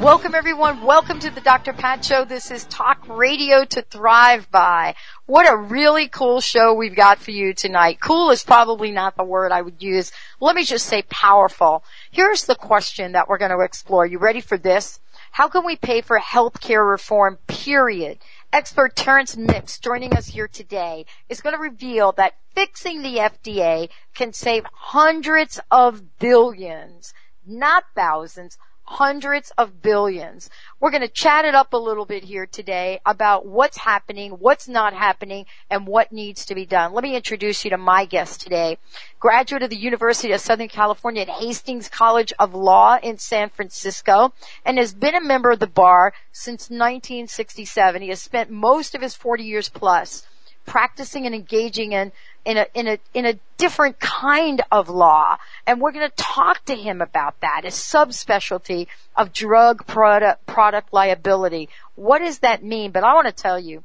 Welcome 0.00 0.36
everyone. 0.36 0.84
Welcome 0.84 1.18
to 1.18 1.30
the 1.30 1.40
Dr. 1.40 1.72
Pat 1.72 2.04
Show. 2.04 2.24
This 2.24 2.52
is 2.52 2.66
Talk 2.66 3.04
Radio 3.08 3.64
to 3.64 3.82
Thrive 3.82 4.48
By. 4.48 4.94
What 5.26 5.52
a 5.52 5.56
really 5.56 6.06
cool 6.06 6.40
show 6.40 6.72
we've 6.72 6.94
got 6.94 7.18
for 7.18 7.32
you 7.32 7.52
tonight. 7.52 7.98
Cool 8.00 8.30
is 8.30 8.44
probably 8.44 8.92
not 8.92 9.16
the 9.16 9.24
word 9.24 9.50
I 9.50 9.60
would 9.60 9.82
use. 9.82 10.12
Let 10.38 10.54
me 10.54 10.62
just 10.62 10.86
say 10.86 11.02
powerful. 11.10 11.82
Here's 12.12 12.44
the 12.44 12.54
question 12.54 13.10
that 13.10 13.28
we're 13.28 13.38
going 13.38 13.50
to 13.50 13.58
explore. 13.58 14.06
You 14.06 14.18
ready 14.18 14.40
for 14.40 14.56
this? 14.56 15.00
How 15.32 15.48
can 15.48 15.66
we 15.66 15.74
pay 15.74 16.00
for 16.00 16.20
healthcare 16.20 16.88
reform, 16.88 17.38
period? 17.48 18.18
Expert 18.52 18.94
Terence 18.94 19.36
Mix 19.36 19.80
joining 19.80 20.14
us 20.14 20.28
here 20.28 20.46
today 20.46 21.06
is 21.28 21.40
going 21.40 21.56
to 21.56 21.60
reveal 21.60 22.12
that 22.12 22.34
fixing 22.54 23.02
the 23.02 23.16
FDA 23.16 23.88
can 24.14 24.32
save 24.32 24.64
hundreds 24.72 25.58
of 25.72 26.18
billions, 26.20 27.14
not 27.44 27.82
thousands, 27.96 28.58
hundreds 28.88 29.52
of 29.58 29.82
billions. 29.82 30.48
We're 30.80 30.90
going 30.90 31.02
to 31.02 31.08
chat 31.08 31.44
it 31.44 31.54
up 31.54 31.74
a 31.74 31.76
little 31.76 32.06
bit 32.06 32.24
here 32.24 32.46
today 32.46 33.00
about 33.04 33.44
what's 33.44 33.76
happening, 33.76 34.32
what's 34.32 34.66
not 34.66 34.94
happening, 34.94 35.44
and 35.68 35.86
what 35.86 36.10
needs 36.10 36.46
to 36.46 36.54
be 36.54 36.64
done. 36.64 36.94
Let 36.94 37.04
me 37.04 37.14
introduce 37.14 37.64
you 37.64 37.70
to 37.70 37.76
my 37.76 38.06
guest 38.06 38.40
today. 38.40 38.78
Graduate 39.20 39.62
of 39.62 39.68
the 39.68 39.76
University 39.76 40.32
of 40.32 40.40
Southern 40.40 40.68
California 40.68 41.22
at 41.22 41.28
Hastings 41.28 41.90
College 41.90 42.32
of 42.38 42.54
Law 42.54 42.98
in 43.02 43.18
San 43.18 43.50
Francisco 43.50 44.32
and 44.64 44.78
has 44.78 44.94
been 44.94 45.14
a 45.14 45.20
member 45.20 45.50
of 45.50 45.58
the 45.58 45.66
bar 45.66 46.14
since 46.32 46.70
1967. 46.70 48.00
He 48.00 48.08
has 48.08 48.22
spent 48.22 48.50
most 48.50 48.94
of 48.94 49.02
his 49.02 49.14
40 49.14 49.44
years 49.44 49.68
plus 49.68 50.26
practicing 50.68 51.26
and 51.26 51.34
engaging 51.34 51.92
in 51.92 52.12
in 52.44 52.58
a 52.58 52.66
in 52.74 52.86
a 52.86 52.98
in 53.14 53.26
a 53.26 53.38
different 53.56 53.98
kind 53.98 54.62
of 54.70 54.88
law. 54.88 55.36
And 55.66 55.80
we're 55.80 55.92
going 55.92 56.08
to 56.08 56.16
talk 56.16 56.64
to 56.66 56.76
him 56.76 57.00
about 57.00 57.40
that. 57.40 57.62
A 57.64 57.68
subspecialty 57.68 58.86
of 59.16 59.32
drug 59.32 59.86
product 59.86 60.46
product 60.46 60.92
liability. 60.92 61.68
What 61.96 62.20
does 62.20 62.40
that 62.40 62.62
mean? 62.62 62.92
But 62.92 63.02
i 63.02 63.14
want 63.14 63.26
to 63.26 63.32
tell 63.32 63.58
you 63.58 63.82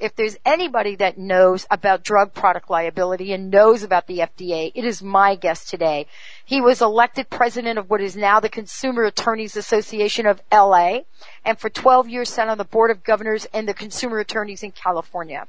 if 0.00 0.16
there's 0.16 0.36
anybody 0.44 0.96
that 0.96 1.16
knows 1.16 1.66
about 1.70 2.02
drug 2.02 2.34
product 2.34 2.68
liability 2.68 3.32
and 3.32 3.50
knows 3.50 3.84
about 3.84 4.08
the 4.08 4.18
FDA, 4.18 4.72
it 4.74 4.84
is 4.84 5.02
my 5.02 5.36
guest 5.36 5.68
today. 5.68 6.08
He 6.44 6.60
was 6.60 6.82
elected 6.82 7.30
president 7.30 7.78
of 7.78 7.88
what 7.88 8.00
is 8.00 8.16
now 8.16 8.40
the 8.40 8.48
Consumer 8.48 9.04
Attorneys 9.04 9.56
Association 9.56 10.26
of 10.26 10.42
LA 10.52 11.02
and 11.44 11.58
for 11.58 11.70
12 11.70 12.08
years 12.08 12.28
sat 12.28 12.48
on 12.48 12.58
the 12.58 12.64
board 12.64 12.90
of 12.90 13.04
governors 13.04 13.46
and 13.54 13.68
the 13.68 13.72
consumer 13.72 14.18
attorneys 14.18 14.64
in 14.64 14.72
California 14.72 15.46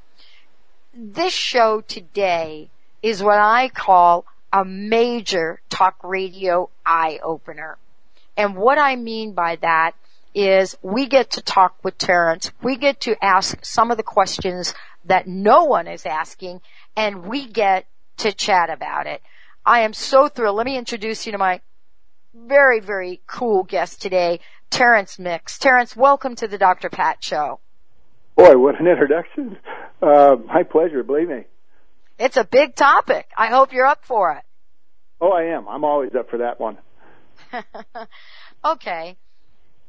this 0.95 1.33
show 1.33 1.81
today 1.81 2.69
is 3.03 3.21
what 3.21 3.37
I 3.37 3.67
call 3.67 4.25
a 4.53 4.63
major 4.63 5.59
talk 5.69 5.97
radio 6.03 6.69
eye 6.85 7.19
opener. 7.21 7.77
And 8.37 8.55
what 8.55 8.77
I 8.77 8.95
mean 8.95 9.33
by 9.33 9.57
that 9.57 9.91
is 10.33 10.77
we 10.81 11.07
get 11.07 11.31
to 11.31 11.41
talk 11.41 11.75
with 11.83 11.97
Terence. 11.97 12.51
We 12.61 12.77
get 12.77 13.01
to 13.01 13.21
ask 13.23 13.63
some 13.63 13.91
of 13.91 13.97
the 13.97 14.03
questions 14.03 14.73
that 15.03 15.27
no 15.27 15.65
one 15.65 15.87
is 15.87 16.05
asking 16.05 16.61
and 16.95 17.25
we 17.25 17.47
get 17.47 17.85
to 18.17 18.31
chat 18.31 18.69
about 18.69 19.07
it. 19.07 19.21
I 19.65 19.81
am 19.81 19.93
so 19.93 20.29
thrilled. 20.29 20.55
Let 20.55 20.65
me 20.65 20.77
introduce 20.77 21.25
you 21.25 21.33
to 21.33 21.37
my 21.37 21.59
very, 22.33 22.79
very 22.79 23.21
cool 23.27 23.63
guest 23.63 24.01
today, 24.01 24.39
Terence 24.69 25.19
Mix. 25.19 25.57
Terence, 25.57 25.95
welcome 25.95 26.35
to 26.35 26.47
the 26.47 26.57
Dr. 26.57 26.89
Pat 26.89 27.23
Show. 27.23 27.59
Boy, 28.35 28.57
what 28.57 28.79
an 28.79 28.87
introduction. 28.87 29.57
Uh, 30.01 30.35
my 30.45 30.63
pleasure, 30.63 31.03
believe 31.03 31.29
me. 31.29 31.45
It's 32.19 32.37
a 32.37 32.43
big 32.43 32.75
topic. 32.75 33.27
I 33.37 33.47
hope 33.47 33.73
you're 33.73 33.85
up 33.85 34.03
for 34.03 34.33
it. 34.33 34.43
Oh, 35.21 35.31
I 35.31 35.55
am. 35.55 35.67
I'm 35.67 35.83
always 35.83 36.11
up 36.17 36.29
for 36.29 36.39
that 36.39 36.59
one. 36.59 36.77
okay. 38.65 39.17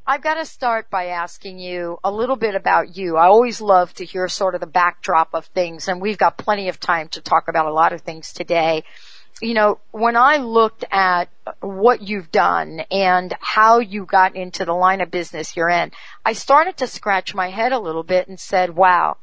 I've 0.07 0.23
got 0.23 0.35
to 0.35 0.45
start 0.45 0.89
by 0.89 1.07
asking 1.07 1.59
you 1.59 1.99
a 2.05 2.13
little 2.13 2.37
bit 2.37 2.55
about 2.55 2.97
you. 2.97 3.17
I 3.17 3.27
always 3.27 3.61
love 3.61 3.93
to 3.95 4.05
hear 4.05 4.29
sort 4.29 4.55
of 4.55 4.61
the 4.61 4.67
backdrop 4.69 5.35
of 5.35 5.47
things, 5.47 5.89
and 5.89 6.01
we've 6.01 6.19
got 6.19 6.39
plenty 6.39 6.69
of 6.69 6.79
time 6.79 7.09
to 7.09 7.21
talk 7.21 7.49
about 7.49 7.67
a 7.67 7.73
lot 7.73 7.93
of 7.93 8.03
things 8.03 8.33
today. 8.33 8.85
You 9.41 9.53
know, 9.53 9.79
when 9.91 10.17
I 10.17 10.39
looked 10.39 10.85
at 10.91 11.29
what 11.61 12.01
you've 12.01 12.31
done 12.31 12.81
and 12.91 13.35
how 13.41 13.81
you 13.81 14.07
got 14.07 14.35
into 14.35 14.65
the 14.65 14.73
line 14.73 15.03
of 15.03 15.11
business 15.11 15.57
you're 15.57 15.69
in, 15.69 15.93
I 16.25 16.33
started 16.33 16.79
to 16.79 16.87
scratch 16.87 17.35
my 17.35 17.51
head 17.51 17.73
a 17.73 17.79
little 17.79 18.03
bit 18.03 18.29
and 18.29 18.41
said, 18.41 18.75
wow, 18.75 19.19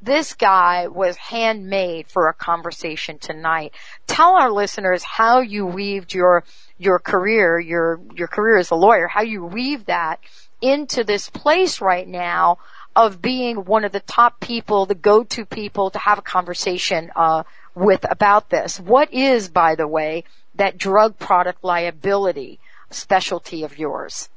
this 0.00 0.34
guy 0.34 0.86
was 0.86 1.16
handmade 1.16 2.06
for 2.08 2.28
a 2.28 2.34
conversation 2.34 3.18
tonight. 3.18 3.74
Tell 4.06 4.36
our 4.36 4.50
listeners 4.50 5.02
how 5.02 5.40
you 5.40 5.66
weaved 5.66 6.14
your 6.14 6.44
your 6.78 6.98
career, 6.98 7.58
your 7.58 8.00
your 8.14 8.28
career 8.28 8.58
as 8.58 8.70
a 8.70 8.76
lawyer, 8.76 9.08
how 9.08 9.22
you 9.22 9.44
weave 9.44 9.86
that 9.86 10.20
into 10.60 11.04
this 11.04 11.28
place 11.28 11.80
right 11.80 12.06
now 12.06 12.58
of 12.94 13.22
being 13.22 13.64
one 13.64 13.84
of 13.84 13.92
the 13.92 14.00
top 14.00 14.40
people, 14.40 14.86
the 14.86 14.94
go-to 14.94 15.44
people 15.44 15.90
to 15.90 15.98
have 15.98 16.18
a 16.18 16.22
conversation 16.22 17.10
uh, 17.14 17.42
with 17.78 18.04
about 18.10 18.50
this. 18.50 18.78
What 18.78 19.12
is, 19.12 19.48
by 19.48 19.74
the 19.74 19.86
way, 19.86 20.24
that 20.54 20.76
drug 20.76 21.18
product 21.18 21.64
liability 21.64 22.58
specialty 22.90 23.64
of 23.64 23.78
yours? 23.78 24.28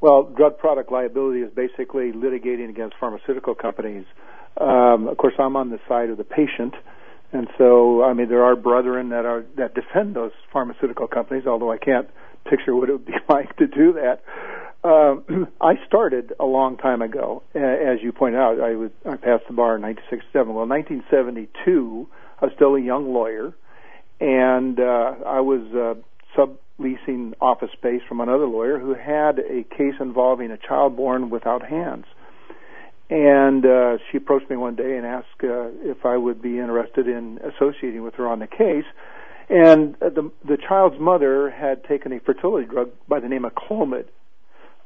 Well, 0.00 0.24
drug 0.24 0.58
product 0.58 0.92
liability 0.92 1.40
is 1.40 1.50
basically 1.52 2.12
litigating 2.12 2.68
against 2.68 2.96
pharmaceutical 3.00 3.54
companies. 3.54 4.04
Um, 4.60 5.08
of 5.08 5.16
course, 5.16 5.34
I'm 5.38 5.56
on 5.56 5.70
the 5.70 5.80
side 5.88 6.10
of 6.10 6.18
the 6.18 6.24
patient, 6.24 6.74
and 7.32 7.48
so 7.58 8.02
I 8.02 8.12
mean 8.12 8.28
there 8.28 8.44
are 8.44 8.56
brethren 8.56 9.10
that 9.10 9.24
are 9.24 9.44
that 9.56 9.74
defend 9.74 10.14
those 10.14 10.32
pharmaceutical 10.52 11.08
companies. 11.08 11.46
Although 11.46 11.72
I 11.72 11.78
can't 11.78 12.08
picture 12.48 12.74
what 12.74 12.88
it 12.88 12.92
would 12.92 13.06
be 13.06 13.14
like 13.28 13.56
to 13.56 13.66
do 13.66 13.94
that. 13.94 14.22
Um, 14.86 15.48
I 15.60 15.74
started 15.86 16.32
a 16.38 16.44
long 16.44 16.76
time 16.76 17.02
ago, 17.02 17.42
as 17.54 17.98
you 18.02 18.12
pointed 18.12 18.38
out. 18.38 18.60
I 18.60 18.76
was 18.76 18.90
I 19.04 19.16
passed 19.16 19.44
the 19.48 19.54
bar 19.54 19.76
in 19.76 19.82
1967. 19.82 20.54
Well, 20.54 20.66
1972, 20.66 22.08
I 22.40 22.44
was 22.44 22.54
still 22.54 22.76
a 22.76 22.80
young 22.80 23.12
lawyer, 23.12 23.54
and 24.20 24.78
uh, 24.78 25.26
I 25.26 25.40
was 25.40 25.62
uh, 25.74 26.00
sub 26.36 26.58
leasing 26.78 27.34
office 27.40 27.70
space 27.72 28.02
from 28.06 28.20
another 28.20 28.46
lawyer 28.46 28.78
who 28.78 28.94
had 28.94 29.38
a 29.38 29.64
case 29.76 29.94
involving 29.98 30.50
a 30.50 30.58
child 30.58 30.94
born 30.94 31.30
without 31.30 31.66
hands. 31.66 32.04
And 33.08 33.64
uh, 33.64 33.98
she 34.10 34.18
approached 34.18 34.50
me 34.50 34.56
one 34.56 34.76
day 34.76 34.96
and 34.96 35.06
asked 35.06 35.42
uh, 35.42 35.70
if 35.82 36.04
I 36.04 36.16
would 36.16 36.42
be 36.42 36.58
interested 36.58 37.08
in 37.08 37.38
associating 37.38 38.02
with 38.02 38.14
her 38.14 38.28
on 38.28 38.40
the 38.40 38.46
case. 38.46 38.84
And 39.48 39.94
uh, 40.02 40.10
the 40.10 40.30
the 40.46 40.58
child's 40.58 41.00
mother 41.00 41.50
had 41.50 41.82
taken 41.84 42.12
a 42.12 42.20
fertility 42.20 42.66
drug 42.66 42.90
by 43.08 43.18
the 43.18 43.28
name 43.28 43.44
of 43.44 43.52
Clomid. 43.54 44.06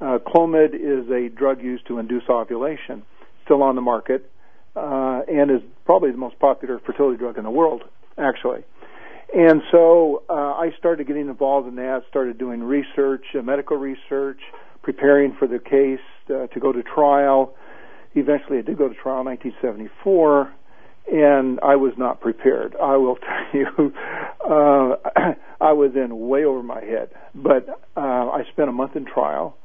Uh, 0.01 0.19
Clomid 0.19 0.75
is 0.75 1.11
a 1.11 1.29
drug 1.29 1.63
used 1.63 1.87
to 1.89 1.99
induce 1.99 2.23
ovulation, 2.29 3.03
still 3.45 3.63
on 3.63 3.75
the 3.75 3.83
market, 3.83 4.31
uh, 4.75 5.21
and 5.29 5.51
is 5.51 5.61
probably 5.85 6.11
the 6.11 6.17
most 6.17 6.39
popular 6.39 6.81
fertility 6.87 7.19
drug 7.19 7.37
in 7.37 7.45
the 7.45 7.51
world, 7.51 7.83
actually. 8.17 8.65
And 9.35 9.63
so 9.71 10.23
uh, 10.29 10.33
I 10.33 10.71
started 10.79 11.07
getting 11.07 11.29
involved 11.29 11.69
in 11.69 11.77
that, 11.77 12.03
started 12.09 12.39
doing 12.39 12.63
research, 12.63 13.25
uh, 13.39 13.43
medical 13.43 13.77
research, 13.77 14.41
preparing 14.83 15.37
for 15.39 15.47
the 15.47 15.59
case 15.59 16.01
uh, 16.31 16.47
to 16.49 16.61
go 16.61 16.73
to 16.73 16.83
trial. 16.83 17.55
Eventually, 18.15 18.59
I 18.59 18.63
did 18.63 18.79
go 18.79 18.89
to 18.89 18.95
trial 18.95 19.21
in 19.21 19.27
1974, 19.27 20.53
and 21.13 21.61
I 21.61 21.77
was 21.77 21.93
not 21.97 22.21
prepared. 22.21 22.75
I 22.83 22.97
will 22.97 23.17
tell 23.53 23.61
you, 23.61 23.93
uh, 24.45 25.35
I 25.61 25.73
was 25.73 25.93
in 25.95 26.29
way 26.29 26.45
over 26.45 26.63
my 26.63 26.81
head. 26.81 27.11
But 27.35 27.69
uh, 27.97 28.01
I 28.01 28.43
spent 28.53 28.69
a 28.69 28.73
month 28.73 28.97
in 28.97 29.05
trial, 29.05 29.57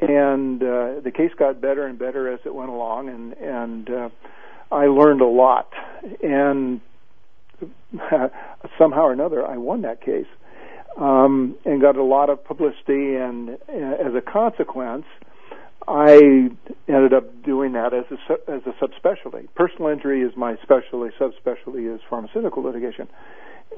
and 0.00 0.62
uh, 0.62 1.00
the 1.02 1.12
case 1.14 1.32
got 1.38 1.60
better 1.60 1.86
and 1.86 1.98
better 1.98 2.32
as 2.32 2.40
it 2.44 2.54
went 2.54 2.70
along, 2.70 3.08
and 3.08 3.32
and 3.34 3.90
uh, 3.90 4.08
I 4.70 4.86
learned 4.86 5.20
a 5.20 5.26
lot. 5.26 5.72
And 6.22 6.80
somehow 8.78 9.02
or 9.02 9.12
another, 9.12 9.44
I 9.44 9.56
won 9.56 9.82
that 9.82 10.00
case 10.00 10.26
um, 10.96 11.56
and 11.64 11.80
got 11.80 11.96
a 11.96 12.04
lot 12.04 12.30
of 12.30 12.44
publicity. 12.44 13.16
And 13.16 13.50
uh, 13.50 14.06
as 14.06 14.14
a 14.14 14.20
consequence, 14.20 15.06
I 15.86 16.50
ended 16.88 17.14
up 17.14 17.42
doing 17.44 17.72
that 17.72 17.94
as 17.94 18.04
a 18.10 18.50
as 18.50 18.62
a 18.66 18.84
subspecialty. 18.84 19.48
Personal 19.54 19.88
injury 19.88 20.22
is 20.22 20.32
my 20.36 20.56
specialty. 20.62 21.14
Subspecialty 21.18 21.94
is 21.94 22.00
pharmaceutical 22.08 22.62
litigation. 22.62 23.08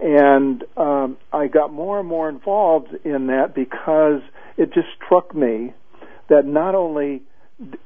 And 0.02 0.64
um, 0.76 1.18
I 1.32 1.48
got 1.48 1.72
more 1.72 1.98
and 1.98 2.08
more 2.08 2.28
involved 2.28 2.88
in 3.04 3.26
that 3.26 3.54
because 3.54 4.22
it 4.56 4.72
just 4.72 4.86
struck 5.04 5.34
me 5.34 5.74
that 6.30 6.46
not 6.46 6.74
only 6.74 7.22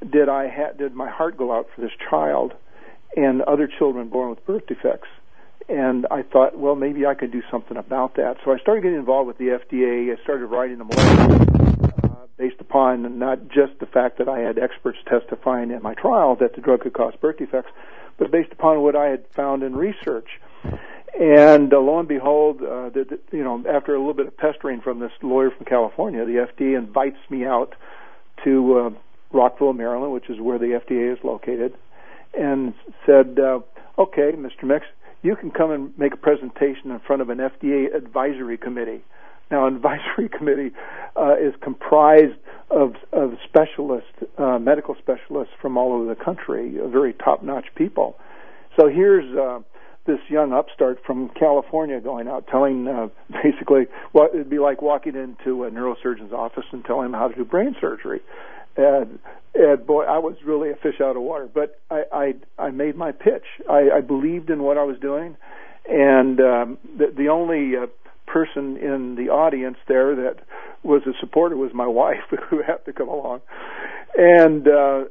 did 0.09 0.29
I 0.29 0.49
ha- 0.49 0.73
did 0.79 0.95
my 0.95 1.11
heart 1.11 1.37
go 1.37 1.53
out 1.53 1.67
for 1.75 1.81
this 1.81 1.91
child 2.09 2.53
and 3.17 3.43
other 3.43 3.67
children 3.67 4.09
born 4.09 4.31
with 4.31 4.47
birth 4.47 4.67
defects? 4.67 5.09
And 5.69 6.07
I 6.11 6.23
thought, 6.23 6.57
well, 6.59 6.75
maybe 6.75 7.07
I 7.07 7.15
could 7.15 7.33
do 7.33 7.43
something 7.51 7.77
about 7.77 8.17
that. 8.17 8.37
So 8.45 8.53
I 8.53 8.59
started 8.59 8.83
getting 8.83 8.99
involved 8.99 9.29
with 9.29 9.39
the 9.39 9.59
FDA. 9.59 10.15
I 10.15 10.23
started 10.23 10.47
writing 10.47 10.77
them 10.79 10.91
letters 10.91 11.49
uh, 12.05 12.27
based 12.37 12.61
upon 12.61 13.19
not 13.19 13.49
just 13.49 13.79
the 13.81 13.87
fact 13.87 14.19
that 14.19 14.29
I 14.29 14.41
had 14.41 14.59
experts 14.59 14.99
testifying 15.09 15.71
in 15.71 15.83
my 15.83 15.95
trial 15.95 16.37
that 16.37 16.55
the 16.55 16.61
drug 16.61 16.83
could 16.83 16.93
cause 16.93 17.15
birth 17.19 17.39
defects, 17.39 17.71
but 18.19 18.31
based 18.31 18.53
upon 18.53 18.83
what 18.83 18.95
I 18.95 19.07
had 19.07 19.27
found 19.29 19.63
in 19.63 19.75
research. 19.75 20.29
And 21.19 21.73
uh, 21.73 21.79
lo 21.79 21.99
and 21.99 22.09
behold, 22.09 22.61
uh, 22.61 22.91
the, 22.91 23.07
the, 23.09 23.37
you 23.37 23.45
know, 23.45 23.65
after 23.67 23.95
a 23.95 23.99
little 23.99 24.15
bit 24.15 24.27
of 24.27 24.37
pestering 24.37 24.83
from 24.83 24.99
this 24.99 25.13
lawyer 25.23 25.51
from 25.51 25.65
California, 25.65 26.27
the 26.27 26.47
FDA 26.47 26.77
invites 26.77 27.19
me 27.31 27.47
out 27.47 27.75
to 28.45 28.79
uh, 28.79 28.91
Rockville, 29.33 29.73
Maryland, 29.73 30.13
which 30.13 30.31
is 30.31 30.41
where 30.41 30.59
the 30.59 30.81
FDA 30.87 31.13
is 31.13 31.19
located, 31.25 31.75
and 32.39 32.75
said, 33.07 33.39
uh, 33.39 33.61
"Okay, 33.99 34.33
Mr. 34.33 34.65
Mix, 34.65 34.87
you 35.23 35.37
can 35.37 35.51
come 35.51 35.71
and 35.71 35.99
make 35.99 36.15
a 36.15 36.19
presentation 36.19 36.91
in 36.91 37.01
front 37.01 37.23
of 37.23 37.31
an 37.31 37.39
FDA 37.39 37.95
advisory 37.95 38.59
committee." 38.59 39.03
Now, 39.51 39.67
an 39.67 39.77
advisory 39.77 40.29
committee 40.29 40.71
uh, 41.17 41.35
is 41.35 41.55
comprised 41.63 42.39
of, 42.71 42.95
of 43.13 43.35
specialists, 43.49 44.11
uh, 44.39 44.59
medical 44.59 44.97
specialists 44.99 45.53
from 45.61 45.77
all 45.77 45.93
over 45.93 46.07
the 46.07 46.21
country, 46.21 46.77
very 46.87 47.13
top-notch 47.13 47.67
people. 47.75 48.17
So 48.79 48.89
here's 48.89 49.25
uh, 49.37 49.61
this 50.07 50.19
young 50.29 50.53
upstart 50.53 50.99
from 51.07 51.31
California 51.31 52.01
going 52.01 52.29
out 52.29 52.47
telling 52.49 52.87
uh, 52.87 53.09
basically 53.43 53.87
what 54.13 54.35
it'd 54.35 54.51
be 54.51 54.59
like 54.59 54.83
walking 54.83 55.15
into 55.15 55.65
a 55.65 55.71
neurosurgeon's 55.71 56.33
office 56.33 56.65
and 56.73 56.85
telling 56.85 57.07
him 57.07 57.13
how 57.13 57.29
to 57.29 57.35
do 57.35 57.45
brain 57.45 57.75
surgery. 57.81 58.21
And, 58.77 59.19
and 59.55 59.87
boy, 59.87 60.05
I 60.05 60.19
was 60.19 60.37
really 60.45 60.71
a 60.71 60.75
fish 60.77 61.01
out 61.01 61.17
of 61.17 61.23
water. 61.23 61.49
But 61.53 61.81
I 61.91 62.03
I, 62.13 62.35
I 62.67 62.71
made 62.71 62.97
my 62.97 63.13
pitch. 63.13 63.45
I, 63.69 63.91
I 63.97 64.01
believed 64.01 64.51
in 64.51 64.63
what 64.63 64.79
I 64.79 64.85
was 64.85 64.99
doing, 65.01 65.37
and 65.89 66.41
um, 66.41 66.79
the, 66.99 67.13
the 67.17 67.29
only 67.29 67.77
uh, 67.77 67.87
person 68.27 68.77
in 68.77 69.15
the 69.17 69.31
audience 69.31 69.77
there 69.87 70.17
that 70.17 70.37
was 70.83 71.03
a 71.07 71.13
supporter 71.21 71.57
was 71.57 71.71
my 71.73 71.87
wife, 72.03 72.25
who 72.51 72.63
had 72.63 72.85
to 72.87 72.93
come 72.93 73.09
along, 73.09 73.41
and. 74.17 74.69
uh 74.69 75.05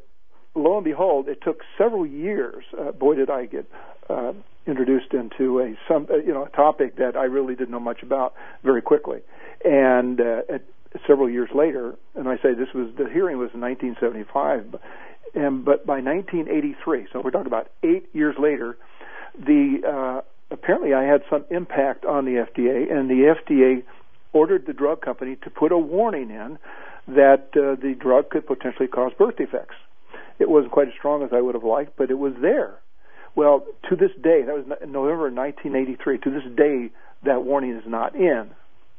lo 0.56 0.76
and 0.78 0.86
behold, 0.86 1.28
it 1.28 1.40
took 1.42 1.62
several 1.78 2.06
years. 2.06 2.64
Uh, 2.80 2.92
boy, 2.92 3.16
did 3.16 3.30
I 3.30 3.46
get 3.46 3.66
uh, 4.10 4.34
introduced 4.66 5.14
into 5.14 5.60
a 5.60 5.76
some 5.88 6.08
uh, 6.10 6.18
you 6.18 6.34
know 6.34 6.46
a 6.46 6.50
topic 6.50 6.98
that 6.98 7.16
I 7.16 7.26
really 7.26 7.56
didn't 7.56 7.72
know 7.72 7.80
much 7.80 8.04
about 8.04 8.34
very 8.64 8.82
quickly, 8.82 9.20
and 9.64 10.20
uh, 10.20 10.42
at, 10.50 10.64
several 11.08 11.30
years 11.30 11.50
later, 11.54 11.96
and 12.16 12.28
I 12.28 12.38
say 12.38 12.54
this 12.54 12.74
was 12.74 12.90
the 12.98 13.10
hearing 13.10 13.38
was 13.38 13.50
in 13.54 13.62
1975, 13.62 14.76
and 15.34 15.66
but 15.66 15.86
by 15.86 16.00
1983, 16.02 17.08
so 17.12 17.22
we're 17.22 17.32
talking 17.32 17.48
about 17.48 17.70
eight 17.84 18.10
years 18.14 18.36
later, 18.40 18.78
the 19.38 19.82
uh, 19.86 20.22
apparently 20.52 20.94
I 20.94 21.04
had 21.04 21.24
some 21.30 21.46
impact 21.50 22.06
on 22.06 22.26
the 22.26 22.46
FDA, 22.46 22.92
and 22.92 23.10
the 23.10 23.36
FDA 23.36 23.84
ordered 24.32 24.66
the 24.66 24.74
drug 24.74 25.02
company 25.02 25.36
to 25.44 25.50
put 25.50 25.72
a 25.72 25.78
warning 25.78 26.30
in 26.30 26.58
that 27.08 27.50
uh, 27.56 27.76
the 27.82 27.96
drug 28.00 28.30
could 28.30 28.48
potentially 28.48 28.88
cause 28.88 29.12
birth 29.18 29.38
defects. 29.38 29.76
It 30.40 30.50
wasn't 30.50 30.72
quite 30.72 30.88
as 30.88 30.94
strong 30.98 31.24
as 31.24 31.30
I 31.34 31.42
would 31.42 31.56
have 31.56 31.64
liked, 31.64 31.96
but 31.98 32.10
it 32.10 32.18
was 32.18 32.34
there. 32.42 32.80
Well, 33.36 33.66
to 33.90 33.96
this 33.96 34.12
day, 34.22 34.44
that 34.44 34.54
was 34.56 34.66
November 34.82 35.30
1983. 35.32 36.18
To 36.20 36.30
this 36.30 36.44
day, 36.56 36.92
that 37.24 37.44
warning 37.44 37.72
is 37.76 37.84
not 37.88 38.16
in 38.16 38.50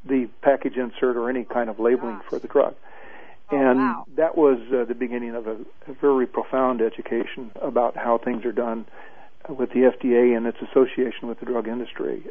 the 0.05 0.29
package 0.43 0.77
insert 0.77 1.17
or 1.17 1.31
any 1.31 1.45
kind 1.45 1.71
of 1.71 1.79
labeling 1.79 2.17
Gosh. 2.17 2.27
for 2.31 2.39
the 2.39 2.49
drug. 2.49 2.75
Oh, 3.51 3.57
and 3.57 3.79
wow. 3.79 4.05
that 4.17 4.37
was 4.37 4.59
uh, 4.73 4.85
the 4.85 4.95
beginning 4.95 5.35
of 5.35 5.47
a, 5.47 5.57
a 5.89 5.95
very 6.01 6.27
profound 6.27 6.81
education 6.81 7.53
about 7.61 7.97
how 7.97 8.19
things 8.19 8.45
are 8.45 8.53
done 8.53 8.87
with 9.49 9.71
the 9.71 9.81
FDA 9.81 10.37
and 10.37 10.47
its 10.47 10.59
association 10.63 11.29
with 11.29 11.39
the 11.41 11.47
drug 11.47 11.69
industry. 11.69 12.25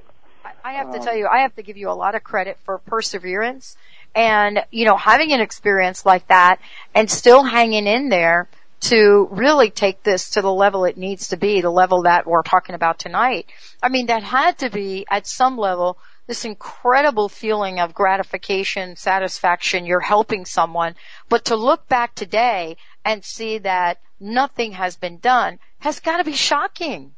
I- 0.65 0.73
have 0.73 0.91
to 0.91 0.99
Um, 0.99 1.03
tell 1.05 1.15
you, 1.15 1.27
I 1.27 1.39
have 1.39 1.55
to 1.55 1.63
give 1.63 1.77
you 1.77 1.89
a 1.89 1.93
lot 1.93 2.15
of 2.15 2.23
credit 2.23 2.57
for 2.63 2.77
perseverance 2.79 3.77
and, 4.15 4.65
you 4.71 4.85
know, 4.85 4.97
having 4.97 5.31
an 5.31 5.39
experience 5.39 6.05
like 6.05 6.27
that 6.27 6.59
and 6.95 7.09
still 7.09 7.43
hanging 7.43 7.85
in 7.87 8.09
there 8.09 8.47
to 8.83 9.29
really 9.31 9.69
take 9.69 10.03
this 10.03 10.31
to 10.31 10.41
the 10.41 10.53
level 10.53 10.83
it 10.85 10.97
needs 10.97 11.29
to 11.29 11.37
be, 11.37 11.61
the 11.61 11.69
level 11.69 12.03
that 12.03 12.27
we're 12.27 12.41
talking 12.43 12.75
about 12.75 12.99
tonight. 12.99 13.47
I 13.81 13.89
mean, 13.89 14.07
that 14.07 14.23
had 14.23 14.57
to 14.59 14.69
be 14.69 15.05
at 15.09 15.25
some 15.25 15.57
level 15.57 15.97
this 16.27 16.45
incredible 16.45 17.27
feeling 17.27 17.79
of 17.79 17.93
gratification, 17.93 18.95
satisfaction, 18.95 19.85
you're 19.85 19.99
helping 19.99 20.45
someone, 20.45 20.95
but 21.29 21.45
to 21.45 21.55
look 21.55 21.87
back 21.87 22.15
today 22.15 22.77
and 23.03 23.23
see 23.25 23.57
that 23.57 23.99
nothing 24.19 24.71
has 24.73 24.95
been 24.95 25.17
done 25.17 25.59
has 25.79 25.99
got 25.99 26.17
to 26.17 26.23
be 26.23 26.33
shocking. 26.33 27.13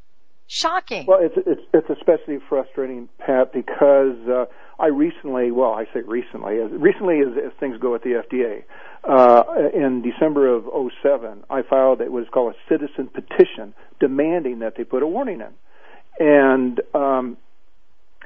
Shocking. 0.47 1.05
Well, 1.07 1.19
it's 1.21 1.35
it's 1.47 1.61
it's 1.73 1.89
especially 1.89 2.37
frustrating, 2.47 3.09
Pat, 3.17 3.51
because 3.51 4.17
uh, 4.27 4.45
I 4.79 4.87
recently, 4.87 5.51
well, 5.51 5.73
I 5.73 5.85
say 5.93 6.01
recently, 6.01 6.59
as 6.59 6.71
recently 6.71 7.19
as, 7.19 7.29
as 7.45 7.51
things 7.59 7.77
go 7.79 7.95
at 7.95 8.03
the 8.03 8.21
FDA, 8.23 8.63
uh, 9.03 9.69
in 9.73 10.01
December 10.01 10.53
of 10.53 10.65
'07, 11.01 11.43
I 11.49 11.61
filed 11.61 12.01
it 12.01 12.11
was 12.11 12.25
called 12.31 12.55
a 12.55 12.69
citizen 12.69 13.07
petition 13.07 13.73
demanding 13.99 14.59
that 14.59 14.75
they 14.75 14.83
put 14.83 15.03
a 15.03 15.07
warning 15.07 15.41
in, 15.41 16.25
and 16.25 16.81
um, 16.93 17.37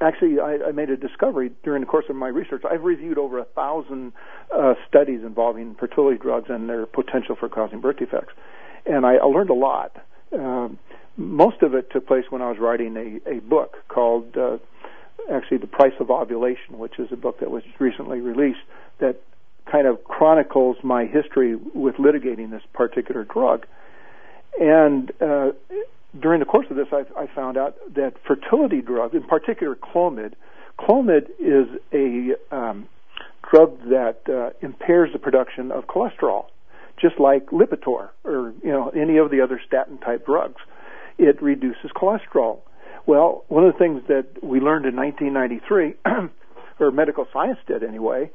actually, 0.02 0.40
I, 0.40 0.70
I 0.70 0.72
made 0.72 0.90
a 0.90 0.98
discovery 0.98 1.52
during 1.64 1.82
the 1.82 1.88
course 1.88 2.06
of 2.10 2.16
my 2.16 2.30
research. 2.30 2.64
I've 2.70 2.84
reviewed 2.84 3.18
over 3.18 3.40
a 3.40 3.46
thousand 3.46 4.14
uh, 4.56 4.74
studies 4.88 5.22
involving 5.24 5.76
fertility 5.76 6.18
drugs 6.18 6.48
and 6.50 6.70
their 6.70 6.86
potential 6.86 7.36
for 7.36 7.50
causing 7.50 7.82
birth 7.82 7.98
defects, 7.98 8.34
and 8.86 9.06
I, 9.06 9.16
I 9.16 9.26
learned 9.26 9.50
a 9.50 9.56
lot. 9.56 9.96
Um, 10.34 10.80
most 11.18 11.62
of 11.62 11.74
it 11.74 11.92
took 11.92 12.08
place 12.08 12.26
when 12.30 12.42
I 12.42 12.50
was 12.50 12.58
writing 12.60 12.96
a, 12.96 13.30
a 13.30 13.40
book 13.42 13.76
called, 13.90 14.38
uh, 14.38 14.58
actually, 15.32 15.58
The 15.58 15.68
Price 15.68 15.94
of 16.00 16.10
Ovulation, 16.10 16.78
which 16.78 17.00
is 17.00 17.12
a 17.12 17.16
book 17.16 17.40
that 17.40 17.52
was 17.52 17.64
recently 17.80 18.22
released 18.22 18.60
that 19.00 19.22
kind 19.72 19.88
of 19.88 20.04
chronicles 20.04 20.78
my 20.84 21.06
history 21.06 21.56
with 21.56 21.96
litigating 21.96 22.50
this 22.52 22.64
particular 22.74 23.24
drug. 23.24 23.66
And 24.60 25.12
uh, 25.22 25.52
during 26.20 26.40
the 26.40 26.46
course 26.46 26.68
of 26.70 26.76
this, 26.76 26.88
I, 26.92 27.04
I 27.18 27.28
found 27.34 27.58
out 27.58 27.76
that 27.96 28.14
fertility 28.26 28.82
drugs, 28.82 29.14
in 29.14 29.24
particular 29.24 29.76
Clomid, 29.76 30.34
Clomid 30.80 31.30
is 31.40 31.68
a 31.94 32.36
um, 32.56 32.88
drug 33.50 33.80
that 33.90 34.22
uh, 34.30 34.52
impairs 34.66 35.12
the 35.12 35.20
production 35.20 35.72
of 35.72 35.88
cholesterol, 35.88 36.46
just 37.00 37.20
like 37.20 37.48
Lipitor 37.48 38.10
or 38.24 38.54
you 38.64 38.72
know 38.72 38.90
any 38.90 39.18
of 39.18 39.30
the 39.30 39.42
other 39.42 39.62
statin 39.66 39.98
type 39.98 40.26
drugs. 40.26 40.62
It 41.18 41.42
reduces 41.42 41.92
cholesterol. 41.96 42.60
Well, 43.10 43.44
one 43.48 43.66
of 43.66 43.74
the 43.74 43.80
things 43.80 44.04
that 44.08 44.44
we 44.44 44.60
learned 44.60 44.86
in 44.86 44.96
1993, 44.96 46.30
or 46.80 46.92
medical 46.92 47.26
science 47.34 47.58
did 47.66 47.84
anyway, 47.84 48.30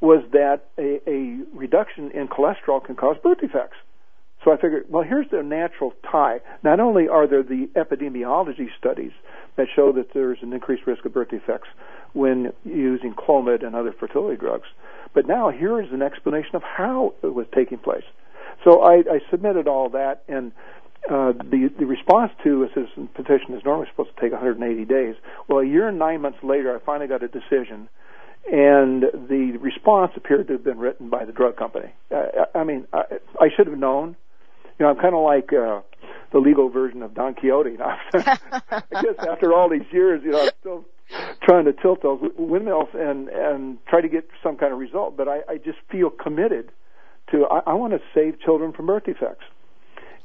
was 0.00 0.22
that 0.30 0.68
a, 0.78 1.00
a 1.10 1.40
reduction 1.52 2.12
in 2.12 2.28
cholesterol 2.28 2.84
can 2.84 2.94
cause 2.94 3.16
birth 3.20 3.40
defects. 3.40 3.78
So 4.44 4.52
I 4.52 4.58
figured, 4.58 4.84
well, 4.88 5.02
here's 5.02 5.28
the 5.32 5.42
natural 5.42 5.92
tie. 6.08 6.38
Not 6.62 6.78
only 6.78 7.08
are 7.08 7.26
there 7.26 7.42
the 7.42 7.68
epidemiology 7.74 8.68
studies 8.78 9.10
that 9.56 9.66
show 9.74 9.90
that 9.90 10.14
there's 10.14 10.38
an 10.42 10.52
increased 10.52 10.86
risk 10.86 11.04
of 11.04 11.12
birth 11.12 11.30
defects 11.30 11.66
when 12.12 12.52
using 12.62 13.14
Clomid 13.14 13.66
and 13.66 13.74
other 13.74 13.92
fertility 13.92 14.36
drugs, 14.36 14.68
but 15.14 15.26
now 15.26 15.50
here 15.50 15.82
is 15.82 15.88
an 15.90 16.00
explanation 16.00 16.54
of 16.54 16.62
how 16.62 17.14
it 17.24 17.34
was 17.34 17.46
taking 17.52 17.78
place. 17.78 18.04
So 18.62 18.82
I, 18.82 18.98
I 18.98 19.18
submitted 19.32 19.66
all 19.66 19.88
that, 19.90 20.22
and 20.28 20.52
uh, 21.10 21.32
the 21.32 21.68
the 21.78 21.86
response 21.86 22.30
to 22.44 22.62
a 22.62 22.68
citizen 22.68 23.08
petition 23.08 23.54
is 23.54 23.64
normally 23.64 23.88
supposed 23.90 24.14
to 24.14 24.20
take 24.20 24.32
180 24.32 24.84
days. 24.84 25.16
Well, 25.48 25.58
a 25.58 25.66
year 25.66 25.88
and 25.88 25.98
nine 25.98 26.20
months 26.20 26.38
later, 26.42 26.76
I 26.76 26.84
finally 26.84 27.08
got 27.08 27.22
a 27.24 27.28
decision, 27.28 27.88
and 28.50 29.02
the 29.02 29.58
response 29.60 30.12
appeared 30.16 30.46
to 30.48 30.54
have 30.54 30.64
been 30.64 30.78
written 30.78 31.10
by 31.10 31.24
the 31.24 31.32
drug 31.32 31.56
company. 31.56 31.92
Uh, 32.14 32.44
I 32.54 32.62
mean, 32.64 32.86
I, 32.92 33.02
I 33.40 33.48
should 33.56 33.66
have 33.66 33.78
known. 33.78 34.16
You 34.78 34.86
know, 34.86 34.90
I'm 34.90 34.96
kind 34.96 35.14
of 35.14 35.24
like 35.24 35.52
uh, 35.52 35.80
the 36.32 36.38
legal 36.38 36.68
version 36.68 37.02
of 37.02 37.14
Don 37.14 37.34
Quixote. 37.34 37.78
I 37.82 38.82
guess 38.90 39.26
after 39.28 39.52
all 39.52 39.68
these 39.68 39.90
years, 39.90 40.22
you 40.24 40.30
know, 40.30 40.42
I'm 40.42 40.50
still 40.60 40.84
trying 41.42 41.64
to 41.64 41.72
tilt 41.72 42.02
those 42.02 42.20
windmills 42.38 42.88
and 42.94 43.28
and 43.28 43.78
try 43.86 44.00
to 44.00 44.08
get 44.08 44.28
some 44.42 44.56
kind 44.56 44.72
of 44.72 44.78
result. 44.78 45.16
But 45.16 45.28
I, 45.28 45.40
I 45.48 45.56
just 45.58 45.78
feel 45.90 46.10
committed 46.10 46.70
to. 47.32 47.46
I, 47.46 47.72
I 47.72 47.74
want 47.74 47.92
to 47.92 48.00
save 48.14 48.40
children 48.40 48.72
from 48.72 48.86
birth 48.86 49.04
defects. 49.04 49.44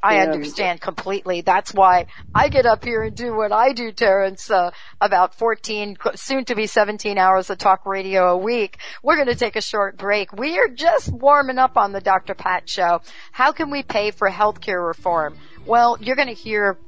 I 0.02 0.14
And- 0.16 0.32
understand 0.32 0.80
completely. 0.80 1.40
That's 1.40 1.72
why 1.74 2.06
I 2.34 2.48
get 2.48 2.66
up 2.66 2.84
here 2.84 3.02
and 3.02 3.16
do 3.16 3.34
what 3.34 3.52
I 3.52 3.72
do, 3.72 3.92
Terence, 3.92 4.50
uh, 4.50 4.70
about 5.00 5.34
14, 5.34 5.96
soon 6.14 6.44
to 6.46 6.54
be 6.54 6.66
17 6.66 7.18
hours 7.18 7.50
of 7.50 7.58
talk 7.58 7.86
radio 7.86 8.32
a 8.32 8.36
week. 8.36 8.78
We're 9.02 9.16
going 9.16 9.28
to 9.28 9.34
take 9.34 9.56
a 9.56 9.60
short 9.62 9.96
break. 9.96 10.32
We 10.32 10.58
are 10.58 10.68
just 10.68 11.10
warming 11.10 11.58
up 11.58 11.76
on 11.76 11.92
the 11.92 12.00
Dr. 12.00 12.34
Pat 12.34 12.68
show. 12.68 13.00
How 13.32 13.52
can 13.52 13.70
we 13.70 13.82
pay 13.82 14.10
for 14.10 14.30
healthcare 14.30 14.86
reform? 14.86 15.36
Well, 15.66 15.96
you're 16.00 16.16
going 16.16 16.28
to 16.28 16.34
hear 16.34 16.78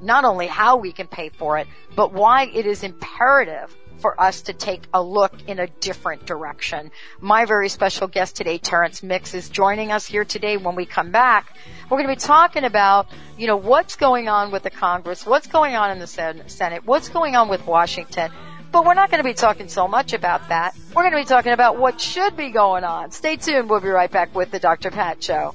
not 0.00 0.24
only 0.24 0.46
how 0.46 0.76
we 0.76 0.92
can 0.92 1.06
pay 1.06 1.30
for 1.30 1.58
it, 1.58 1.66
but 1.94 2.12
why 2.12 2.46
it 2.46 2.66
is 2.66 2.82
imperative 2.82 3.74
for 3.98 4.20
us 4.20 4.42
to 4.42 4.52
take 4.52 4.82
a 4.92 5.02
look 5.02 5.32
in 5.46 5.58
a 5.58 5.66
different 5.66 6.26
direction. 6.26 6.90
My 7.20 7.46
very 7.46 7.68
special 7.70 8.06
guest 8.06 8.36
today, 8.36 8.58
Terence 8.58 9.02
Mix, 9.02 9.32
is 9.32 9.48
joining 9.48 9.92
us 9.92 10.04
here 10.04 10.24
today. 10.26 10.58
When 10.58 10.74
we 10.74 10.84
come 10.84 11.10
back, 11.10 11.56
we're 11.94 12.02
going 12.02 12.16
to 12.16 12.20
be 12.20 12.26
talking 12.26 12.64
about, 12.64 13.06
you 13.38 13.46
know, 13.46 13.56
what's 13.56 13.94
going 13.94 14.28
on 14.28 14.50
with 14.50 14.64
the 14.64 14.70
Congress, 14.70 15.24
what's 15.24 15.46
going 15.46 15.76
on 15.76 15.92
in 15.92 16.00
the 16.00 16.08
Senate, 16.08 16.84
what's 16.84 17.08
going 17.08 17.36
on 17.36 17.48
with 17.48 17.64
Washington. 17.68 18.32
But 18.72 18.84
we're 18.84 18.94
not 18.94 19.12
going 19.12 19.22
to 19.22 19.28
be 19.28 19.34
talking 19.34 19.68
so 19.68 19.86
much 19.86 20.12
about 20.12 20.48
that. 20.48 20.74
We're 20.92 21.08
going 21.08 21.12
to 21.12 21.20
be 21.20 21.24
talking 21.24 21.52
about 21.52 21.78
what 21.78 22.00
should 22.00 22.36
be 22.36 22.50
going 22.50 22.82
on. 22.82 23.12
Stay 23.12 23.36
tuned. 23.36 23.70
We'll 23.70 23.78
be 23.78 23.90
right 23.90 24.10
back 24.10 24.34
with 24.34 24.50
the 24.50 24.58
Dr. 24.58 24.90
Pat 24.90 25.22
Show. 25.22 25.54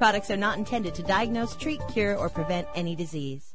Products 0.00 0.30
are 0.30 0.36
not 0.38 0.56
intended 0.56 0.94
to 0.94 1.02
diagnose, 1.02 1.54
treat, 1.54 1.78
cure, 1.92 2.16
or 2.16 2.30
prevent 2.30 2.66
any 2.74 2.96
disease. 2.96 3.52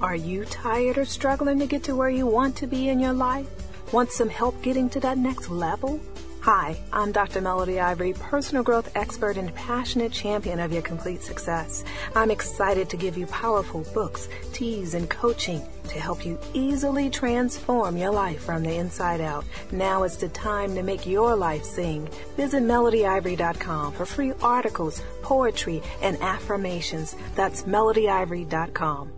Are 0.00 0.14
you 0.14 0.44
tired 0.44 0.96
or 0.96 1.04
struggling 1.04 1.58
to 1.58 1.66
get 1.66 1.82
to 1.82 1.96
where 1.96 2.08
you 2.08 2.24
want 2.24 2.54
to 2.58 2.68
be 2.68 2.88
in 2.88 3.00
your 3.00 3.12
life? 3.12 3.48
Want 3.92 4.12
some 4.12 4.28
help 4.28 4.62
getting 4.62 4.88
to 4.90 5.00
that 5.00 5.18
next 5.18 5.50
level? 5.50 5.98
Hi, 6.42 6.80
I'm 6.92 7.10
Dr. 7.10 7.40
Melody 7.40 7.80
Ivory, 7.80 8.12
personal 8.12 8.62
growth 8.62 8.92
expert 8.94 9.36
and 9.36 9.52
passionate 9.56 10.12
champion 10.12 10.60
of 10.60 10.72
your 10.72 10.82
complete 10.82 11.20
success. 11.20 11.82
I'm 12.14 12.30
excited 12.30 12.88
to 12.88 12.96
give 12.96 13.18
you 13.18 13.26
powerful 13.26 13.84
books, 13.92 14.28
teas, 14.52 14.94
and 14.94 15.10
coaching 15.10 15.66
to 15.90 16.00
help 16.00 16.24
you 16.24 16.38
easily 16.54 17.10
transform 17.10 17.96
your 17.96 18.10
life 18.10 18.42
from 18.42 18.62
the 18.62 18.76
inside 18.76 19.20
out. 19.20 19.44
Now 19.70 20.04
is 20.04 20.16
the 20.16 20.28
time 20.28 20.74
to 20.74 20.82
make 20.82 21.06
your 21.06 21.36
life 21.36 21.64
sing. 21.64 22.08
Visit 22.36 22.62
melodyivory.com 22.62 23.92
for 23.92 24.06
free 24.06 24.32
articles, 24.40 25.02
poetry, 25.22 25.82
and 26.02 26.16
affirmations. 26.22 27.16
That's 27.34 27.64
melodyivory.com. 27.64 29.12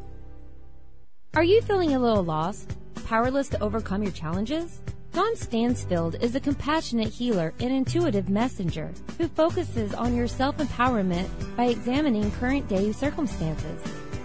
Are 1.35 1.45
you 1.45 1.63
feeling 1.63 1.95
a 1.95 1.99
little 1.99 2.25
lost? 2.25 2.77
Powerless 3.07 3.49
to 3.51 3.63
overcome 3.63 4.03
your 4.03 4.13
challenges? 4.13 4.81
Dawn 5.13 5.37
Stansfield 5.37 6.17
is 6.23 6.35
a 6.35 6.41
compassionate 6.41 7.09
healer 7.09 7.53
and 7.61 7.71
intuitive 7.71 8.31
messenger 8.31 8.91
who 9.19 9.29
focuses 9.29 9.93
on 9.93 10.17
your 10.17 10.27
self 10.27 10.57
empowerment 10.57 11.29
by 11.55 11.67
examining 11.67 12.31
current 12.33 12.67
day 12.67 12.93
circumstances, 12.93 13.79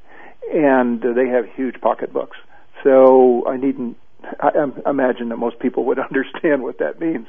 and 0.53 1.03
uh, 1.03 1.15
they 1.15 1.29
have 1.29 1.47
huge 1.55 1.81
pocketbooks. 1.81 2.37
So 2.85 3.45
I 3.49 3.57
needn't 3.57 3.97
I, 4.41 4.51
I 4.85 4.91
imagine 4.91 5.29
that 5.31 5.39
most 5.39 5.59
people 5.59 5.87
would 5.87 5.99
understand 6.11 6.63
what 6.63 6.79
that 6.79 7.01
means. 7.01 7.27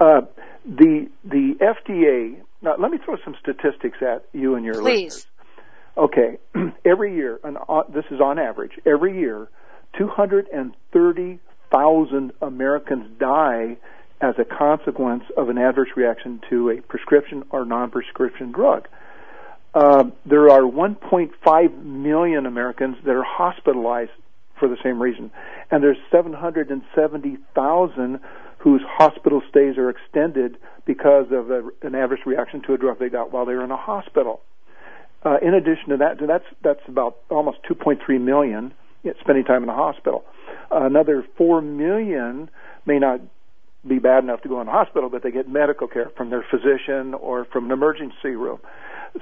Uh, 0.00 0.22
the 0.64 1.08
the 1.24 1.54
FDA. 1.60 2.40
Now, 2.60 2.74
let 2.76 2.90
me 2.90 2.98
throw 2.98 3.16
some 3.24 3.36
statistics 3.40 3.98
at 4.02 4.24
you 4.32 4.56
and 4.56 4.64
your 4.64 4.80
Please. 4.80 5.14
listeners. 5.14 5.28
Okay, 5.96 6.38
every 6.84 7.14
year, 7.14 7.38
and 7.42 7.56
uh, 7.68 7.84
this 7.92 8.04
is 8.10 8.20
on 8.20 8.38
average, 8.38 8.78
every 8.86 9.18
year, 9.18 9.48
230,000 9.96 12.32
Americans 12.40 13.18
die 13.18 13.76
as 14.20 14.36
a 14.38 14.44
consequence 14.44 15.24
of 15.36 15.48
an 15.48 15.58
adverse 15.58 15.88
reaction 15.96 16.40
to 16.50 16.70
a 16.70 16.80
prescription 16.82 17.42
or 17.50 17.64
non-prescription 17.64 18.52
drug. 18.52 18.86
Uh, 19.74 20.04
there 20.24 20.50
are 20.50 20.62
1.5 20.62 21.84
million 21.84 22.46
Americans 22.46 22.96
that 23.04 23.16
are 23.16 23.24
hospitalized 23.24 24.12
for 24.58 24.68
the 24.68 24.76
same 24.82 25.00
reason. 25.00 25.30
And 25.70 25.82
there's 25.82 25.96
770,000 26.10 28.20
whose 28.58 28.82
hospital 28.86 29.40
stays 29.48 29.78
are 29.78 29.88
extended 29.90 30.58
because 30.84 31.26
of 31.30 31.50
a, 31.50 31.70
an 31.82 31.94
adverse 31.94 32.20
reaction 32.26 32.60
to 32.62 32.74
a 32.74 32.78
drug 32.78 32.98
they 32.98 33.08
got 33.08 33.32
while 33.32 33.46
they 33.46 33.54
were 33.54 33.64
in 33.64 33.70
a 33.70 33.76
hospital. 33.76 34.40
Uh, 35.24 35.38
in 35.42 35.54
addition 35.54 35.90
to 35.90 35.96
that, 35.96 36.18
that's 36.26 36.44
that's 36.62 36.80
about 36.86 37.18
almost 37.28 37.58
2.3 37.68 38.20
million 38.20 38.72
spending 39.20 39.44
time 39.44 39.62
in 39.62 39.66
the 39.66 39.74
hospital. 39.74 40.24
Uh, 40.70 40.84
another 40.84 41.24
4 41.36 41.60
million 41.60 42.48
may 42.86 42.98
not 42.98 43.20
be 43.86 43.98
bad 43.98 44.24
enough 44.24 44.42
to 44.42 44.48
go 44.48 44.60
in 44.60 44.66
the 44.66 44.72
hospital, 44.72 45.08
but 45.08 45.22
they 45.22 45.30
get 45.30 45.48
medical 45.48 45.88
care 45.88 46.10
from 46.16 46.30
their 46.30 46.44
physician 46.50 47.14
or 47.14 47.44
from 47.46 47.66
an 47.66 47.72
emergency 47.72 48.30
room. 48.30 48.58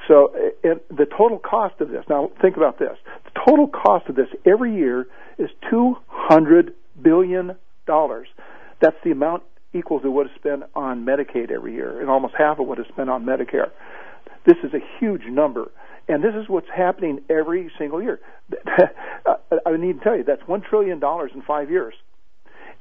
So 0.08 0.32
uh, 0.34 0.70
it, 0.70 0.88
the 0.88 1.06
total 1.06 1.38
cost 1.38 1.80
of 1.80 1.90
this, 1.90 2.04
now 2.08 2.30
think 2.40 2.56
about 2.56 2.78
this, 2.78 2.96
the 3.24 3.40
total 3.46 3.68
cost 3.68 4.08
of 4.08 4.16
this 4.16 4.28
every 4.44 4.74
year 4.74 5.06
is 5.38 5.50
$200 5.72 6.72
billion. 7.00 7.56
That's 7.86 8.96
the 9.04 9.10
amount 9.10 9.42
equal 9.72 10.00
to 10.00 10.10
what 10.10 10.26
is 10.26 10.32
spent 10.36 10.64
on 10.74 11.04
Medicaid 11.04 11.50
every 11.50 11.74
year, 11.74 12.00
and 12.00 12.10
almost 12.10 12.34
half 12.36 12.58
of 12.58 12.66
what 12.66 12.78
is 12.78 12.86
spent 12.88 13.10
on 13.10 13.24
Medicare. 13.24 13.70
This 14.46 14.56
is 14.64 14.72
a 14.74 14.80
huge 14.98 15.22
number. 15.28 15.70
And 16.08 16.22
this 16.22 16.34
is 16.34 16.48
what's 16.48 16.68
happening 16.74 17.20
every 17.28 17.70
single 17.78 18.00
year. 18.00 18.20
I 19.66 19.76
need 19.76 19.98
to 19.98 20.04
tell 20.04 20.16
you, 20.16 20.22
that's 20.24 20.42
$1 20.42 20.64
trillion 20.64 21.00
in 21.02 21.42
five 21.42 21.70
years. 21.70 21.94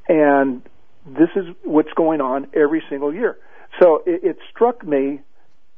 And 0.07 0.61
this 1.05 1.29
is 1.35 1.45
what's 1.63 1.91
going 1.95 2.21
on 2.21 2.47
every 2.53 2.83
single 2.89 3.13
year. 3.13 3.37
So 3.81 4.03
it, 4.05 4.23
it 4.23 4.37
struck 4.53 4.85
me 4.85 5.21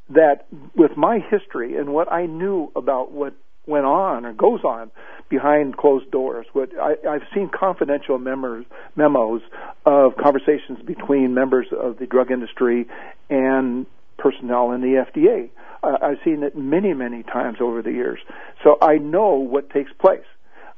that 0.09 0.45
with 0.75 0.95
my 0.95 1.19
history 1.29 1.77
and 1.77 1.93
what 1.93 2.11
I 2.11 2.25
knew 2.25 2.71
about 2.75 3.11
what 3.11 3.33
went 3.65 3.85
on 3.85 4.25
or 4.25 4.33
goes 4.33 4.63
on 4.63 4.91
behind 5.29 5.75
closed 5.75 6.09
doors. 6.09 6.45
What 6.53 6.69
I, 6.79 6.95
I've 7.07 7.23
seen 7.35 7.49
confidential 7.49 8.17
memos, 8.17 8.65
memos 8.95 9.41
of 9.85 10.15
conversations 10.15 10.79
between 10.85 11.33
members 11.33 11.67
of 11.71 11.99
the 11.99 12.05
drug 12.05 12.31
industry 12.31 12.87
and 13.29 13.85
personnel 14.17 14.71
in 14.71 14.81
the 14.81 15.05
FDA. 15.05 15.49
Uh, 15.83 15.97
I've 16.01 16.17
seen 16.23 16.43
it 16.43 16.57
many, 16.57 16.93
many 16.93 17.23
times 17.23 17.57
over 17.61 17.81
the 17.81 17.91
years. 17.91 18.19
So 18.63 18.77
I 18.81 18.97
know 18.97 19.35
what 19.35 19.69
takes 19.69 19.91
place. 19.99 20.25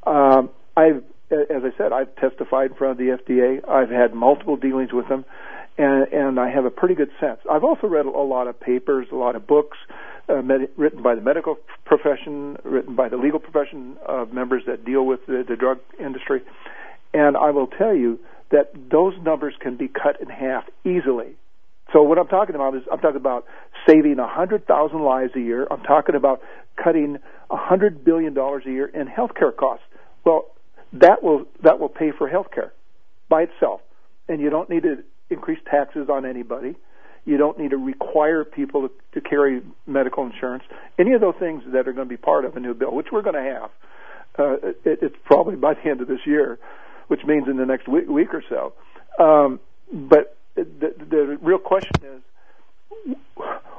Um, 0.06 0.50
I've, 0.76 1.04
as 1.32 1.64
I 1.64 1.78
said, 1.78 1.94
I've 1.94 2.14
testified 2.16 2.72
in 2.72 2.78
front 2.78 2.94
of 2.94 2.98
the 2.98 3.18
FDA. 3.18 3.68
I've 3.70 3.90
had 3.90 4.14
multiple 4.14 4.58
dealings 4.58 4.92
with 4.92 5.08
them, 5.08 5.26
and, 5.80 6.14
and 6.14 6.40
I 6.40 6.52
have 6.52 6.66
a 6.66 6.70
pretty 6.70 6.94
good 6.94 7.10
sense. 7.20 7.40
I've 7.50 7.64
also 7.64 7.88
read 7.88 8.06
a 8.06 8.10
lot 8.10 8.48
of 8.48 8.60
papers, 8.60 9.08
a 9.12 9.16
lot 9.16 9.36
of 9.36 9.48
books 9.48 9.78
uh, 10.28 10.42
med- 10.44 10.70
written 10.78 11.02
by 11.02 11.16
the 11.16 11.22
medical 11.22 11.58
profession, 11.86 12.58
written 12.64 12.96
by 12.96 13.10
the 13.10 13.18
legal 13.18 13.40
profession 13.40 13.98
of 14.06 14.32
members 14.32 14.64
that 14.68 14.86
deal 14.86 15.06
with 15.06 15.26
the, 15.26 15.44
the 15.48 15.56
drug 15.56 15.80
industry. 16.00 16.42
And 17.14 17.36
I 17.36 17.50
will 17.50 17.68
tell 17.68 17.96
you 17.96 18.20
that 18.52 18.72
those 18.92 19.14
numbers 19.24 19.56
can 19.60 19.78
be 19.78 19.88
cut 19.88 20.22
in 20.22 20.28
half 20.28 20.66
easily 20.86 21.36
so 21.94 22.04
what 22.04 22.18
I'm 22.20 22.28
talking 22.28 22.56
about 22.56 22.76
is 22.76 22.84
I'm 22.92 23.00
talking 23.00 23.18
about 23.18 23.46
saving 23.88 24.18
100,000 24.18 25.02
lives 25.02 25.32
a 25.36 25.40
year. 25.40 25.68
I'm 25.70 25.82
talking 25.82 26.16
about 26.16 26.42
cutting 26.82 27.18
100 27.48 28.06
billion 28.06 28.34
dollars 28.34 28.64
a 28.68 28.70
year 28.70 28.86
in 28.86 29.08
healthcare 29.08 29.56
costs. 29.56 29.86
Well, 30.24 30.46
that 30.94 31.24
will 31.24 31.46
that 31.64 31.80
will 31.80 31.90
pay 31.90 32.12
for 32.16 32.30
healthcare 32.30 32.72
by 33.28 33.44
itself, 33.44 33.82
and 34.28 34.40
you 34.40 34.50
don't 34.50 34.70
need 34.70 34.84
to 34.84 35.04
increase 35.30 35.60
taxes 35.70 36.10
on 36.10 36.26
anybody. 36.26 36.76
You 37.26 37.38
don't 37.38 37.60
need 37.60 37.72
to 37.72 37.78
require 37.78 38.44
people 38.44 38.88
to, 38.88 38.94
to 39.14 39.22
carry 39.22 39.62
medical 39.86 40.26
insurance. 40.26 40.64
Any 40.98 41.14
of 41.14 41.22
those 41.22 41.36
things 41.40 41.64
that 41.68 41.88
are 41.88 41.94
going 41.94 42.08
to 42.08 42.10
be 42.10 42.18
part 42.18 42.46
of 42.46 42.56
a 42.56 42.60
new 42.60 42.74
bill, 42.74 42.94
which 42.94 43.08
we're 43.12 43.22
going 43.22 43.36
to 43.36 43.42
have, 43.42 43.70
uh, 44.38 44.54
it, 44.86 45.00
it's 45.02 45.16
probably 45.26 45.56
by 45.56 45.74
the 45.74 45.90
end 45.90 46.02
of 46.02 46.08
this 46.08 46.26
year, 46.26 46.58
which 47.08 47.24
means 47.26 47.48
in 47.48 47.58
the 47.58 47.66
next 47.66 47.88
week, 47.88 48.08
week 48.08 48.30
or 48.34 48.44
so. 48.50 48.74
Um, 49.24 49.60
but 49.92 50.38
the, 50.56 50.94
the 51.10 51.38
real 51.42 51.58
question 51.60 51.92
is, 52.04 53.16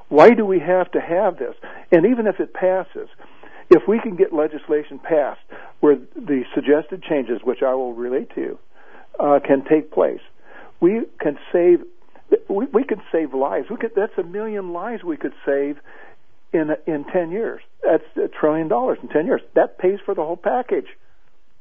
why 0.09 0.31
do 0.31 0.45
we 0.45 0.59
have 0.59 0.91
to 0.93 1.01
have 1.01 1.39
this? 1.39 1.55
And 1.93 2.07
even 2.07 2.27
if 2.27 2.41
it 2.41 2.53
passes, 2.53 3.09
if 3.71 3.87
we 3.87 4.01
can 4.01 4.17
get 4.17 4.33
legislation 4.33 4.99
passed 4.99 5.41
where 5.79 5.97
the 6.17 6.43
suggested 6.55 7.03
changes, 7.03 7.41
which 7.45 7.63
I 7.63 7.75
will 7.75 7.95
relate 7.95 8.35
to 8.35 8.41
you, 8.41 8.59
uh, 9.19 9.39
can 9.45 9.65
take 9.65 9.93
place, 9.93 10.21
we 10.81 11.03
can 11.21 11.39
save. 11.53 11.81
We, 12.49 12.67
we 12.67 12.85
could 12.85 13.01
save 13.13 13.35
lives. 13.35 13.69
We 13.71 13.77
could. 13.77 13.93
That's 13.95 14.17
a 14.19 14.23
million 14.23 14.73
lives 14.73 15.05
we 15.05 15.17
could 15.17 15.35
save 15.45 15.79
in 16.53 16.71
in 16.87 17.05
ten 17.05 17.31
years. 17.31 17.61
That's 17.83 18.05
a 18.17 18.29
trillion 18.29 18.69
dollars 18.69 18.99
in 19.03 19.09
ten 19.09 19.27
years. 19.27 19.43
That 19.55 19.79
pays 19.79 19.99
for 20.05 20.15
the 20.15 20.23
whole 20.23 20.37
package. 20.37 20.87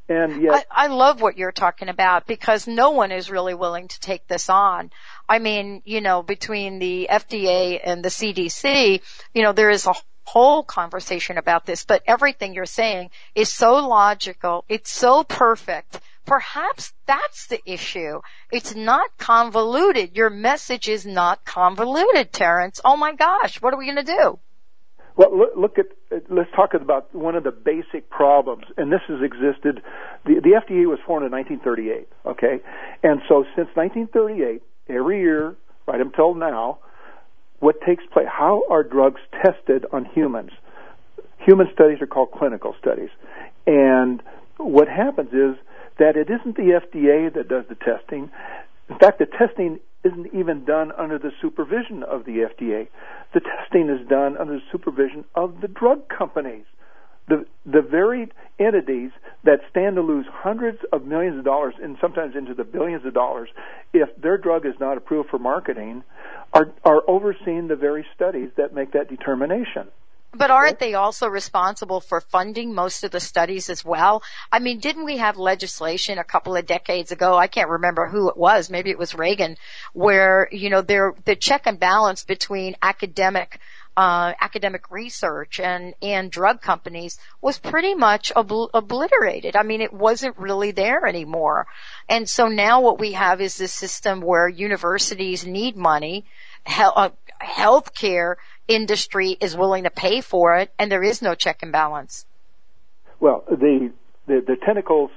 And 0.07 0.41
yet, 0.41 0.65
I, 0.71 0.85
I 0.85 0.87
love 0.87 1.21
what 1.21 1.37
you're 1.37 1.51
talking 1.51 1.87
about 1.87 2.25
because 2.25 2.67
no 2.67 2.89
one 2.91 3.11
is 3.11 3.29
really 3.29 3.53
willing 3.53 3.87
to 3.87 3.99
take 3.99 4.27
this 4.27 4.49
on. 4.49 4.89
I 5.27 5.37
mean, 5.37 5.83
you 5.85 6.01
know, 6.01 6.23
between 6.23 6.79
the 6.79 7.07
FDA 7.11 7.79
and 7.83 8.03
the 8.03 8.09
CDC, 8.09 9.01
you 9.35 9.43
know, 9.43 9.53
there 9.53 9.69
is 9.69 9.85
a 9.85 9.93
whole 10.23 10.63
conversation 10.63 11.37
about 11.37 11.65
this, 11.65 11.85
but 11.85 12.03
everything 12.07 12.53
you're 12.53 12.65
saying 12.65 13.11
is 13.35 13.51
so 13.51 13.87
logical. 13.87 14.65
It's 14.67 14.91
so 14.91 15.23
perfect. 15.23 15.99
Perhaps 16.25 16.93
that's 17.07 17.47
the 17.47 17.59
issue. 17.65 18.19
It's 18.51 18.75
not 18.75 19.09
convoluted. 19.17 20.15
Your 20.15 20.29
message 20.29 20.87
is 20.87 21.05
not 21.05 21.43
convoluted, 21.43 22.31
Terence. 22.31 22.79
Oh 22.83 22.97
my 22.97 23.13
gosh, 23.13 23.61
what 23.61 23.73
are 23.73 23.77
we 23.77 23.85
going 23.85 24.05
to 24.05 24.15
do? 24.15 24.39
Well, 25.19 25.49
look, 25.57 25.77
at 25.77 25.87
let's 26.29 26.49
talk 26.55 26.73
about 26.73 27.13
one 27.13 27.35
of 27.35 27.43
the 27.43 27.51
basic 27.51 28.09
problems, 28.09 28.63
and 28.77 28.89
this 28.89 29.01
has 29.09 29.19
existed. 29.21 29.83
The, 30.25 30.35
the 30.35 30.61
FDA 30.61 30.87
was 30.87 30.99
formed 31.05 31.25
in 31.25 31.31
1938, 31.33 32.07
okay, 32.25 32.63
and 33.03 33.19
so 33.27 33.43
since 33.53 33.67
1938, 33.73 34.61
every 34.87 35.19
year 35.19 35.57
right 35.85 35.99
until 35.99 36.35
now, 36.35 36.79
what 37.59 37.81
takes 37.85 38.05
place? 38.13 38.27
How 38.31 38.63
are 38.69 38.81
drugs 38.81 39.19
tested 39.43 39.85
on 39.91 40.05
humans? 40.05 40.51
Human 41.45 41.67
studies 41.73 41.97
are 42.01 42.07
called 42.07 42.31
clinical 42.31 42.73
studies, 42.79 43.09
and 43.67 44.23
what 44.55 44.87
happens 44.87 45.33
is 45.33 45.57
that 45.99 46.15
it 46.15 46.29
isn't 46.29 46.55
the 46.55 46.79
FDA 46.81 47.33
that 47.33 47.47
does 47.47 47.65
the 47.69 47.75
testing. 47.75 48.31
In 48.89 48.97
fact, 48.97 49.19
the 49.19 49.25
testing 49.25 49.79
isn't 50.03 50.27
even 50.33 50.65
done 50.65 50.91
under 50.97 51.19
the 51.19 51.31
supervision 51.41 52.03
of 52.03 52.25
the 52.25 52.47
FDA. 52.49 52.87
The 53.33 53.41
testing 53.41 53.89
is 53.89 54.07
done 54.07 54.37
under 54.37 54.55
the 54.55 54.63
supervision 54.71 55.25
of 55.35 55.61
the 55.61 55.67
drug 55.67 56.07
companies. 56.07 56.65
The, 57.27 57.45
the 57.65 57.81
very 57.81 58.31
entities 58.57 59.11
that 59.43 59.59
stand 59.69 59.97
to 59.97 60.01
lose 60.01 60.25
hundreds 60.31 60.79
of 60.91 61.05
millions 61.05 61.37
of 61.37 61.45
dollars 61.45 61.75
and 61.81 61.97
sometimes 62.01 62.35
into 62.35 62.55
the 62.55 62.63
billions 62.63 63.05
of 63.05 63.13
dollars 63.13 63.49
if 63.93 64.09
their 64.17 64.37
drug 64.37 64.65
is 64.65 64.73
not 64.79 64.97
approved 64.97 65.29
for 65.29 65.37
marketing 65.37 66.03
are, 66.53 66.71
are 66.83 67.03
overseeing 67.07 67.67
the 67.67 67.75
very 67.75 68.05
studies 68.15 68.49
that 68.57 68.73
make 68.73 68.93
that 68.93 69.09
determination. 69.09 69.89
But 70.31 70.51
aren't 70.51 70.77
they 70.77 70.93
also 70.93 71.27
responsible 71.27 72.01
for 72.01 72.21
funding 72.21 72.75
most 72.75 73.03
of 73.03 73.09
the 73.09 73.19
studies 73.19 73.69
as 73.69 73.83
well? 73.83 74.21
I 74.51 74.59
mean, 74.59 74.79
didn't 74.79 75.05
we 75.05 75.17
have 75.17 75.37
legislation 75.37 76.19
a 76.19 76.23
couple 76.23 76.55
of 76.55 76.67
decades 76.67 77.11
ago? 77.11 77.35
I 77.35 77.47
can't 77.47 77.69
remember 77.69 78.07
who 78.07 78.29
it 78.29 78.37
was. 78.37 78.69
Maybe 78.69 78.91
it 78.91 78.99
was 78.99 79.15
Reagan, 79.15 79.57
where 79.93 80.47
you 80.51 80.69
know 80.69 80.81
there 80.81 81.15
the 81.25 81.35
check 81.35 81.63
and 81.65 81.79
balance 81.79 82.23
between 82.23 82.75
academic 82.81 83.59
uh, 83.97 84.33
academic 84.39 84.91
research 84.91 85.59
and 85.59 85.95
and 86.01 86.31
drug 86.31 86.61
companies 86.61 87.17
was 87.41 87.57
pretty 87.57 87.95
much 87.95 88.31
obl- 88.35 88.69
obliterated. 88.73 89.55
I 89.55 89.63
mean, 89.63 89.81
it 89.81 89.91
wasn't 89.91 90.37
really 90.37 90.71
there 90.71 91.07
anymore. 91.07 91.65
And 92.07 92.29
so 92.29 92.47
now 92.47 92.81
what 92.81 92.99
we 92.99 93.13
have 93.13 93.41
is 93.41 93.57
this 93.57 93.73
system 93.73 94.21
where 94.21 94.47
universities 94.47 95.43
need 95.45 95.75
money, 95.75 96.25
he- 96.67 96.83
uh, 96.83 97.09
healthcare 97.41 98.35
industry 98.69 99.35
is 99.41 99.57
willing 99.57 99.83
to 99.83 99.89
pay 99.89 100.21
for 100.21 100.55
it, 100.57 100.71
and 100.79 100.89
there 100.91 101.03
is 101.03 101.21
no 101.21 101.35
check 101.35 101.61
and 101.61 101.71
balance. 101.71 102.25
Well, 103.19 103.43
the 103.49 103.91
the, 104.27 104.41
the 104.45 104.55
tentacles 104.63 105.09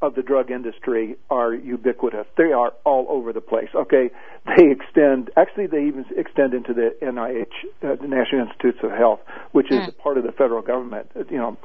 of 0.00 0.14
the 0.14 0.22
drug 0.22 0.50
industry 0.50 1.16
are 1.30 1.52
ubiquitous. 1.52 2.26
They 2.36 2.52
are 2.52 2.72
all 2.84 3.06
over 3.08 3.32
the 3.32 3.40
place. 3.40 3.68
Okay, 3.74 4.10
they 4.46 4.70
extend. 4.70 5.30
Actually, 5.36 5.66
they 5.66 5.86
even 5.86 6.04
extend 6.16 6.54
into 6.54 6.72
the 6.72 6.94
NIH, 7.02 7.46
uh, 7.82 7.96
the 8.00 8.06
National 8.06 8.42
Institutes 8.42 8.78
of 8.82 8.90
Health, 8.90 9.20
which 9.52 9.72
is 9.72 9.78
mm. 9.80 9.98
part 9.98 10.18
of 10.18 10.24
the 10.24 10.32
federal 10.32 10.62
government. 10.62 11.10
You 11.30 11.38
know, 11.38 11.56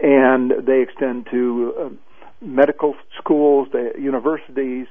and 0.00 0.52
they 0.66 0.80
extend 0.80 1.26
to 1.32 1.74
uh, 1.78 1.88
medical 2.40 2.94
schools, 3.18 3.68
the 3.72 3.92
universities, 3.98 4.86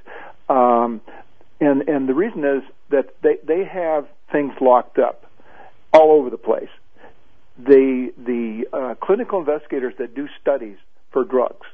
um, 0.49 1.01
and 1.59 1.87
and 1.87 2.07
the 2.07 2.13
reason 2.13 2.43
is 2.43 2.63
that 2.89 3.15
they 3.23 3.37
they 3.47 3.63
have 3.63 4.07
things 4.31 4.53
locked 4.61 4.99
up 4.99 5.25
all 5.93 6.11
over 6.11 6.29
the 6.29 6.37
place. 6.37 6.69
The 7.57 8.11
the 8.17 8.63
uh, 8.73 8.95
clinical 9.05 9.39
investigators 9.39 9.93
that 9.99 10.15
do 10.15 10.27
studies 10.41 10.77
for 11.11 11.23
drugs, 11.25 11.67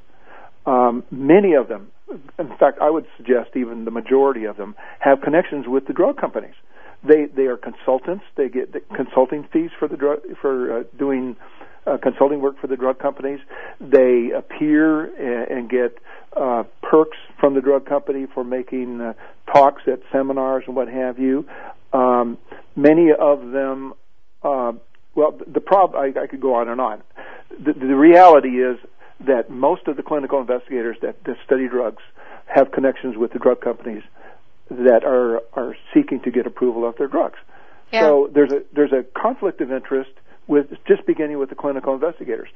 um, 0.66 1.04
many 1.12 1.54
of 1.54 1.68
them, 1.68 1.92
in 2.38 2.50
fact, 2.60 2.80
I 2.82 2.90
would 2.90 3.06
suggest 3.16 3.52
even 3.56 3.86
the 3.86 3.92
majority 3.92 4.46
of 4.46 4.58
them 4.58 4.76
have 5.00 5.22
connections 5.22 5.66
with 5.68 5.88
the 5.88 5.94
drug 5.94 6.18
companies. 6.18 6.56
They 7.04 7.26
they 7.26 7.44
are 7.44 7.58
consultants. 7.58 8.26
They 8.36 8.50
get 8.50 8.74
the 8.74 8.82
consulting 8.96 9.48
fees 9.54 9.70
for 9.80 9.88
the 9.88 9.98
drug 9.98 10.20
for 10.42 10.80
uh, 10.80 10.84
doing 10.98 11.36
uh, 11.86 11.98
consulting 12.02 12.42
work 12.42 12.60
for 12.60 12.68
the 12.68 12.76
drug 12.76 13.00
companies. 13.00 13.40
They 13.80 14.32
appear 14.36 15.06
and, 15.06 15.52
and 15.52 15.70
get 15.70 15.98
uh, 16.36 16.64
perks 16.82 17.18
from 17.40 17.56
the 17.56 17.62
drug 17.62 17.86
company 17.86 18.26
for 18.34 18.44
making 18.44 19.00
uh, 19.00 19.14
talks 19.52 19.84
at 19.88 20.00
seminars 20.12 20.64
and 20.68 20.76
what 20.76 20.90
have 20.90 21.18
you. 21.18 21.48
Um, 21.94 22.38
many 22.76 23.10
of 23.18 23.52
them 23.52 23.94
uh, 24.44 24.74
well, 25.16 25.38
the 25.48 25.60
problem, 25.60 26.02
I, 26.02 26.22
I 26.22 26.28
could 26.28 26.42
go 26.42 26.56
on 26.56 26.70
and 26.70 26.80
on. 26.80 27.02
The, 27.50 27.74
the 27.74 27.96
reality 27.96 28.62
is 28.62 28.78
that 29.26 29.50
most 29.50 29.88
of 29.88 29.98
the 29.98 30.04
clinical 30.04 30.40
investigators 30.40 30.98
that, 31.02 31.24
that 31.24 31.38
study 31.46 31.68
drugs 31.68 32.04
have 32.46 32.72
connections 32.72 33.18
with 33.18 33.34
the 33.34 33.40
drug 33.40 33.62
companies 33.62 34.04
that 34.70 35.04
are, 35.04 35.42
are 35.54 35.76
seeking 35.94 36.22
to 36.22 36.32
get 36.32 36.46
approval 36.46 36.88
of 36.88 36.98
their 36.98 37.08
drugs. 37.08 37.40
Yeah. 37.92 38.02
So 38.02 38.30
there's 38.34 38.52
a, 38.52 38.62
there's 38.74 38.92
a 38.92 39.04
conflict 39.20 39.62
of 39.62 39.72
interest 39.72 40.12
with 40.48 40.68
just 40.88 41.06
beginning 41.06 41.40
with 41.40 41.50
the 41.50 41.56
clinical 41.56 41.94
investigators. 41.94 42.50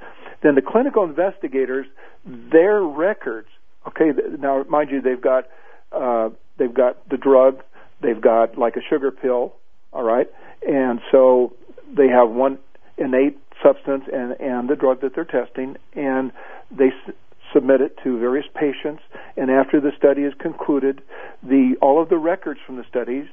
Then 0.44 0.56
the 0.56 0.62
clinical 0.62 1.04
investigators, 1.04 1.88
their 2.26 2.82
records, 2.82 3.48
okay, 3.88 4.12
now 4.40 4.64
mind 4.70 4.90
you, 4.92 5.02
they've 5.02 5.22
got, 5.22 5.48
uh, 5.92 6.30
they've 6.58 6.74
got 6.74 7.08
the 7.10 7.18
drug, 7.18 7.64
they've 8.02 8.22
got 8.22 8.58
like 8.58 8.76
a 8.76 8.82
sugar 8.90 9.12
pill, 9.12 9.56
all 9.94 10.04
right, 10.04 10.28
and 10.68 11.02
so 11.12 11.54
they 11.96 12.08
have 12.08 12.30
one 12.30 12.60
innate 12.98 13.38
substance 13.62 14.06
and, 14.12 14.40
and 14.40 14.70
the 14.70 14.76
drug 14.76 15.02
that 15.02 15.16
they're 15.16 15.26
testing, 15.26 15.78
and 15.94 16.32
they 16.72 16.88
s- 16.88 17.14
submit 17.54 17.82
it 17.82 17.98
to 18.04 18.20
various 18.20 18.46
patients. 18.54 19.04
And 19.38 19.52
after 19.52 19.80
the 19.80 19.92
study 19.98 20.24
is 20.24 20.34
concluded, 20.40 21.02
the 21.44 21.76
all 21.82 22.02
of 22.02 22.10
the 22.10 22.18
records 22.18 22.60
from 22.66 22.78
the 22.78 22.86
studies 22.90 23.26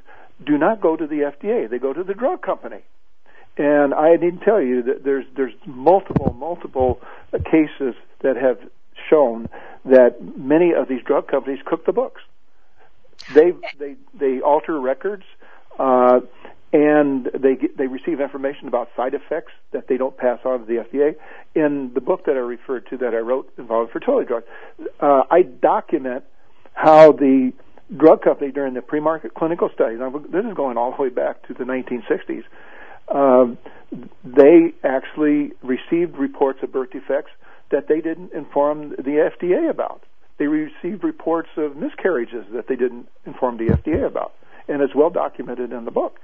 do 0.44 0.59
not 0.59 0.81
go 0.81 0.97
to 0.97 1.07
the 1.07 1.33
FDA; 1.33 1.68
they 1.68 1.79
go 1.79 1.92
to 1.92 2.05
the 2.05 2.14
drug 2.14 2.42
company. 2.42 2.83
And 3.57 3.92
I 3.92 4.14
need 4.16 4.38
to 4.38 4.44
tell 4.44 4.62
you 4.62 4.83
that 4.83 5.05
there's 5.05 5.25
there's 5.37 5.55
multiple 5.66 6.35
multiple 6.38 7.01
cases 7.33 7.94
that 8.23 8.37
have 8.37 8.59
shown 9.09 9.49
that 9.85 10.16
many 10.37 10.73
of 10.75 10.88
these 10.88 11.03
drug 11.03 11.29
companies 11.29 11.61
cook 11.64 11.85
the 11.87 11.92
books. 11.92 12.23
They 13.35 13.53
they 13.79 13.97
they 14.14 14.40
alter 14.40 14.79
records. 14.81 15.25
Uh, 15.79 16.21
and 16.73 17.27
they 17.27 17.57
get, 17.57 17.77
they 17.77 17.87
receive 17.87 18.21
information 18.21 18.69
about 18.69 18.89
side 18.97 19.15
effects 19.15 19.53
that 19.73 19.89
they 19.89 19.97
don't 19.97 20.17
pass 20.17 20.39
on 20.45 20.61
to 20.61 20.67
the 20.67 20.85
FDA. 20.85 21.17
In 21.55 21.93
the 21.95 22.01
book 22.01 22.27
that 22.27 22.37
I 22.37 22.41
referred 22.41 22.87
to 22.91 22.99
that 22.99 23.15
I 23.15 23.19
wrote 23.19 23.51
involving 23.57 23.91
fertility 23.93 24.27
drugs, 24.27 24.47
uh, 25.01 25.23
I 25.31 25.43
document 25.43 26.25
how 26.75 27.13
the 27.13 27.53
drug 27.97 28.23
company 28.23 28.53
during 28.53 28.75
the 28.75 28.83
pre-market 28.83 29.35
clinical 29.35 29.71
studies. 29.75 29.99
This 30.31 30.45
is 30.45 30.55
going 30.55 30.77
all 30.77 30.95
the 30.95 31.03
way 31.03 31.09
back 31.09 31.47
to 31.49 31.55
the 31.55 31.65
1960s. 31.65 32.45
Um, 33.11 33.57
they 34.23 34.75
actually 34.85 35.53
received 35.63 36.19
reports 36.19 36.59
of 36.63 36.73
birth 36.73 36.91
defects 36.91 37.31
that 37.71 37.89
they 37.89 38.01
didn't 38.01 38.33
inform 38.33 38.91
the 38.91 39.31
FDA 39.33 39.71
about. 39.71 40.03
They 40.39 40.47
received 40.47 41.03
reports 41.03 41.49
of 41.57 41.77
miscarriages 41.77 42.45
that 42.53 42.69
they 42.69 42.77
didn't 42.77 43.09
inform 43.27 43.57
the 43.57 43.73
FDA 43.73 44.07
about, 44.07 44.35
and 44.69 44.83
it's 44.83 44.95
well 44.95 45.11
documented 45.11 45.73
in 45.73 45.85
the 45.85 45.91
book. 45.91 46.21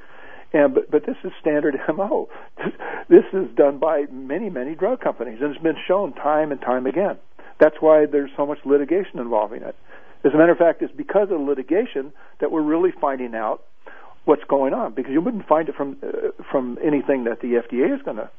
And 0.55 0.73
but, 0.73 0.91
but 0.91 1.05
this 1.05 1.17
is 1.25 1.33
standard 1.41 1.75
MO. 1.95 2.29
This 3.07 3.25
is 3.35 3.55
done 3.55 3.79
by 3.79 4.07
many 4.11 4.49
many 4.49 4.75
drug 4.75 5.03
companies, 5.03 5.39
and 5.43 5.55
it's 5.55 5.63
been 5.63 5.77
shown 5.87 6.15
time 6.15 6.53
and 6.53 6.61
time 6.61 6.87
again. 6.87 7.19
That's 7.61 7.77
why 7.79 8.07
there's 8.07 8.31
so 8.35 8.47
much 8.47 8.57
litigation 8.65 9.19
involving 9.19 9.63
it. 9.63 9.77
As 10.25 10.33
a 10.33 10.39
matter 10.39 10.53
of 10.53 10.59
fact, 10.59 10.81
it's 10.81 10.95
because 10.97 11.29
of 11.31 11.39
litigation 11.39 12.15
that 12.41 12.51
we're 12.51 12.63
really 12.63 12.93
finding 12.99 13.35
out 13.35 13.63
what's 14.25 14.45
going 14.45 14.73
on 14.73 14.95
because 14.95 15.13
you 15.13 15.21
wouldn't 15.21 15.47
find 15.47 15.69
it 15.69 15.75
from 15.75 15.99
uh, 16.03 16.31
from 16.51 16.79
anything 16.83 17.25
that 17.25 17.41
the 17.43 17.61
FDA 17.61 17.95
is 17.95 18.01
going 18.03 18.17
to 18.17 18.31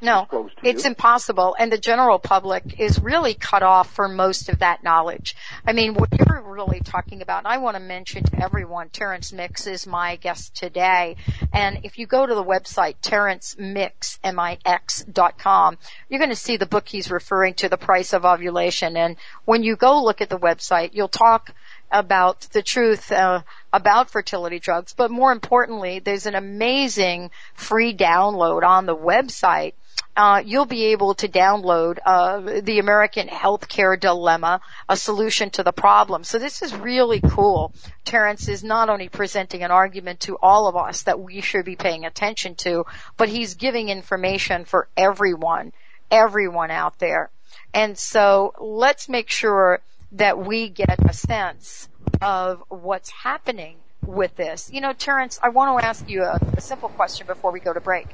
no, 0.00 0.26
it's 0.62 0.84
you. 0.84 0.90
impossible. 0.90 1.56
And 1.58 1.70
the 1.70 1.78
general 1.78 2.18
public 2.18 2.78
is 2.78 3.00
really 3.00 3.34
cut 3.34 3.62
off 3.62 3.94
for 3.94 4.08
most 4.08 4.48
of 4.48 4.60
that 4.60 4.82
knowledge. 4.84 5.36
I 5.66 5.72
mean, 5.72 5.94
what 5.94 6.08
you're 6.12 6.42
really 6.42 6.80
talking 6.80 7.22
about, 7.22 7.38
and 7.38 7.48
I 7.48 7.58
want 7.58 7.76
to 7.76 7.82
mention 7.82 8.24
to 8.24 8.42
everyone, 8.42 8.88
Terence 8.88 9.32
Mix 9.32 9.66
is 9.66 9.86
my 9.86 10.16
guest 10.16 10.54
today. 10.54 11.16
And 11.52 11.80
if 11.84 11.98
you 11.98 12.06
go 12.06 12.26
to 12.26 12.34
the 12.34 12.44
website, 12.44 12.96
terencemix, 13.02 14.18
M-I-X 14.24 15.04
dot 15.04 15.38
com, 15.38 15.78
you're 16.08 16.20
going 16.20 16.30
to 16.30 16.36
see 16.36 16.56
the 16.56 16.66
book 16.66 16.88
he's 16.88 17.10
referring 17.10 17.54
to, 17.54 17.68
The 17.68 17.76
Price 17.76 18.12
of 18.12 18.24
Ovulation. 18.24 18.96
And 18.96 19.16
when 19.44 19.62
you 19.62 19.76
go 19.76 20.02
look 20.02 20.20
at 20.20 20.30
the 20.30 20.38
website, 20.38 20.90
you'll 20.92 21.08
talk 21.08 21.54
about 21.90 22.40
the 22.52 22.62
truth 22.62 23.12
uh, 23.12 23.42
about 23.72 24.10
fertility 24.10 24.58
drugs, 24.58 24.94
but 24.94 25.10
more 25.10 25.32
importantly, 25.32 25.98
there's 25.98 26.26
an 26.26 26.34
amazing 26.34 27.30
free 27.54 27.94
download 27.94 28.62
on 28.62 28.86
the 28.86 28.96
website. 28.96 29.74
Uh, 30.16 30.42
you'll 30.44 30.64
be 30.64 30.86
able 30.86 31.14
to 31.14 31.28
download 31.28 31.98
uh, 32.06 32.60
the 32.62 32.78
American 32.78 33.28
Healthcare 33.28 34.00
Dilemma, 34.00 34.62
a 34.88 34.96
solution 34.96 35.50
to 35.50 35.62
the 35.62 35.72
problem. 35.72 36.24
So 36.24 36.38
this 36.38 36.62
is 36.62 36.74
really 36.74 37.20
cool. 37.20 37.74
Terence 38.06 38.48
is 38.48 38.64
not 38.64 38.88
only 38.88 39.10
presenting 39.10 39.62
an 39.62 39.70
argument 39.70 40.20
to 40.20 40.38
all 40.40 40.68
of 40.68 40.76
us 40.76 41.02
that 41.02 41.20
we 41.20 41.42
should 41.42 41.66
be 41.66 41.76
paying 41.76 42.06
attention 42.06 42.54
to, 42.56 42.86
but 43.18 43.28
he's 43.28 43.54
giving 43.54 43.90
information 43.90 44.64
for 44.64 44.88
everyone, 44.96 45.72
everyone 46.10 46.70
out 46.70 46.98
there. 46.98 47.30
And 47.74 47.98
so 47.98 48.54
let's 48.58 49.10
make 49.10 49.28
sure 49.28 49.80
that 50.12 50.38
we 50.38 50.68
get 50.68 50.98
a 51.04 51.12
sense 51.12 51.88
of 52.22 52.62
what's 52.68 53.10
happening 53.10 53.76
with 54.04 54.36
this. 54.36 54.70
You 54.72 54.80
know, 54.80 54.92
Terence, 54.92 55.38
I 55.42 55.48
want 55.48 55.80
to 55.80 55.86
ask 55.86 56.08
you 56.08 56.22
a, 56.22 56.38
a 56.56 56.60
simple 56.60 56.88
question 56.88 57.26
before 57.26 57.52
we 57.52 57.60
go 57.60 57.72
to 57.72 57.80
break. 57.80 58.06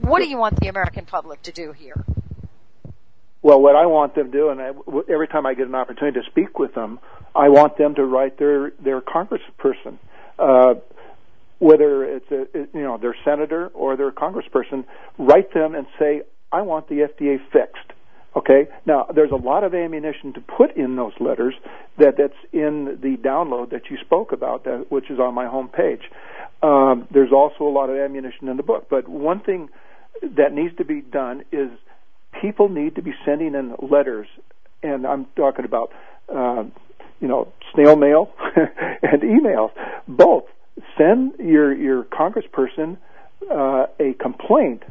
What 0.00 0.20
do 0.20 0.28
you 0.28 0.36
want 0.36 0.60
the 0.60 0.68
American 0.68 1.06
public 1.06 1.42
to 1.42 1.52
do 1.52 1.72
here? 1.72 2.04
Well, 3.42 3.60
what 3.60 3.76
I 3.76 3.86
want 3.86 4.14
them 4.14 4.32
to 4.32 4.38
do, 4.38 4.48
and 4.48 4.60
I, 4.60 4.70
every 5.10 5.28
time 5.28 5.46
I 5.46 5.54
get 5.54 5.66
an 5.66 5.74
opportunity 5.74 6.20
to 6.20 6.26
speak 6.30 6.58
with 6.58 6.74
them, 6.74 6.98
I 7.34 7.48
want 7.48 7.76
them 7.76 7.94
to 7.96 8.04
write 8.04 8.38
their 8.38 8.70
their 8.80 9.00
congressperson, 9.00 9.98
uh, 10.38 10.74
whether 11.58 12.04
it's 12.04 12.30
a 12.30 12.46
you 12.54 12.82
know 12.82 12.96
their 12.96 13.14
senator 13.24 13.68
or 13.68 13.96
their 13.96 14.12
congressperson, 14.12 14.84
write 15.18 15.52
them 15.52 15.74
and 15.74 15.86
say, 15.98 16.22
I 16.52 16.62
want 16.62 16.88
the 16.88 17.00
FDA 17.00 17.38
fixed. 17.52 17.92
Okay. 18.36 18.66
Now, 18.84 19.06
there's 19.14 19.30
a 19.30 19.36
lot 19.36 19.64
of 19.64 19.74
ammunition 19.74 20.32
to 20.34 20.40
put 20.40 20.76
in 20.76 20.96
those 20.96 21.12
letters 21.20 21.54
that 21.98 22.16
that's 22.18 22.34
in 22.52 22.98
the 23.00 23.16
download 23.16 23.70
that 23.70 23.90
you 23.90 23.96
spoke 24.04 24.32
about, 24.32 24.64
that, 24.64 24.86
which 24.90 25.10
is 25.10 25.20
on 25.20 25.34
my 25.34 25.46
home 25.46 25.68
page. 25.68 26.02
Um, 26.62 27.06
there's 27.12 27.32
also 27.32 27.64
a 27.64 27.70
lot 27.70 27.90
of 27.90 27.96
ammunition 27.96 28.48
in 28.48 28.56
the 28.56 28.62
book. 28.62 28.86
But 28.90 29.08
one 29.08 29.40
thing 29.40 29.68
that 30.22 30.52
needs 30.52 30.76
to 30.76 30.84
be 30.84 31.00
done 31.00 31.44
is 31.52 31.70
people 32.40 32.68
need 32.68 32.96
to 32.96 33.02
be 33.02 33.12
sending 33.24 33.54
in 33.54 33.74
letters, 33.88 34.26
and 34.82 35.06
I'm 35.06 35.26
talking 35.36 35.64
about, 35.64 35.92
uh, 36.34 36.64
you 37.20 37.28
know, 37.28 37.52
snail 37.72 37.96
mail 37.96 38.32
and 38.56 39.22
emails, 39.22 39.70
both. 40.08 40.44
Send 40.98 41.34
your 41.38 41.72
your 41.72 42.02
congressperson 42.02 42.96
uh, 43.48 43.86
a 44.00 44.14
complaint 44.14 44.82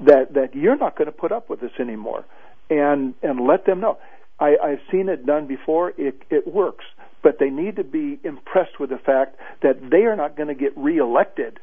that 0.00 0.34
that 0.34 0.56
you're 0.56 0.76
not 0.76 0.96
going 0.96 1.06
to 1.06 1.12
put 1.12 1.30
up 1.30 1.48
with 1.48 1.60
this 1.60 1.70
anymore 1.78 2.24
and 2.70 3.14
and 3.22 3.46
let 3.46 3.66
them 3.66 3.80
know. 3.80 3.98
I, 4.38 4.56
I've 4.62 4.80
seen 4.90 5.08
it 5.08 5.26
done 5.26 5.46
before. 5.46 5.92
It 5.98 6.22
it 6.30 6.46
works, 6.46 6.84
but 7.22 7.38
they 7.38 7.50
need 7.50 7.76
to 7.76 7.84
be 7.84 8.18
impressed 8.24 8.80
with 8.80 8.90
the 8.90 8.98
fact 8.98 9.36
that 9.62 9.90
they 9.90 10.04
are 10.04 10.16
not 10.16 10.36
going 10.36 10.48
to 10.48 10.54
get 10.54 10.76
reelected 10.76 11.58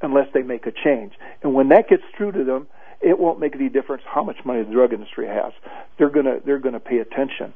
unless 0.00 0.28
they 0.32 0.42
make 0.42 0.66
a 0.66 0.72
change. 0.72 1.12
And 1.42 1.54
when 1.54 1.68
that 1.68 1.88
gets 1.88 2.02
through 2.16 2.32
to 2.32 2.44
them, 2.44 2.66
it 3.00 3.18
won't 3.18 3.40
make 3.40 3.54
any 3.54 3.68
difference 3.68 4.02
how 4.06 4.24
much 4.24 4.36
money 4.44 4.62
the 4.62 4.72
drug 4.72 4.92
industry 4.92 5.26
has. 5.26 5.52
They're 5.98 6.10
gonna 6.10 6.38
they're 6.44 6.58
gonna 6.58 6.80
pay 6.80 6.98
attention. 6.98 7.52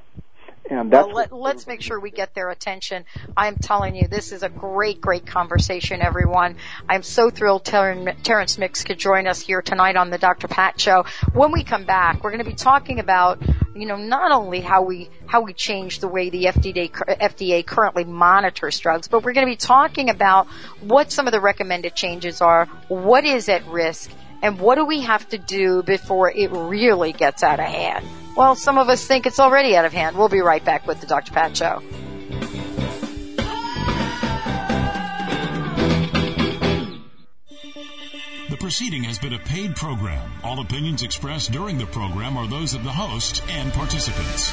And 0.71 0.91
that's 0.91 1.07
well, 1.07 1.29
let, 1.33 1.57
us 1.57 1.67
make 1.67 1.81
sure 1.81 1.99
we 1.99 2.11
get 2.11 2.35
their 2.35 2.51
attention. 2.51 3.05
I'm 3.37 3.57
telling 3.57 3.95
you, 3.95 4.07
this 4.07 4.33
is 4.33 4.43
a 4.43 4.49
great, 4.49 5.01
great 5.01 5.27
conversation, 5.27 6.03
everyone. 6.03 6.57
I'm 6.89 7.03
so 7.03 7.31
thrilled 7.31 7.65
Ter- 7.65 8.15
Terence 8.23 8.59
Mix 8.59 8.85
could 8.85 8.99
join 8.99 9.27
us 9.27 9.41
here 9.41 9.63
tonight 9.63 9.97
on 9.97 10.11
the 10.11 10.19
Dr. 10.19 10.47
Pat 10.47 10.79
Show. 10.79 11.05
When 11.33 11.53
we 11.53 11.65
come 11.65 11.85
back, 11.85 12.23
we're 12.23 12.31
going 12.31 12.45
to 12.45 12.51
be 12.51 12.57
talking 12.57 13.01
about, 13.01 13.41
you 13.75 13.87
know, 13.87 13.97
not 13.97 14.31
only 14.31 14.61
how 14.61 14.83
we 14.83 15.09
how 15.27 15.43
we 15.43 15.53
change 15.53 16.01
the 16.01 16.09
way 16.09 16.31
the 16.31 16.45
FDA 16.45 16.91
FDA 16.91 17.65
currently 17.65 18.05
monitors 18.05 18.79
drugs, 18.79 19.09
but 19.09 19.25
we're 19.25 19.33
going 19.33 19.47
to 19.47 19.53
be 19.53 19.57
talking 19.57 20.11
about 20.11 20.49
what 20.81 21.13
some 21.13 21.27
of 21.27 21.33
the 21.33 21.41
recommended 21.41 21.95
changes 21.95 22.41
are, 22.43 22.67
what 22.89 23.25
is 23.25 23.49
at 23.49 23.67
risk, 23.67 24.11
and 24.43 24.61
what 24.61 24.77
do 24.77 24.85
we 24.85 25.01
have 25.03 25.29
to 25.31 25.39
do 25.39 25.83
before 25.83 26.31
it 26.31 26.51
really 26.51 27.13
gets 27.13 27.43
out 27.43 27.61
of 27.61 27.67
hand. 27.67 28.07
Well, 28.37 28.55
some 28.55 28.79
of 28.79 28.89
us 28.89 29.05
think 29.05 29.27
it's 29.27 29.41
already 29.41 29.77
out 29.77 29.85
of 29.85 29.93
hand. 29.93 30.17
We'll 30.17 30.29
be 30.29 30.41
right 30.41 30.65
back 30.65 30.87
with 30.87 31.01
the 31.01 31.07
Dr. 31.07 31.33
Pat 31.33 31.57
Show. 31.57 31.83
The 38.49 38.57
proceeding 38.57 39.05
has 39.05 39.19
been 39.19 39.33
a 39.33 39.39
paid 39.39 39.75
program. 39.75 40.31
All 40.45 40.61
opinions 40.61 41.03
expressed 41.03 41.51
during 41.51 41.79
the 41.79 41.87
program 41.87 42.37
are 42.37 42.47
those 42.47 42.75
of 42.75 42.85
the 42.85 42.93
host 42.93 43.43
and 43.49 43.73
participants. 43.73 44.53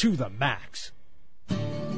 to 0.00 0.16
the 0.16 0.30
max. 0.30 0.92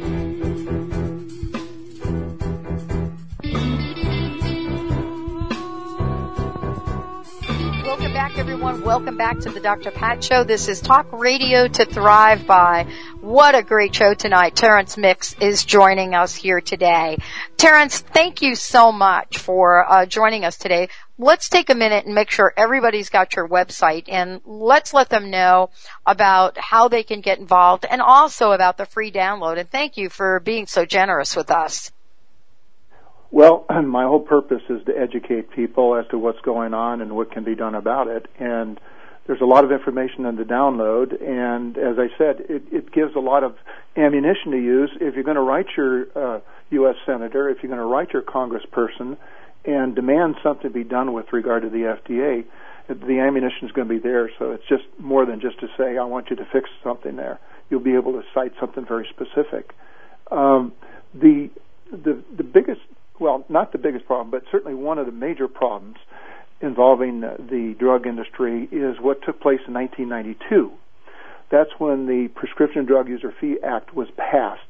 back, 8.12 8.36
everyone. 8.36 8.82
Welcome 8.82 9.16
back 9.16 9.38
to 9.40 9.50
the 9.50 9.60
Dr. 9.60 9.92
Pat 9.92 10.24
Show. 10.24 10.42
This 10.42 10.66
is 10.66 10.80
Talk 10.80 11.06
Radio 11.12 11.68
to 11.68 11.84
Thrive 11.84 12.48
By. 12.48 12.88
What 13.20 13.54
a 13.54 13.62
great 13.62 13.94
show 13.94 14.12
tonight. 14.14 14.56
Terence 14.56 14.96
Mix 14.96 15.36
is 15.40 15.64
joining 15.64 16.16
us 16.16 16.34
here 16.34 16.60
today. 16.60 17.18
Terence, 17.56 18.00
thank 18.00 18.42
you 18.42 18.56
so 18.56 18.90
much 18.90 19.38
for 19.38 19.88
uh, 19.88 20.04
joining 20.04 20.44
us 20.44 20.58
today. 20.58 20.88
Let's 21.22 21.50
take 21.50 21.68
a 21.68 21.74
minute 21.74 22.06
and 22.06 22.14
make 22.14 22.30
sure 22.30 22.50
everybody's 22.56 23.10
got 23.10 23.36
your 23.36 23.46
website 23.46 24.04
and 24.08 24.40
let's 24.46 24.94
let 24.94 25.10
them 25.10 25.28
know 25.28 25.68
about 26.06 26.56
how 26.56 26.88
they 26.88 27.02
can 27.02 27.20
get 27.20 27.38
involved 27.38 27.84
and 27.84 28.00
also 28.00 28.52
about 28.52 28.78
the 28.78 28.86
free 28.86 29.12
download. 29.12 29.58
And 29.58 29.70
thank 29.70 29.98
you 29.98 30.08
for 30.08 30.40
being 30.40 30.66
so 30.66 30.86
generous 30.86 31.36
with 31.36 31.50
us. 31.50 31.92
Well, 33.30 33.66
my 33.84 34.04
whole 34.04 34.20
purpose 34.20 34.62
is 34.70 34.82
to 34.86 34.96
educate 34.96 35.50
people 35.50 35.94
as 35.94 36.06
to 36.10 36.16
what's 36.16 36.40
going 36.40 36.72
on 36.72 37.02
and 37.02 37.14
what 37.14 37.30
can 37.32 37.44
be 37.44 37.54
done 37.54 37.74
about 37.74 38.08
it. 38.08 38.24
And 38.38 38.80
there's 39.26 39.42
a 39.42 39.46
lot 39.46 39.64
of 39.64 39.72
information 39.72 40.24
in 40.24 40.36
the 40.36 40.44
download, 40.44 41.22
and 41.22 41.76
as 41.76 41.98
I 41.98 42.08
said, 42.16 42.46
it, 42.48 42.62
it 42.72 42.90
gives 42.92 43.14
a 43.14 43.20
lot 43.20 43.44
of 43.44 43.56
ammunition 43.94 44.52
to 44.52 44.56
use 44.56 44.90
if 45.02 45.14
you're 45.14 45.24
going 45.24 45.36
to 45.36 45.42
write 45.42 45.66
your 45.76 46.06
uh, 46.16 46.40
U.S. 46.70 46.96
senator, 47.04 47.50
if 47.50 47.62
you're 47.62 47.68
going 47.68 47.78
to 47.78 47.84
write 47.84 48.12
your 48.14 48.22
congressperson, 48.22 49.18
and 49.64 49.94
demand 49.94 50.36
something 50.42 50.72
be 50.72 50.84
done 50.84 51.12
with 51.12 51.32
regard 51.32 51.62
to 51.62 51.70
the 51.70 51.96
FDA. 51.96 52.44
The 52.88 53.20
ammunition 53.20 53.68
is 53.68 53.72
going 53.72 53.88
to 53.88 53.94
be 53.94 54.00
there, 54.00 54.30
so 54.38 54.52
it's 54.52 54.66
just 54.68 54.84
more 54.98 55.24
than 55.24 55.40
just 55.40 55.60
to 55.60 55.68
say, 55.78 55.96
"I 55.96 56.04
want 56.04 56.30
you 56.30 56.36
to 56.36 56.44
fix 56.52 56.68
something 56.82 57.16
there." 57.16 57.38
You'll 57.68 57.80
be 57.80 57.94
able 57.94 58.12
to 58.12 58.22
cite 58.34 58.52
something 58.58 58.84
very 58.84 59.06
specific. 59.10 59.74
Um, 60.30 60.72
the 61.14 61.50
the 61.92 62.22
the 62.36 62.42
biggest 62.42 62.80
well, 63.20 63.44
not 63.48 63.72
the 63.72 63.78
biggest 63.78 64.06
problem, 64.06 64.30
but 64.30 64.42
certainly 64.50 64.74
one 64.74 64.98
of 64.98 65.06
the 65.06 65.12
major 65.12 65.46
problems 65.46 65.98
involving 66.60 67.20
the 67.20 67.74
drug 67.78 68.06
industry 68.06 68.68
is 68.72 68.96
what 69.00 69.22
took 69.22 69.40
place 69.40 69.60
in 69.66 69.74
1992. 69.74 70.72
That's 71.50 71.70
when 71.78 72.06
the 72.06 72.28
Prescription 72.34 72.84
Drug 72.86 73.08
User 73.08 73.32
Fee 73.40 73.58
Act 73.62 73.94
was 73.94 74.08
passed. 74.16 74.69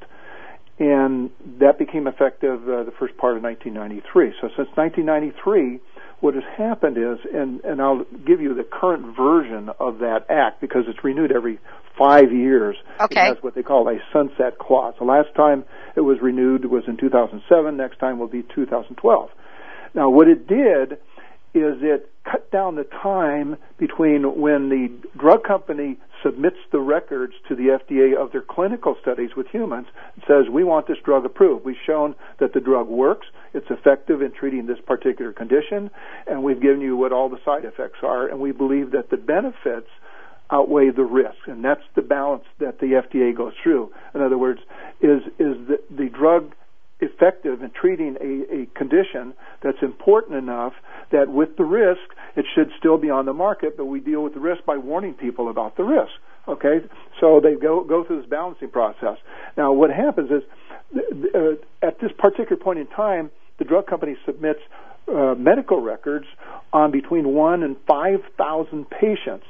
And 0.80 1.30
that 1.60 1.78
became 1.78 2.06
effective 2.06 2.62
uh, 2.62 2.84
the 2.84 2.92
first 2.98 3.14
part 3.18 3.36
of 3.36 3.42
1993. 3.42 4.32
So 4.40 4.48
since 4.56 4.68
1993, 4.74 5.78
what 6.20 6.34
has 6.34 6.44
happened 6.56 6.96
is, 6.96 7.18
and, 7.34 7.62
and 7.64 7.82
I'll 7.82 8.04
give 8.26 8.40
you 8.40 8.54
the 8.54 8.64
current 8.64 9.14
version 9.14 9.68
of 9.78 9.98
that 9.98 10.24
act 10.30 10.62
because 10.62 10.84
it's 10.88 11.04
renewed 11.04 11.32
every 11.32 11.58
five 11.98 12.32
years. 12.32 12.76
Okay. 12.98 13.26
It 13.26 13.34
has 13.34 13.42
what 13.42 13.54
they 13.54 13.62
call 13.62 13.88
a 13.88 13.98
sunset 14.10 14.58
clause. 14.58 14.94
The 14.98 15.04
last 15.04 15.34
time 15.36 15.64
it 15.96 16.00
was 16.00 16.16
renewed 16.22 16.64
was 16.64 16.84
in 16.88 16.96
2007. 16.96 17.76
Next 17.76 17.98
time 17.98 18.18
will 18.18 18.26
be 18.26 18.42
2012. 18.42 19.30
Now, 19.92 20.08
what 20.08 20.28
it 20.28 20.46
did 20.46 20.98
is 21.54 21.78
it 21.82 22.10
cut 22.24 22.50
down 22.50 22.76
the 22.76 22.84
time 22.84 23.56
between 23.78 24.40
when 24.40 24.68
the 24.68 24.90
drug 25.18 25.42
company 25.42 25.98
submits 26.22 26.58
the 26.70 26.80
records 26.80 27.32
to 27.48 27.54
the 27.54 27.78
FDA 27.78 28.14
of 28.14 28.30
their 28.32 28.42
clinical 28.42 28.96
studies 29.00 29.30
with 29.36 29.46
humans 29.48 29.86
and 30.14 30.24
says, 30.28 30.50
we 30.52 30.62
want 30.62 30.86
this 30.86 30.98
drug 31.04 31.24
approved. 31.24 31.64
We've 31.64 31.76
shown 31.86 32.14
that 32.38 32.52
the 32.52 32.60
drug 32.60 32.88
works. 32.88 33.26
It's 33.54 33.70
effective 33.70 34.22
in 34.22 34.32
treating 34.32 34.66
this 34.66 34.78
particular 34.86 35.32
condition, 35.32 35.90
and 36.26 36.42
we've 36.42 36.60
given 36.60 36.80
you 36.80 36.96
what 36.96 37.12
all 37.12 37.28
the 37.28 37.40
side 37.44 37.64
effects 37.64 37.98
are, 38.02 38.28
and 38.28 38.38
we 38.38 38.52
believe 38.52 38.92
that 38.92 39.10
the 39.10 39.16
benefits 39.16 39.88
outweigh 40.52 40.90
the 40.90 41.04
risks, 41.04 41.46
and 41.46 41.64
that's 41.64 41.82
the 41.94 42.02
balance 42.02 42.44
that 42.58 42.80
the 42.80 42.86
FDA 42.86 43.36
goes 43.36 43.52
through. 43.62 43.92
In 44.14 44.20
other 44.20 44.38
words, 44.38 44.60
is 45.00 45.22
is 45.38 45.56
the, 45.66 45.80
the 45.90 46.08
drug 46.08 46.52
effective 47.00 47.62
in 47.62 47.70
treating 47.70 48.16
a, 48.20 48.62
a 48.62 48.66
condition 48.78 49.34
that's 49.62 49.82
important 49.82 50.36
enough 50.36 50.72
that 51.12 51.28
with 51.28 51.56
the 51.56 51.64
risk 51.64 52.00
it 52.36 52.44
should 52.54 52.70
still 52.78 52.98
be 52.98 53.10
on 53.10 53.26
the 53.26 53.32
market, 53.32 53.76
but 53.76 53.86
we 53.86 54.00
deal 54.00 54.22
with 54.22 54.34
the 54.34 54.40
risk 54.40 54.64
by 54.64 54.76
warning 54.76 55.14
people 55.14 55.50
about 55.50 55.76
the 55.76 55.82
risk. 55.82 56.12
Okay, 56.48 56.78
so 57.20 57.40
they 57.42 57.54
go 57.54 57.84
go 57.84 58.04
through 58.04 58.20
this 58.20 58.30
balancing 58.30 58.70
process. 58.70 59.18
Now, 59.56 59.72
what 59.72 59.90
happens 59.90 60.30
is 60.30 60.42
uh, 61.34 61.86
at 61.86 62.00
this 62.00 62.10
particular 62.18 62.56
point 62.56 62.78
in 62.78 62.86
time, 62.86 63.30
the 63.58 63.64
drug 63.64 63.86
company 63.86 64.16
submits 64.24 64.60
uh, 65.08 65.34
medical 65.36 65.80
records 65.80 66.26
on 66.72 66.90
between 66.90 67.28
one 67.28 67.62
and 67.62 67.76
five 67.86 68.20
thousand 68.38 68.88
patients 68.88 69.44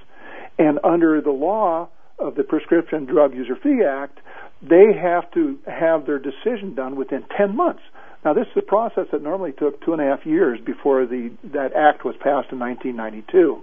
and 0.59 0.79
under 0.85 1.21
the 1.21 1.31
law 1.31 1.89
of 2.21 2.35
the 2.35 2.45
Prescription 2.45 3.07
Drug 3.07 3.35
User 3.35 3.57
Fee 3.57 3.83
Act, 3.83 4.19
they 4.63 4.93
have 4.93 5.31
to 5.33 5.59
have 5.67 6.07
their 6.07 6.19
decision 6.19 6.75
done 6.75 6.97
within 6.97 7.25
10 7.37 7.57
months. 7.57 7.83
Now, 8.25 8.35
this 8.35 8.47
is 8.49 8.57
a 8.59 8.63
process 8.63 9.07
that 9.13 9.23
normally 9.23 9.53
took 9.53 9.83
two 9.83 9.93
and 9.95 10.03
a 10.03 10.05
half 10.05 10.27
years 10.27 10.61
before 10.61 11.07
the 11.07 11.31
that 11.55 11.73
act 11.75 12.05
was 12.05 12.15
passed 12.17 12.53
in 12.53 12.59
1992. 12.59 13.63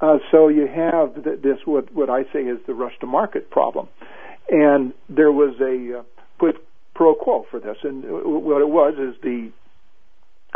Uh, 0.00 0.18
so 0.30 0.48
you 0.48 0.66
have 0.66 1.14
this 1.22 1.58
what 1.64 1.92
what 1.94 2.10
I 2.10 2.24
say 2.32 2.40
is 2.40 2.58
the 2.66 2.74
rush 2.74 2.98
to 3.00 3.06
market 3.06 3.50
problem, 3.50 3.88
and 4.48 4.92
there 5.08 5.30
was 5.30 5.54
a 5.60 6.00
uh, 6.00 6.02
quid 6.38 6.56
pro 6.94 7.14
quo 7.14 7.46
for 7.50 7.60
this, 7.60 7.76
and 7.84 8.02
what 8.04 8.60
it 8.60 8.68
was 8.68 8.94
is 8.98 9.20
the 9.22 9.52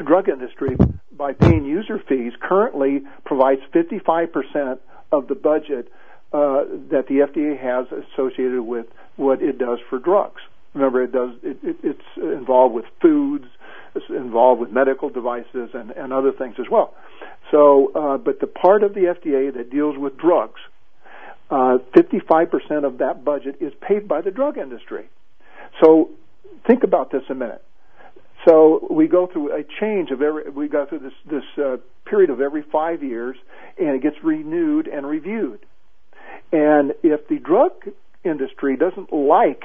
drug 0.05 0.29
industry 0.29 0.77
by 1.17 1.35
paying 1.35 1.65
user 1.65 2.03
fees 2.09 2.33
currently 2.41 3.03
provides 3.25 3.61
55 3.73 4.33
percent 4.33 4.81
of 5.13 5.29
the 5.29 5.37
budget 5.37 5.89
uh, 6.33 6.65
that 6.91 7.07
the 7.09 7.27
FDA 7.27 7.59
has 7.59 7.87
associated 7.91 8.63
with 8.63 8.87
what 9.17 9.43
it 9.43 9.59
does 9.59 9.79
for 9.89 9.99
drugs. 9.99 10.41
Remember, 10.75 11.03
it 11.03 11.13
does 11.13 11.31
it, 11.43 11.59
it, 11.63 11.77
it's 11.83 12.17
involved 12.17 12.75
with 12.75 12.85
foods, 13.01 13.45
it's 13.95 14.05
involved 14.09 14.61
with 14.61 14.71
medical 14.71 15.09
devices 15.09 15.71
and, 15.73 15.91
and 15.93 16.13
other 16.13 16.33
things 16.33 16.57
as 16.59 16.67
well. 16.71 16.95
So, 17.51 17.93
uh, 17.95 18.19
but 18.19 18.41
the 18.41 18.47
part 18.47 18.83
of 18.83 18.95
the 18.95 19.15
FDA 19.15 19.55
that 19.55 19.71
deals 19.71 19.97
with 19.97 20.19
drugs, 20.19 20.61
uh, 21.51 21.79
55% 21.97 22.85
of 22.85 22.99
that 22.99 23.25
budget 23.25 23.57
is 23.61 23.73
paid 23.87 24.09
by 24.09 24.21
the 24.21 24.33
drug 24.33 24.59
industry. 24.59 25.09
So, 25.81 26.11
think 26.67 26.83
about 26.83 27.13
this 27.13 27.23
a 27.31 27.35
minute. 27.35 27.63
So 28.47 28.87
we 28.91 29.09
go 29.09 29.27
through 29.27 29.53
a 29.53 29.63
change 29.81 30.11
of 30.11 30.21
every. 30.21 30.51
We 30.51 30.69
go 30.69 30.87
through 30.87 31.01
this 31.01 31.13
this 31.29 31.45
uh, 31.57 31.77
period 32.05 32.31
of 32.31 32.41
every 32.41 32.63
five 32.63 33.03
years, 33.03 33.37
and 33.79 33.91
it 33.91 34.03
gets 34.03 34.17
renewed 34.23 34.87
and 34.87 35.07
reviewed. 35.07 35.61
And 36.55 36.95
if 37.03 37.27
the 37.27 37.39
drug 37.41 37.73
industry 38.23 38.77
doesn't 38.77 39.13
like 39.13 39.65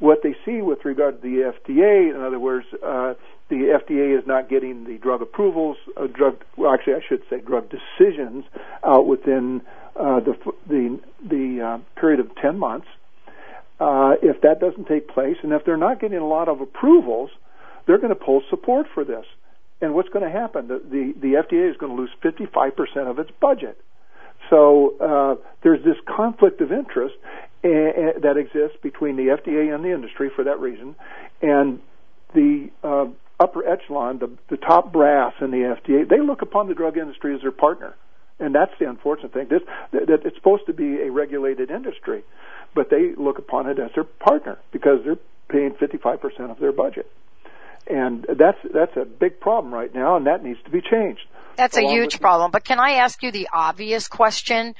what 0.00 0.18
they 0.24 0.34
see 0.44 0.60
with 0.62 0.84
regard 0.84 1.22
to 1.22 1.28
the 1.28 1.52
FDA, 1.52 2.12
in 2.12 2.20
other 2.20 2.40
words, 2.40 2.66
uh, 2.84 3.14
the 3.48 3.78
FDA 3.78 4.18
is 4.18 4.26
not 4.26 4.48
getting 4.48 4.82
the 4.82 4.98
drug 4.98 5.22
approvals, 5.22 5.76
uh, 5.96 6.08
drug, 6.08 6.42
well, 6.56 6.74
actually, 6.74 6.94
I 6.94 7.02
should 7.08 7.22
say 7.30 7.38
drug 7.38 7.70
decisions 7.70 8.44
out 8.82 9.06
within 9.06 9.62
uh, 9.94 10.18
the 10.18 10.36
the 10.66 10.98
the 11.24 11.62
uh, 11.62 12.00
period 12.00 12.18
of 12.18 12.34
10 12.34 12.58
months. 12.58 12.88
Uh, 13.78 14.14
if 14.20 14.40
that 14.40 14.58
doesn't 14.58 14.88
take 14.88 15.06
place, 15.06 15.36
and 15.44 15.52
if 15.52 15.64
they're 15.64 15.76
not 15.76 16.00
getting 16.00 16.18
a 16.18 16.26
lot 16.26 16.48
of 16.48 16.60
approvals, 16.60 17.30
they're 17.86 17.98
going 17.98 18.08
to 18.08 18.16
pull 18.16 18.42
support 18.50 18.88
for 18.92 19.04
this. 19.04 19.24
And 19.80 19.94
what's 19.94 20.08
going 20.08 20.24
to 20.24 20.30
happen? 20.36 20.66
The, 20.66 20.78
the, 20.78 21.14
the 21.20 21.34
FDA 21.34 21.70
is 21.70 21.76
going 21.76 21.94
to 21.94 22.02
lose 22.02 22.10
55% 22.24 23.08
of 23.08 23.20
its 23.20 23.30
budget. 23.40 23.80
So 24.50 24.94
uh, 25.00 25.34
there's 25.62 25.84
this 25.84 25.96
conflict 26.06 26.60
of 26.60 26.72
interest 26.72 27.14
a, 27.64 27.68
a, 27.68 28.20
that 28.20 28.36
exists 28.36 28.78
between 28.82 29.16
the 29.16 29.36
FDA 29.36 29.74
and 29.74 29.84
the 29.84 29.92
industry 29.92 30.30
for 30.34 30.44
that 30.44 30.60
reason, 30.60 30.94
and 31.42 31.80
the 32.34 32.70
uh, 32.82 33.06
upper 33.40 33.66
echelon, 33.66 34.18
the, 34.18 34.30
the 34.50 34.56
top 34.56 34.92
brass 34.92 35.32
in 35.40 35.50
the 35.50 35.76
FDA, 35.76 36.08
they 36.08 36.20
look 36.20 36.42
upon 36.42 36.68
the 36.68 36.74
drug 36.74 36.96
industry 36.96 37.34
as 37.34 37.42
their 37.42 37.52
partner, 37.52 37.94
and 38.38 38.54
that's 38.54 38.72
the 38.78 38.88
unfortunate 38.88 39.32
thing. 39.32 39.48
This 39.50 39.62
that 39.92 40.20
it's 40.24 40.36
supposed 40.36 40.66
to 40.66 40.72
be 40.72 41.00
a 41.02 41.10
regulated 41.10 41.70
industry, 41.70 42.22
but 42.74 42.90
they 42.90 43.14
look 43.16 43.38
upon 43.38 43.68
it 43.68 43.78
as 43.78 43.90
their 43.94 44.04
partner 44.04 44.58
because 44.72 45.00
they're 45.04 45.18
paying 45.48 45.72
55% 45.72 46.50
of 46.50 46.58
their 46.58 46.72
budget, 46.72 47.10
and 47.86 48.26
that's 48.38 48.58
that's 48.72 48.96
a 48.96 49.04
big 49.04 49.40
problem 49.40 49.72
right 49.72 49.94
now, 49.94 50.16
and 50.16 50.26
that 50.26 50.44
needs 50.44 50.60
to 50.64 50.70
be 50.70 50.80
changed. 50.80 51.22
That's 51.58 51.76
a 51.76 51.82
huge 51.82 52.20
problem. 52.20 52.52
But 52.52 52.64
can 52.64 52.78
I 52.78 52.92
ask 52.92 53.22
you 53.22 53.32
the 53.32 53.48
obvious 53.52 54.08
question? 54.08 54.74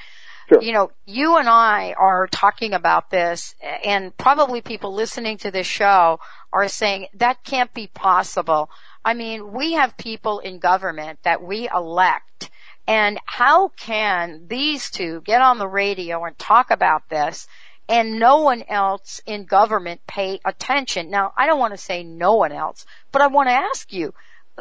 Sure. 0.49 0.63
You 0.63 0.73
know, 0.73 0.91
you 1.05 1.37
and 1.37 1.49
I 1.49 1.93
are 1.99 2.27
talking 2.29 2.73
about 2.73 3.11
this 3.11 3.55
and 3.85 4.17
probably 4.17 4.63
people 4.63 4.95
listening 4.95 5.37
to 5.39 5.51
this 5.51 5.67
show 5.67 6.21
are 6.53 6.69
saying 6.69 7.09
that 7.15 7.45
can't 7.45 7.75
be 7.75 7.89
possible. 7.89 8.71
I 9.05 9.13
mean, 9.13 9.53
we 9.53 9.75
have 9.75 9.99
people 9.99 10.39
in 10.39 10.59
government 10.59 11.19
that 11.25 11.43
we 11.43 11.69
elect 11.69 12.51
and 12.87 13.19
how 13.27 13.69
can 13.69 14.47
these 14.49 14.89
two 14.91 15.21
get 15.21 15.43
on 15.43 15.59
the 15.59 15.69
radio 15.69 16.25
and 16.25 16.39
talk 16.39 16.71
about 16.71 17.11
this 17.11 17.47
and 17.87 18.19
no 18.19 18.43
one 18.43 18.63
else 18.67 19.21
in 19.27 19.45
government 19.45 20.01
pay 20.07 20.41
attention? 20.43 21.11
Now, 21.11 21.35
I 21.37 21.47
don't 21.47 21.59
want 21.59 21.75
to 21.75 21.79
say 21.79 22.03
no 22.05 22.37
one 22.37 22.53
else, 22.53 22.87
but 23.13 23.21
I 23.21 23.27
want 23.27 23.51
to 23.51 23.53
ask 23.53 23.93
you, 23.93 24.15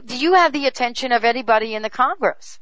do 0.05 0.17
you 0.17 0.33
have 0.33 0.53
the 0.53 0.65
attention 0.67 1.11
of 1.11 1.23
anybody 1.23 1.75
in 1.75 1.81
the 1.81 1.89
Congress? 1.89 2.59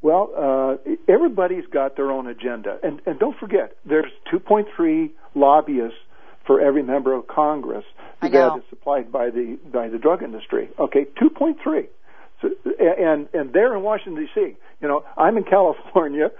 Well, 0.00 0.32
uh, 0.36 0.90
everybody's 1.08 1.66
got 1.66 1.96
their 1.96 2.10
own 2.10 2.26
agenda, 2.26 2.78
and 2.82 3.00
and 3.06 3.20
don't 3.20 3.38
forget, 3.38 3.76
there's 3.84 4.10
2.3 4.32 5.10
lobbyists 5.34 5.98
for 6.44 6.60
every 6.60 6.82
member 6.82 7.14
of 7.14 7.28
Congress 7.28 7.84
that 8.20 8.56
is 8.58 8.64
supplied 8.70 9.12
by 9.12 9.30
the 9.30 9.58
by 9.72 9.88
the 9.88 9.98
drug 9.98 10.22
industry. 10.22 10.68
Okay, 10.78 11.06
2.3. 11.20 11.86
So, 12.40 12.50
and 12.80 13.28
and 13.32 13.52
they're 13.52 13.76
in 13.76 13.82
Washington 13.82 14.24
D.C. 14.24 14.56
You 14.80 14.88
know, 14.88 15.04
I'm 15.16 15.36
in 15.36 15.44
California, 15.56 16.30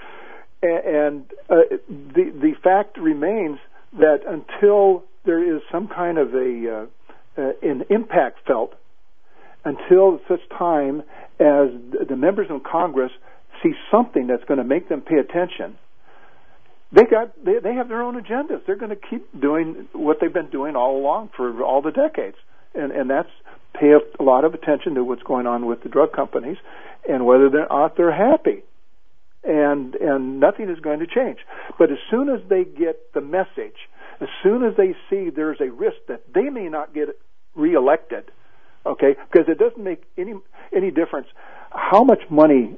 and 0.62 1.24
uh, 1.48 1.56
the 1.88 2.32
the 2.40 2.52
fact 2.62 2.98
remains 2.98 3.58
that 3.98 4.20
until 4.26 5.04
there 5.24 5.56
is 5.56 5.62
some 5.70 5.88
kind 5.88 6.18
of 6.18 6.34
a 6.34 6.88
uh, 7.38 7.40
uh, 7.40 7.52
an 7.62 7.84
impact 7.90 8.46
felt, 8.46 8.74
until 9.64 10.20
such 10.28 10.40
time 10.58 11.02
as 11.38 11.68
the 12.08 12.16
members 12.16 12.48
of 12.50 12.62
Congress 12.62 13.12
see 13.62 13.72
something 13.90 14.26
that's 14.26 14.44
going 14.44 14.58
to 14.58 14.64
make 14.64 14.88
them 14.88 15.00
pay 15.00 15.16
attention, 15.16 15.78
they 16.92 17.04
got 17.04 17.32
they, 17.44 17.58
they 17.62 17.74
have 17.74 17.88
their 17.88 18.02
own 18.02 18.20
agendas. 18.20 18.64
They're 18.66 18.76
going 18.76 18.90
to 18.90 18.96
keep 19.10 19.40
doing 19.40 19.88
what 19.92 20.18
they've 20.20 20.32
been 20.32 20.50
doing 20.50 20.76
all 20.76 20.98
along 20.98 21.30
for 21.36 21.62
all 21.62 21.80
the 21.80 21.90
decades, 21.90 22.36
and 22.74 22.92
and 22.92 23.08
that's 23.08 23.30
pay 23.78 23.92
a 23.92 24.22
lot 24.22 24.44
of 24.44 24.54
attention 24.54 24.94
to 24.94 25.04
what's 25.04 25.22
going 25.22 25.46
on 25.46 25.66
with 25.66 25.82
the 25.82 25.88
drug 25.88 26.12
companies 26.12 26.58
and 27.08 27.24
whether 27.24 27.48
they're 27.48 27.68
not 27.68 27.96
they're 27.96 28.14
happy. 28.14 28.62
And 29.44 29.94
and 29.96 30.38
nothing 30.38 30.70
is 30.70 30.78
going 30.80 31.00
to 31.00 31.06
change. 31.06 31.38
But 31.78 31.90
as 31.90 31.98
soon 32.10 32.28
as 32.28 32.40
they 32.48 32.64
get 32.64 33.12
the 33.12 33.20
message, 33.20 33.76
as 34.20 34.28
soon 34.42 34.62
as 34.62 34.76
they 34.76 34.94
see 35.10 35.30
there's 35.34 35.60
a 35.60 35.70
risk 35.72 35.96
that 36.08 36.22
they 36.32 36.48
may 36.48 36.68
not 36.68 36.94
get 36.94 37.08
reelected, 37.56 38.30
okay, 38.86 39.16
because 39.30 39.48
it 39.48 39.58
doesn't 39.58 39.82
make 39.82 40.02
any 40.16 40.34
any 40.74 40.90
difference 40.90 41.28
how 41.70 42.04
much 42.04 42.22
money 42.30 42.76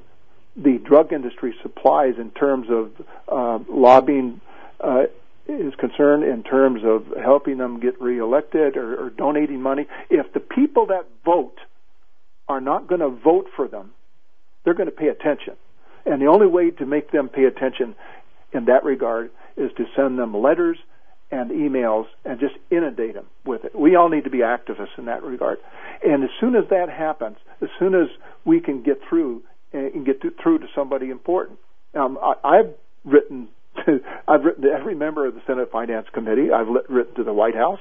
the 0.56 0.78
drug 0.78 1.12
industry 1.12 1.54
supplies 1.62 2.14
in 2.18 2.30
terms 2.30 2.68
of 2.70 2.92
uh, 3.28 3.58
lobbying 3.68 4.40
uh, 4.80 5.04
is 5.46 5.74
concerned, 5.74 6.24
in 6.24 6.42
terms 6.42 6.82
of 6.84 7.04
helping 7.22 7.58
them 7.58 7.80
get 7.80 8.00
reelected 8.00 8.76
or, 8.76 9.06
or 9.06 9.10
donating 9.10 9.60
money. 9.60 9.86
If 10.10 10.32
the 10.32 10.40
people 10.40 10.86
that 10.86 11.06
vote 11.24 11.58
are 12.48 12.60
not 12.60 12.86
going 12.86 13.00
to 13.00 13.10
vote 13.10 13.46
for 13.56 13.68
them, 13.68 13.92
they're 14.64 14.74
going 14.74 14.88
to 14.88 14.94
pay 14.94 15.08
attention. 15.08 15.54
And 16.06 16.20
the 16.20 16.26
only 16.26 16.46
way 16.46 16.70
to 16.70 16.86
make 16.86 17.10
them 17.10 17.28
pay 17.28 17.44
attention 17.44 17.94
in 18.52 18.66
that 18.66 18.84
regard 18.84 19.30
is 19.56 19.70
to 19.76 19.84
send 19.96 20.18
them 20.18 20.36
letters 20.36 20.78
and 21.34 21.50
emails 21.50 22.04
and 22.24 22.38
just 22.38 22.54
inundate 22.70 23.14
them 23.14 23.26
with 23.44 23.64
it. 23.64 23.74
We 23.74 23.96
all 23.96 24.08
need 24.08 24.24
to 24.24 24.30
be 24.30 24.38
activists 24.38 24.96
in 24.98 25.06
that 25.06 25.22
regard. 25.22 25.58
And 26.02 26.22
as 26.22 26.30
soon 26.40 26.54
as 26.54 26.64
that 26.70 26.88
happens, 26.88 27.36
as 27.60 27.68
soon 27.78 27.94
as 27.94 28.08
we 28.44 28.60
can 28.60 28.82
get 28.82 29.00
through 29.08 29.42
and 29.72 30.06
get 30.06 30.22
to, 30.22 30.30
through 30.42 30.60
to 30.60 30.66
somebody 30.74 31.10
important. 31.10 31.58
Um, 31.94 32.18
I, 32.22 32.34
I've 32.44 32.74
written 33.04 33.48
to, 33.84 33.98
I've 34.28 34.44
written 34.44 34.62
to 34.62 34.70
every 34.70 34.94
member 34.94 35.26
of 35.26 35.34
the 35.34 35.42
Senate 35.46 35.70
Finance 35.72 36.06
Committee. 36.12 36.52
I've 36.54 36.68
lit, 36.68 36.88
written 36.88 37.16
to 37.16 37.24
the 37.24 37.32
White 37.32 37.56
House. 37.56 37.80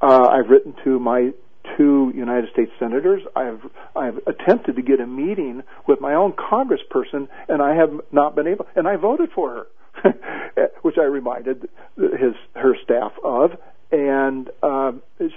Uh, 0.00 0.28
I've 0.28 0.48
written 0.48 0.74
to 0.84 1.00
my 1.00 1.32
two 1.76 2.12
United 2.14 2.50
States 2.52 2.70
senators. 2.78 3.22
I've 3.34 3.60
I've 3.96 4.18
attempted 4.26 4.76
to 4.76 4.82
get 4.82 5.00
a 5.00 5.06
meeting 5.06 5.62
with 5.88 6.00
my 6.00 6.14
own 6.14 6.32
congressperson, 6.32 7.28
and 7.48 7.60
I 7.60 7.74
have 7.74 7.90
not 8.12 8.36
been 8.36 8.46
able. 8.46 8.66
And 8.76 8.86
I 8.86 8.96
voted 8.96 9.30
for 9.34 9.66
her, 10.04 10.12
which 10.88 10.96
I 10.96 11.04
reminded 11.04 11.68
his 11.98 12.32
her 12.54 12.74
staff 12.82 13.12
of. 13.22 13.50
And 13.92 14.48
uh, 14.62 14.92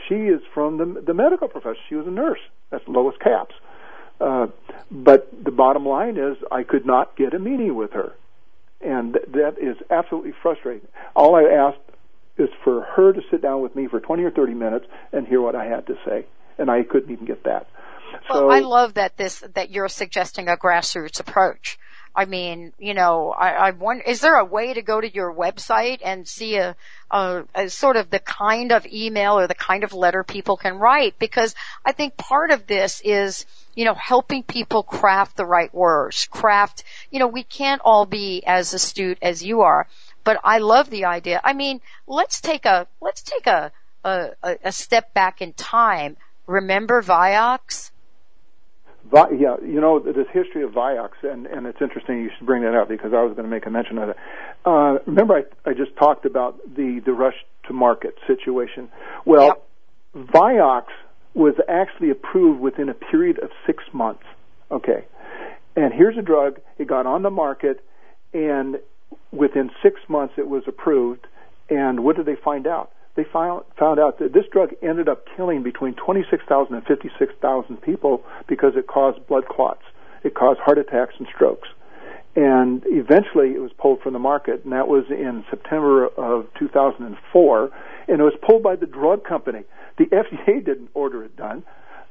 she 0.07 0.15
is 0.15 0.41
from 0.53 0.77
the 0.77 1.01
the 1.01 1.13
medical 1.13 1.49
profession. 1.49 1.81
She 1.89 1.95
was 1.95 2.07
a 2.07 2.11
nurse. 2.11 2.39
That's 2.69 2.87
Lois 2.87 3.15
Capps. 3.21 3.53
Uh, 4.21 4.47
but 4.89 5.27
the 5.43 5.51
bottom 5.51 5.85
line 5.85 6.15
is, 6.15 6.37
I 6.51 6.63
could 6.63 6.85
not 6.85 7.17
get 7.17 7.33
a 7.33 7.39
meeting 7.39 7.75
with 7.75 7.91
her, 7.91 8.13
and 8.79 9.13
th- 9.13 9.25
that 9.33 9.57
is 9.59 9.75
absolutely 9.89 10.33
frustrating. 10.41 10.87
All 11.15 11.35
I 11.35 11.43
asked 11.43 11.79
is 12.37 12.49
for 12.63 12.83
her 12.95 13.11
to 13.11 13.21
sit 13.29 13.41
down 13.41 13.61
with 13.61 13.75
me 13.75 13.87
for 13.87 13.99
20 13.99 14.23
or 14.23 14.31
30 14.31 14.53
minutes 14.53 14.85
and 15.11 15.27
hear 15.27 15.41
what 15.41 15.55
I 15.55 15.65
had 15.65 15.87
to 15.87 15.97
say, 16.05 16.25
and 16.57 16.71
I 16.71 16.83
couldn't 16.83 17.11
even 17.11 17.25
get 17.25 17.43
that. 17.43 17.67
Well, 18.29 18.41
so, 18.41 18.51
I 18.51 18.59
love 18.59 18.93
that 18.93 19.17
this 19.17 19.43
that 19.55 19.71
you're 19.71 19.89
suggesting 19.89 20.47
a 20.47 20.55
grassroots 20.55 21.19
approach. 21.19 21.77
I 22.13 22.25
mean, 22.25 22.73
you 22.77 22.93
know, 22.93 23.31
I, 23.31 23.51
I 23.51 23.71
wonder, 23.71 24.03
is 24.03 24.19
there 24.19 24.35
a 24.35 24.43
way 24.43 24.73
to 24.73 24.81
go 24.81 24.99
to 24.99 25.13
your 25.13 25.33
website 25.33 25.99
and 26.03 26.27
see 26.27 26.57
a, 26.57 26.75
a, 27.09 27.43
a, 27.55 27.69
sort 27.69 27.95
of 27.95 28.09
the 28.09 28.19
kind 28.19 28.73
of 28.73 28.85
email 28.85 29.39
or 29.39 29.47
the 29.47 29.55
kind 29.55 29.85
of 29.85 29.93
letter 29.93 30.23
people 30.23 30.57
can 30.57 30.77
write? 30.77 31.17
Because 31.19 31.55
I 31.85 31.93
think 31.93 32.17
part 32.17 32.51
of 32.51 32.67
this 32.67 33.01
is, 33.05 33.45
you 33.75 33.85
know, 33.85 33.93
helping 33.93 34.43
people 34.43 34.83
craft 34.83 35.37
the 35.37 35.45
right 35.45 35.73
words, 35.73 36.27
craft, 36.29 36.83
you 37.11 37.19
know, 37.19 37.27
we 37.27 37.43
can't 37.43 37.81
all 37.85 38.05
be 38.05 38.43
as 38.45 38.73
astute 38.73 39.19
as 39.21 39.41
you 39.41 39.61
are, 39.61 39.87
but 40.25 40.37
I 40.43 40.57
love 40.57 40.89
the 40.89 41.05
idea. 41.05 41.39
I 41.43 41.53
mean, 41.53 41.79
let's 42.07 42.41
take 42.41 42.65
a, 42.65 42.87
let's 42.99 43.21
take 43.21 43.47
a, 43.47 43.71
a, 44.03 44.31
a 44.43 44.71
step 44.73 45.13
back 45.13 45.41
in 45.41 45.53
time. 45.53 46.17
Remember 46.45 47.01
Vioxx? 47.01 47.91
Vi- 49.11 49.35
yeah, 49.39 49.57
you 49.61 49.81
know, 49.81 49.99
this 49.99 50.27
history 50.31 50.63
of 50.63 50.71
Vioxx, 50.71 51.11
and, 51.23 51.45
and 51.45 51.67
it's 51.67 51.81
interesting 51.81 52.21
you 52.21 52.29
should 52.37 52.47
bring 52.47 52.63
that 52.63 52.75
up 52.75 52.87
because 52.87 53.13
I 53.13 53.21
was 53.21 53.33
going 53.35 53.43
to 53.43 53.49
make 53.49 53.65
a 53.65 53.69
mention 53.69 53.97
of 53.97 54.09
it. 54.09 54.15
Uh, 54.65 54.99
remember, 55.05 55.35
I, 55.35 55.69
I 55.69 55.73
just 55.73 55.95
talked 55.97 56.25
about 56.25 56.57
the, 56.75 57.01
the 57.05 57.11
rush 57.11 57.35
to 57.67 57.73
market 57.73 58.15
situation. 58.25 58.89
Well, 59.25 59.63
yep. 60.15 60.27
Vioxx 60.27 60.85
was 61.33 61.55
actually 61.67 62.09
approved 62.09 62.61
within 62.61 62.89
a 62.89 62.93
period 62.93 63.39
of 63.39 63.49
six 63.65 63.83
months. 63.93 64.23
Okay. 64.69 65.05
And 65.75 65.93
here's 65.93 66.17
a 66.17 66.21
drug, 66.21 66.59
it 66.77 66.87
got 66.87 67.05
on 67.05 67.21
the 67.23 67.29
market, 67.29 67.83
and 68.33 68.77
within 69.31 69.71
six 69.83 69.99
months 70.07 70.35
it 70.37 70.47
was 70.47 70.63
approved. 70.67 71.27
And 71.69 72.03
what 72.03 72.15
did 72.17 72.25
they 72.25 72.35
find 72.35 72.67
out? 72.67 72.91
They 73.15 73.25
found 73.25 73.63
found 73.77 73.99
out 73.99 74.19
that 74.19 74.33
this 74.33 74.45
drug 74.51 74.69
ended 74.81 75.09
up 75.09 75.25
killing 75.35 75.63
between 75.63 75.93
26,000 75.95 76.73
and 76.73 76.85
56,000 76.85 77.77
people 77.81 78.23
because 78.47 78.73
it 78.75 78.87
caused 78.87 79.25
blood 79.27 79.47
clots. 79.47 79.83
It 80.23 80.35
caused 80.35 80.59
heart 80.59 80.77
attacks 80.77 81.15
and 81.17 81.27
strokes. 81.33 81.67
And 82.35 82.83
eventually 82.85 83.49
it 83.51 83.59
was 83.59 83.71
pulled 83.77 84.01
from 84.01 84.13
the 84.13 84.19
market, 84.19 84.63
and 84.63 84.71
that 84.71 84.87
was 84.87 85.03
in 85.09 85.43
September 85.49 86.07
of 86.07 86.47
2004, 86.57 87.71
and 88.07 88.21
it 88.21 88.23
was 88.23 88.33
pulled 88.41 88.63
by 88.63 88.77
the 88.77 88.85
drug 88.85 89.25
company. 89.25 89.63
The 89.97 90.05
FDA 90.05 90.63
didn't 90.63 90.91
order 90.93 91.23
it 91.23 91.35
done. 91.35 91.63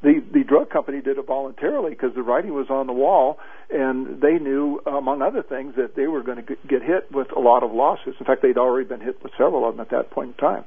The 0.03 0.22
the 0.33 0.45
drug 0.45 0.70
company 0.70 1.03
did 1.03 1.18
it 1.18 1.27
voluntarily 1.27 1.91
because 1.91 2.14
the 2.14 2.22
writing 2.22 2.55
was 2.55 2.68
on 2.70 2.87
the 2.87 2.93
wall, 2.93 3.39
and 3.70 4.20
they 4.20 4.39
knew, 4.39 4.81
among 4.87 5.20
other 5.22 5.43
things, 5.43 5.75
that 5.77 5.95
they 5.95 6.07
were 6.07 6.22
going 6.22 6.45
to 6.45 6.57
get 6.66 6.83
hit 6.83 7.11
with 7.12 7.31
a 7.37 7.41
lot 7.41 7.62
of 7.62 7.72
lawsuits. 7.72 8.16
In 8.18 8.27
fact, 8.27 8.43
they'd 8.43 8.57
already 8.59 8.89
been 8.89 9.01
hit 9.01 9.22
with 9.22 9.33
several 9.37 9.68
of 9.68 9.77
them 9.77 9.81
at 9.81 9.91
that 9.91 10.11
point 10.11 10.29
in 10.29 10.35
time. 10.35 10.64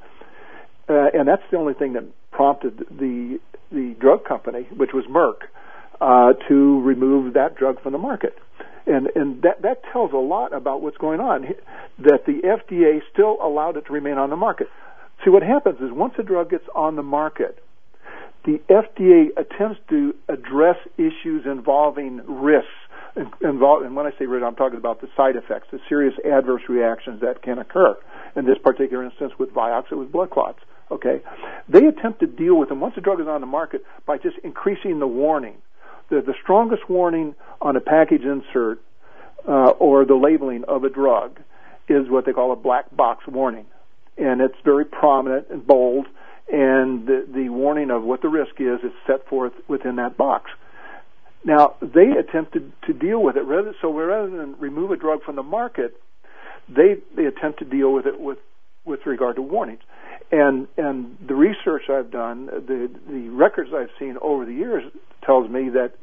Uh, 0.90 1.08
and 1.14 1.28
that's 1.28 1.44
the 1.52 1.58
only 1.58 1.74
thing 1.74 1.94
that 1.94 2.06
prompted 2.32 2.80
the 2.90 3.40
the 3.72 3.96
drug 4.00 4.24
company, 4.24 4.68
which 4.76 4.92
was 4.94 5.06
Merck, 5.06 5.48
uh, 6.00 6.34
to 6.48 6.82
remove 6.82 7.34
that 7.34 7.56
drug 7.56 7.82
from 7.82 7.94
the 7.94 7.98
market. 7.98 8.38
And 8.86 9.08
and 9.16 9.42
that 9.44 9.62
that 9.62 9.82
tells 9.92 10.12
a 10.12 10.18
lot 10.18 10.54
about 10.54 10.82
what's 10.82 10.98
going 10.98 11.20
on. 11.20 11.48
That 12.00 12.26
the 12.26 12.42
FDA 12.44 13.00
still 13.12 13.38
allowed 13.42 13.78
it 13.78 13.86
to 13.88 13.94
remain 13.94 14.18
on 14.18 14.30
the 14.30 14.36
market. 14.36 14.68
See 15.24 15.30
what 15.30 15.44
happens 15.44 15.80
is 15.80 15.92
once 15.92 16.16
a 16.20 16.24
drug 16.24 16.50
gets 16.50 16.66
on 16.76 16.98
the 16.98 17.04
market, 17.04 17.64
the 18.44 18.60
FDA 18.70 19.30
attempts 19.38 19.80
to 19.90 20.14
address 20.28 20.76
issues 20.98 21.46
involving 21.46 22.22
risks. 22.28 22.68
Involve, 23.42 23.84
and 23.84 23.96
when 23.96 24.08
I 24.08 24.12
say 24.18 24.26
risk, 24.26 24.44
I'm 24.44 24.56
talking 24.56 24.80
about 24.80 25.00
the 25.00 25.08
side 25.16 25.36
effects, 25.36 25.68
the 25.72 25.80
serious 25.88 26.16
adverse 26.26 26.64
reactions 26.68 27.22
that 27.22 27.44
can 27.44 27.60
occur. 27.60 27.96
In 28.36 28.46
this 28.46 28.58
particular 28.58 29.06
instance, 29.06 29.34
with 29.38 29.52
Vioxx, 29.52 29.92
it 29.92 29.96
was 29.96 30.08
blood 30.08 30.32
clots. 30.32 30.60
Okay, 30.94 31.22
they 31.68 31.86
attempt 31.88 32.20
to 32.20 32.28
deal 32.28 32.56
with 32.56 32.70
them 32.70 32.80
once 32.80 32.94
the 32.94 33.02
drug 33.02 33.20
is 33.20 33.28
on 33.28 33.42
the 33.42 33.48
market 33.48 33.82
by 34.06 34.18
just 34.20 34.38
increasing 34.44 35.00
the 35.00 35.08
warning. 35.08 35.56
The, 36.10 36.22
the 36.22 36.36
strongest 36.44 36.88
warning 36.88 37.34
on 37.60 37.76
a 37.76 37.82
package 37.82 38.22
insert 38.22 38.80
uh, 39.48 39.72
or 39.80 40.06
the 40.06 40.14
labeling 40.14 40.66
of 40.68 40.84
a 40.84 40.90
drug 40.90 41.40
is 41.90 42.08
what 42.10 42.28
they 42.28 42.32
call 42.32 42.52
a 42.52 42.56
black 42.56 42.96
box 42.96 43.26
warning, 43.28 43.66
and 44.20 44.40
it's 44.40 44.56
very 44.64 44.86
prominent 44.86 45.48
and 45.50 45.66
bold. 45.66 46.06
And 46.52 47.08
the, 47.08 47.26
the 47.34 47.50
warning 47.50 47.90
of 47.90 48.04
what 48.04 48.22
the 48.22 48.28
risk 48.28 48.60
is 48.60 48.80
is 48.84 48.92
set 49.08 49.28
forth 49.28 49.54
within 49.68 49.96
that 49.96 50.16
box. 50.16 50.52
Now 51.44 51.74
they 51.82 52.12
attempted 52.12 52.72
to 52.86 52.94
deal 52.94 53.22
with 53.24 53.36
it 53.36 53.46
rather 53.46 53.74
so 53.82 53.92
rather 53.92 54.30
than 54.30 54.60
remove 54.60 54.92
a 54.92 54.98
drug 54.98 55.24
from 55.24 55.38
the 55.38 55.44
market, 55.44 56.00
they 56.70 56.98
they 57.16 57.26
attempt 57.26 57.60
to 57.60 57.66
deal 57.66 57.92
with 57.92 58.06
it 58.06 58.20
with 58.20 58.38
with 58.86 59.06
regard 59.06 59.36
to 59.38 59.42
warnings. 59.42 59.82
And 60.32 60.68
and 60.78 61.18
the 61.26 61.36
research 61.36 61.84
I've 61.90 62.12
done, 62.12 62.48
the 62.48 62.90
the 63.08 63.30
records 63.30 63.70
I've 63.74 63.92
seen 64.00 64.18
over 64.22 64.46
the 64.46 64.54
years 64.54 64.84
tells 65.26 65.50
me 65.50 65.70
that 65.70 65.94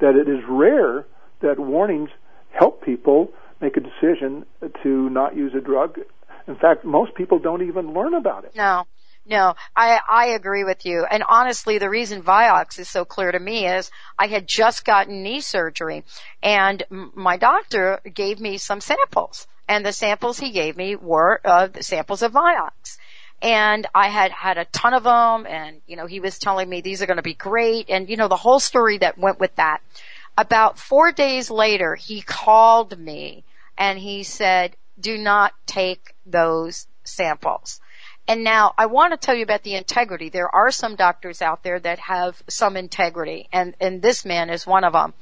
that 0.00 0.14
it 0.16 0.28
is 0.28 0.40
rare 0.48 1.06
that 1.40 1.58
warnings 1.58 2.10
help 2.50 2.84
people 2.84 3.30
make 3.60 3.76
a 3.76 3.80
decision 3.80 4.44
to 4.82 5.10
not 5.10 5.36
use 5.36 5.52
a 5.54 5.60
drug. 5.60 5.98
In 6.46 6.56
fact, 6.56 6.84
most 6.84 7.14
people 7.14 7.38
don't 7.38 7.62
even 7.62 7.92
learn 7.92 8.14
about 8.14 8.44
it. 8.44 8.52
No. 8.56 8.84
No, 9.26 9.54
I, 9.76 10.00
I 10.10 10.26
agree 10.28 10.64
with 10.64 10.86
you. 10.86 11.04
And 11.04 11.22
honestly, 11.22 11.76
the 11.76 11.90
reason 11.90 12.22
Vioxx 12.22 12.78
is 12.78 12.88
so 12.88 13.04
clear 13.04 13.30
to 13.30 13.38
me 13.38 13.66
is 13.66 13.90
I 14.18 14.26
had 14.26 14.48
just 14.48 14.86
gotten 14.86 15.22
knee 15.22 15.42
surgery 15.42 16.04
and 16.42 16.82
my 16.88 17.36
doctor 17.36 18.00
gave 18.14 18.40
me 18.40 18.56
some 18.56 18.80
samples 18.80 19.46
and 19.68 19.84
the 19.84 19.92
samples 19.92 20.38
he 20.38 20.50
gave 20.50 20.76
me 20.76 20.96
were 20.96 21.40
uh, 21.44 21.68
samples 21.80 22.22
of 22.22 22.32
Vioxx. 22.32 22.96
And 23.40 23.86
I 23.94 24.08
had 24.08 24.32
had 24.32 24.58
a 24.58 24.64
ton 24.64 24.94
of 24.94 25.04
them 25.04 25.46
and, 25.46 25.80
you 25.86 25.94
know, 25.94 26.06
he 26.06 26.18
was 26.18 26.38
telling 26.38 26.68
me 26.68 26.80
these 26.80 27.02
are 27.02 27.06
going 27.06 27.18
to 27.18 27.22
be 27.22 27.34
great 27.34 27.88
and, 27.88 28.08
you 28.08 28.16
know, 28.16 28.26
the 28.26 28.36
whole 28.36 28.58
story 28.58 28.98
that 28.98 29.18
went 29.18 29.38
with 29.38 29.54
that. 29.56 29.80
About 30.36 30.78
four 30.78 31.12
days 31.12 31.50
later, 31.50 31.94
he 31.94 32.20
called 32.20 32.98
me 32.98 33.44
and 33.76 33.98
he 33.98 34.24
said, 34.24 34.74
do 34.98 35.16
not 35.16 35.52
take 35.66 36.14
those 36.26 36.88
samples. 37.04 37.80
And 38.26 38.42
now 38.42 38.74
I 38.76 38.86
want 38.86 39.12
to 39.12 39.16
tell 39.16 39.36
you 39.36 39.44
about 39.44 39.62
the 39.62 39.74
integrity. 39.74 40.28
There 40.28 40.52
are 40.52 40.70
some 40.70 40.96
doctors 40.96 41.40
out 41.40 41.62
there 41.62 41.78
that 41.78 42.00
have 42.00 42.42
some 42.48 42.76
integrity 42.76 43.48
and, 43.52 43.74
and 43.80 44.02
this 44.02 44.24
man 44.24 44.50
is 44.50 44.66
one 44.66 44.84
of 44.84 44.92
them. 44.92 45.14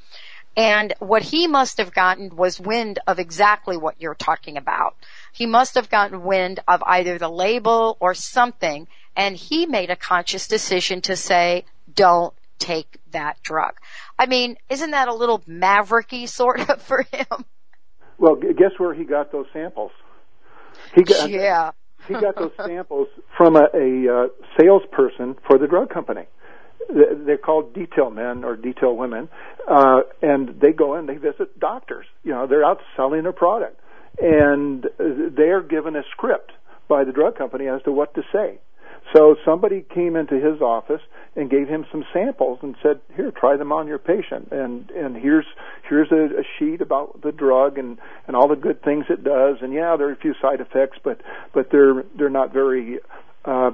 And 0.56 0.94
what 1.00 1.22
he 1.22 1.46
must 1.46 1.78
have 1.78 1.92
gotten 1.92 2.34
was 2.34 2.58
wind 2.58 2.98
of 3.06 3.18
exactly 3.18 3.76
what 3.76 4.00
you're 4.00 4.14
talking 4.14 4.56
about. 4.56 4.96
He 5.32 5.46
must 5.46 5.74
have 5.74 5.90
gotten 5.90 6.22
wind 6.22 6.60
of 6.66 6.82
either 6.86 7.18
the 7.18 7.28
label 7.28 7.96
or 8.00 8.14
something 8.14 8.88
and 9.14 9.36
he 9.36 9.66
made 9.66 9.90
a 9.90 9.96
conscious 9.96 10.46
decision 10.46 11.00
to 11.02 11.16
say, 11.16 11.64
don't 11.94 12.34
take 12.58 12.98
that 13.10 13.42
drug. 13.42 13.74
I 14.18 14.26
mean, 14.26 14.56
isn't 14.68 14.90
that 14.90 15.08
a 15.08 15.14
little 15.14 15.40
mavericky 15.40 16.28
sort 16.28 16.68
of 16.68 16.80
for 16.82 17.02
him? 17.02 17.44
Well, 18.18 18.36
guess 18.36 18.72
where 18.78 18.94
he 18.94 19.04
got 19.04 19.32
those 19.32 19.46
samples? 19.52 19.90
He 20.94 21.02
got, 21.02 21.30
yeah 21.30 21.72
he 22.06 22.14
got 22.14 22.36
those 22.36 22.52
samples 22.64 23.08
from 23.36 23.56
a, 23.56 23.66
a 23.74 24.24
uh, 24.24 24.26
salesperson 24.58 25.36
for 25.46 25.58
the 25.58 25.66
drug 25.66 25.90
company. 25.90 26.22
They're 26.88 27.38
called 27.38 27.74
detail 27.74 28.10
men 28.10 28.44
or 28.44 28.56
detail 28.56 28.96
women, 28.96 29.28
uh, 29.68 30.02
and 30.22 30.60
they 30.60 30.72
go 30.72 30.96
in, 30.96 31.06
they 31.06 31.16
visit 31.16 31.58
doctors. 31.58 32.06
You 32.22 32.32
know, 32.32 32.46
they're 32.46 32.64
out 32.64 32.80
selling 32.96 33.26
a 33.26 33.32
product, 33.32 33.80
and 34.20 34.86
they're 34.98 35.62
given 35.62 35.96
a 35.96 36.02
script 36.12 36.52
by 36.88 37.04
the 37.04 37.12
drug 37.12 37.36
company 37.36 37.66
as 37.66 37.82
to 37.82 37.92
what 37.92 38.14
to 38.14 38.22
say. 38.32 38.58
So 39.14 39.36
somebody 39.44 39.84
came 39.94 40.16
into 40.16 40.34
his 40.34 40.60
office 40.60 41.00
and 41.36 41.48
gave 41.48 41.68
him 41.68 41.86
some 41.92 42.04
samples 42.12 42.58
and 42.62 42.74
said, 42.82 43.00
"Here, 43.14 43.30
try 43.30 43.56
them 43.56 43.72
on 43.72 43.86
your 43.86 43.98
patient." 43.98 44.48
And 44.50 44.90
and 44.90 45.16
here's 45.16 45.46
here's 45.88 46.10
a, 46.10 46.40
a 46.40 46.44
sheet 46.58 46.80
about 46.80 47.20
the 47.22 47.30
drug 47.32 47.78
and 47.78 47.98
and 48.26 48.36
all 48.36 48.48
the 48.48 48.56
good 48.56 48.82
things 48.82 49.04
it 49.08 49.22
does. 49.22 49.58
And 49.60 49.72
yeah, 49.72 49.96
there 49.96 50.08
are 50.08 50.12
a 50.12 50.16
few 50.16 50.34
side 50.42 50.60
effects, 50.60 50.98
but 51.04 51.20
but 51.52 51.70
they're 51.70 52.04
they're 52.16 52.30
not 52.30 52.52
very 52.52 52.98
uh, 53.44 53.70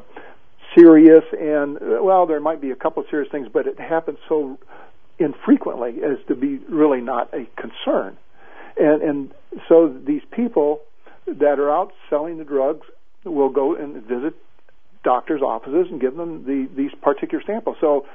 serious. 0.75 1.25
And 1.33 1.79
well, 1.81 2.27
there 2.27 2.41
might 2.41 2.61
be 2.61 2.71
a 2.71 2.77
couple 2.77 3.03
of 3.03 3.09
serious 3.11 3.31
things, 3.31 3.49
but 3.53 3.67
it 3.67 3.79
happens 3.79 4.19
so 4.29 4.59
infrequently 5.19 6.03
as 6.03 6.19
to 6.29 6.35
be 6.35 6.59
really 6.69 7.01
not 7.01 7.33
a 7.33 7.47
concern. 7.61 8.17
And 8.77 9.03
and 9.03 9.35
so 9.69 9.89
these 9.89 10.23
people 10.31 10.81
that 11.27 11.59
are 11.59 11.71
out 11.71 11.93
selling 12.11 12.39
the 12.39 12.45
drugs 12.45 12.87
will 13.25 13.51
go 13.51 13.75
and 13.77 14.03
visit 14.03 14.35
doctors' 15.05 15.43
offices 15.43 15.87
and 15.91 16.01
give 16.01 16.17
them 16.17 16.45
the, 16.45 16.69
these 16.77 16.93
particular 17.01 17.43
samples. 17.47 17.77
So, 17.81 18.07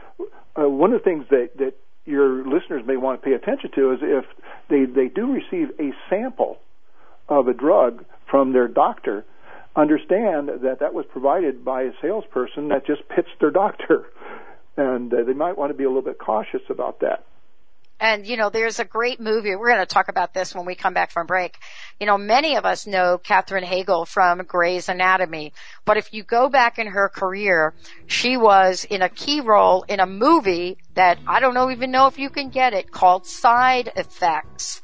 uh, 0.60 0.68
one 0.68 0.94
of 0.94 1.02
the 1.02 1.04
things 1.04 1.26
that, 1.30 1.52
that 1.58 1.74
your 2.06 2.46
listeners 2.48 2.84
may 2.86 2.98
want 2.98 3.22
to 3.22 3.26
pay 3.26 3.34
attention 3.34 3.72
to 3.76 3.94
is 3.94 4.00
if 4.02 4.26
they, 4.70 4.86
they 4.86 5.08
do 5.08 5.34
receive 5.34 5.72
a 5.80 5.92
sample 6.10 6.58
of 7.28 7.48
a 7.48 7.54
drug 7.54 8.06
from 8.30 8.54
their 8.54 8.68
doctor, 8.68 9.26
understand 9.78 10.50
that 10.64 10.80
that 10.80 10.94
was 10.94 11.06
provided 11.12 11.64
by 11.64 11.84
a 11.84 11.92
salesperson 12.02 12.70
that 12.70 12.86
just 12.86 13.08
pitched 13.10 13.40
their 13.40 13.52
doctor. 13.52 14.08
And 14.76 15.14
uh, 15.14 15.24
they 15.24 15.34
might 15.34 15.58
want 15.58 15.72
to 15.72 15.78
be 15.78 15.84
a 15.84 15.88
little 15.88 16.04
bit 16.04 16.20
cautious 16.20 16.62
about 16.70 17.00
that. 17.02 17.24
And, 18.00 18.28
you 18.28 18.38
know, 18.38 18.50
there's 18.52 18.80
a 18.80 18.86
great 18.86 19.20
movie. 19.20 19.56
We're 19.56 19.70
going 19.70 19.80
to 19.80 19.86
talk 19.88 20.08
about 20.08 20.32
this 20.32 20.54
when 20.54 20.66
we 20.66 20.76
come 20.76 20.94
back 20.94 21.10
from 21.10 21.26
break. 21.26 21.58
You 22.00 22.06
know, 22.06 22.18
many 22.18 22.56
of 22.56 22.64
us 22.64 22.86
know 22.86 23.18
Katherine 23.18 23.64
Heigl 23.64 24.08
from 24.08 24.44
Grey's 24.44 24.88
Anatomy, 24.88 25.54
but 25.84 25.98
if 25.98 26.14
you 26.14 26.22
go 26.22 26.48
back 26.48 26.78
in 26.78 26.88
her 26.88 27.10
career, 27.10 27.74
she 28.06 28.38
was 28.38 28.86
in 28.86 29.02
a 29.02 29.10
key 29.10 29.42
role 29.42 29.84
in 29.88 30.00
a 30.00 30.06
movie 30.06 30.78
that 30.94 31.18
I 31.26 31.40
don't 31.40 31.56
know 31.56 31.72
even 31.72 31.90
know 31.90 32.06
if 32.06 32.20
you 32.20 32.30
can 32.30 32.50
get 32.50 32.74
it 32.74 32.92
called 32.92 33.26
Side 33.26 33.92
Effects. 33.96 34.82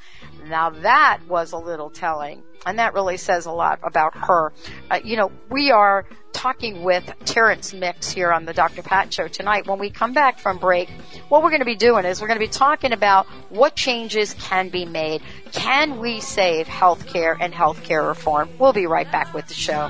Now 0.47 0.69
that 0.69 1.19
was 1.27 1.51
a 1.51 1.57
little 1.57 1.89
telling. 1.89 2.43
And 2.65 2.79
that 2.79 2.93
really 2.93 3.17
says 3.17 3.45
a 3.45 3.51
lot 3.51 3.79
about 3.83 4.15
her. 4.15 4.53
Uh, 4.89 4.99
you 5.03 5.17
know, 5.17 5.31
we 5.49 5.71
are 5.71 6.05
talking 6.31 6.83
with 6.83 7.09
Terence 7.25 7.73
Mix 7.73 8.09
here 8.11 8.31
on 8.31 8.45
the 8.45 8.53
Dr. 8.53 8.83
Pat 8.83 9.13
Show 9.13 9.27
tonight. 9.27 9.67
When 9.67 9.79
we 9.79 9.89
come 9.89 10.13
back 10.13 10.39
from 10.39 10.57
break, 10.57 10.89
what 11.29 11.43
we're 11.43 11.49
going 11.49 11.59
to 11.59 11.65
be 11.65 11.75
doing 11.75 12.05
is 12.05 12.21
we're 12.21 12.27
going 12.27 12.39
to 12.39 12.45
be 12.45 12.51
talking 12.51 12.93
about 12.93 13.27
what 13.49 13.75
changes 13.75 14.33
can 14.33 14.69
be 14.69 14.85
made. 14.85 15.21
Can 15.51 15.99
we 15.99 16.19
save 16.19 16.67
healthcare 16.67 17.37
and 17.39 17.53
healthcare 17.53 18.07
reform? 18.07 18.49
We'll 18.57 18.73
be 18.73 18.87
right 18.87 19.09
back 19.11 19.33
with 19.33 19.47
the 19.47 19.53
show. 19.53 19.89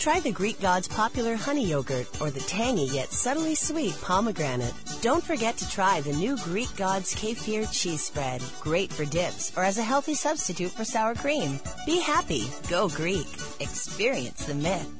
Try 0.00 0.18
the 0.18 0.32
Greek 0.32 0.58
God's 0.62 0.88
popular 0.88 1.34
honey 1.34 1.66
yogurt 1.66 2.08
or 2.22 2.30
the 2.30 2.40
tangy 2.40 2.84
yet 2.84 3.10
subtly 3.12 3.54
sweet 3.54 3.94
pomegranate. 4.00 4.72
Don't 5.02 5.22
forget 5.22 5.58
to 5.58 5.68
try 5.68 6.00
the 6.00 6.14
new 6.14 6.38
Greek 6.38 6.74
God's 6.74 7.14
kefir 7.14 7.70
cheese 7.70 8.04
spread. 8.04 8.42
Great 8.62 8.90
for 8.90 9.04
dips 9.04 9.52
or 9.58 9.62
as 9.62 9.76
a 9.76 9.82
healthy 9.82 10.14
substitute 10.14 10.70
for 10.70 10.86
sour 10.86 11.14
cream. 11.14 11.60
Be 11.84 12.00
happy. 12.00 12.44
Go 12.70 12.88
Greek. 12.88 13.28
Experience 13.60 14.46
the 14.46 14.54
myth. 14.54 14.99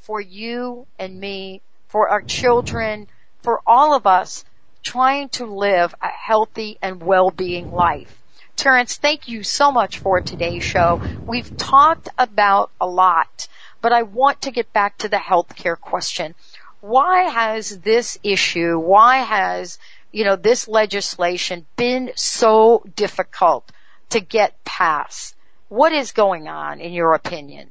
For 0.00 0.20
you 0.20 0.86
and 0.98 1.20
me, 1.20 1.60
for 1.88 2.08
our 2.08 2.22
children, 2.22 3.08
for 3.46 3.60
all 3.64 3.94
of 3.94 4.08
us 4.08 4.44
trying 4.82 5.28
to 5.28 5.46
live 5.46 5.94
a 6.02 6.08
healthy 6.08 6.78
and 6.82 7.00
well-being 7.00 7.70
life. 7.70 8.20
Terence, 8.56 8.96
thank 8.96 9.28
you 9.28 9.44
so 9.44 9.70
much 9.70 10.00
for 10.00 10.20
today's 10.20 10.64
show. 10.64 11.00
We've 11.28 11.56
talked 11.56 12.08
about 12.18 12.72
a 12.80 12.88
lot, 12.88 13.46
but 13.80 13.92
I 13.92 14.02
want 14.02 14.42
to 14.42 14.50
get 14.50 14.72
back 14.72 14.98
to 14.98 15.08
the 15.08 15.18
healthcare 15.18 15.78
question. 15.78 16.34
Why 16.80 17.30
has 17.30 17.78
this 17.82 18.18
issue, 18.24 18.80
why 18.80 19.18
has, 19.18 19.78
you 20.10 20.24
know, 20.24 20.34
this 20.34 20.66
legislation 20.66 21.66
been 21.76 22.10
so 22.16 22.82
difficult 22.96 23.70
to 24.10 24.18
get 24.18 24.64
passed? 24.64 25.36
What 25.68 25.92
is 25.92 26.10
going 26.10 26.48
on 26.48 26.80
in 26.80 26.92
your 26.92 27.14
opinion? 27.14 27.70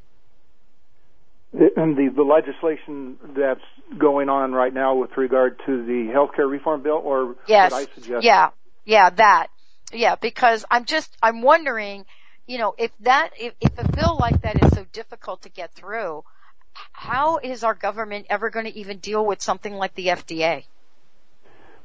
And 1.51 1.97
the, 1.97 2.13
the 2.15 2.23
legislation 2.23 3.17
that's 3.35 3.59
going 3.97 4.29
on 4.29 4.51
right 4.51 4.73
now 4.73 4.95
with 4.95 5.15
regard 5.17 5.59
to 5.65 5.85
the 5.85 6.11
healthcare 6.13 6.49
reform 6.49 6.81
bill 6.81 7.01
or 7.03 7.35
yes. 7.47 7.71
what 7.71 7.89
I 7.89 7.93
suggest? 7.93 8.23
Yeah. 8.23 8.49
Yeah, 8.85 9.09
that. 9.11 9.47
Yeah, 9.91 10.15
because 10.15 10.65
I'm 10.69 10.85
just, 10.85 11.15
I'm 11.21 11.41
wondering, 11.41 12.05
you 12.47 12.57
know, 12.57 12.75
if 12.77 12.91
that, 13.01 13.31
if, 13.39 13.53
if 13.61 13.71
a 13.77 13.91
bill 13.91 14.17
like 14.19 14.41
that 14.41 14.63
is 14.63 14.71
so 14.73 14.85
difficult 14.91 15.43
to 15.43 15.49
get 15.49 15.73
through, 15.73 16.23
how 16.91 17.37
is 17.37 17.63
our 17.63 17.73
government 17.73 18.27
ever 18.29 18.49
going 18.49 18.65
to 18.65 18.77
even 18.77 18.97
deal 18.99 19.25
with 19.25 19.41
something 19.41 19.73
like 19.73 19.95
the 19.95 20.07
FDA? 20.07 20.65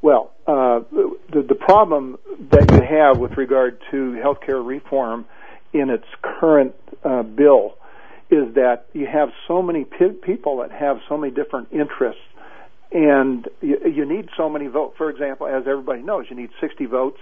Well, 0.02 0.32
uh, 0.46 0.80
the, 0.90 1.42
the 1.46 1.54
problem 1.54 2.18
that 2.50 2.70
you 2.72 2.82
have 2.82 3.18
with 3.18 3.36
regard 3.36 3.80
to 3.90 4.18
healthcare 4.24 4.66
reform 4.66 5.26
in 5.72 5.90
its 5.90 6.06
current 6.22 6.74
uh, 7.04 7.22
bill 7.22 7.74
is 8.30 8.54
that 8.54 8.86
you 8.92 9.06
have 9.06 9.30
so 9.48 9.62
many 9.62 9.84
p- 9.84 10.08
people 10.22 10.58
that 10.58 10.70
have 10.70 10.98
so 11.08 11.16
many 11.16 11.32
different 11.32 11.68
interests 11.72 12.22
and 12.92 13.48
you, 13.60 13.78
you 13.84 14.04
need 14.04 14.28
so 14.36 14.48
many 14.48 14.66
votes. 14.66 14.94
For 14.98 15.10
example, 15.10 15.46
as 15.46 15.64
everybody 15.66 16.02
knows, 16.02 16.26
you 16.28 16.36
need 16.36 16.50
60 16.60 16.86
votes 16.86 17.18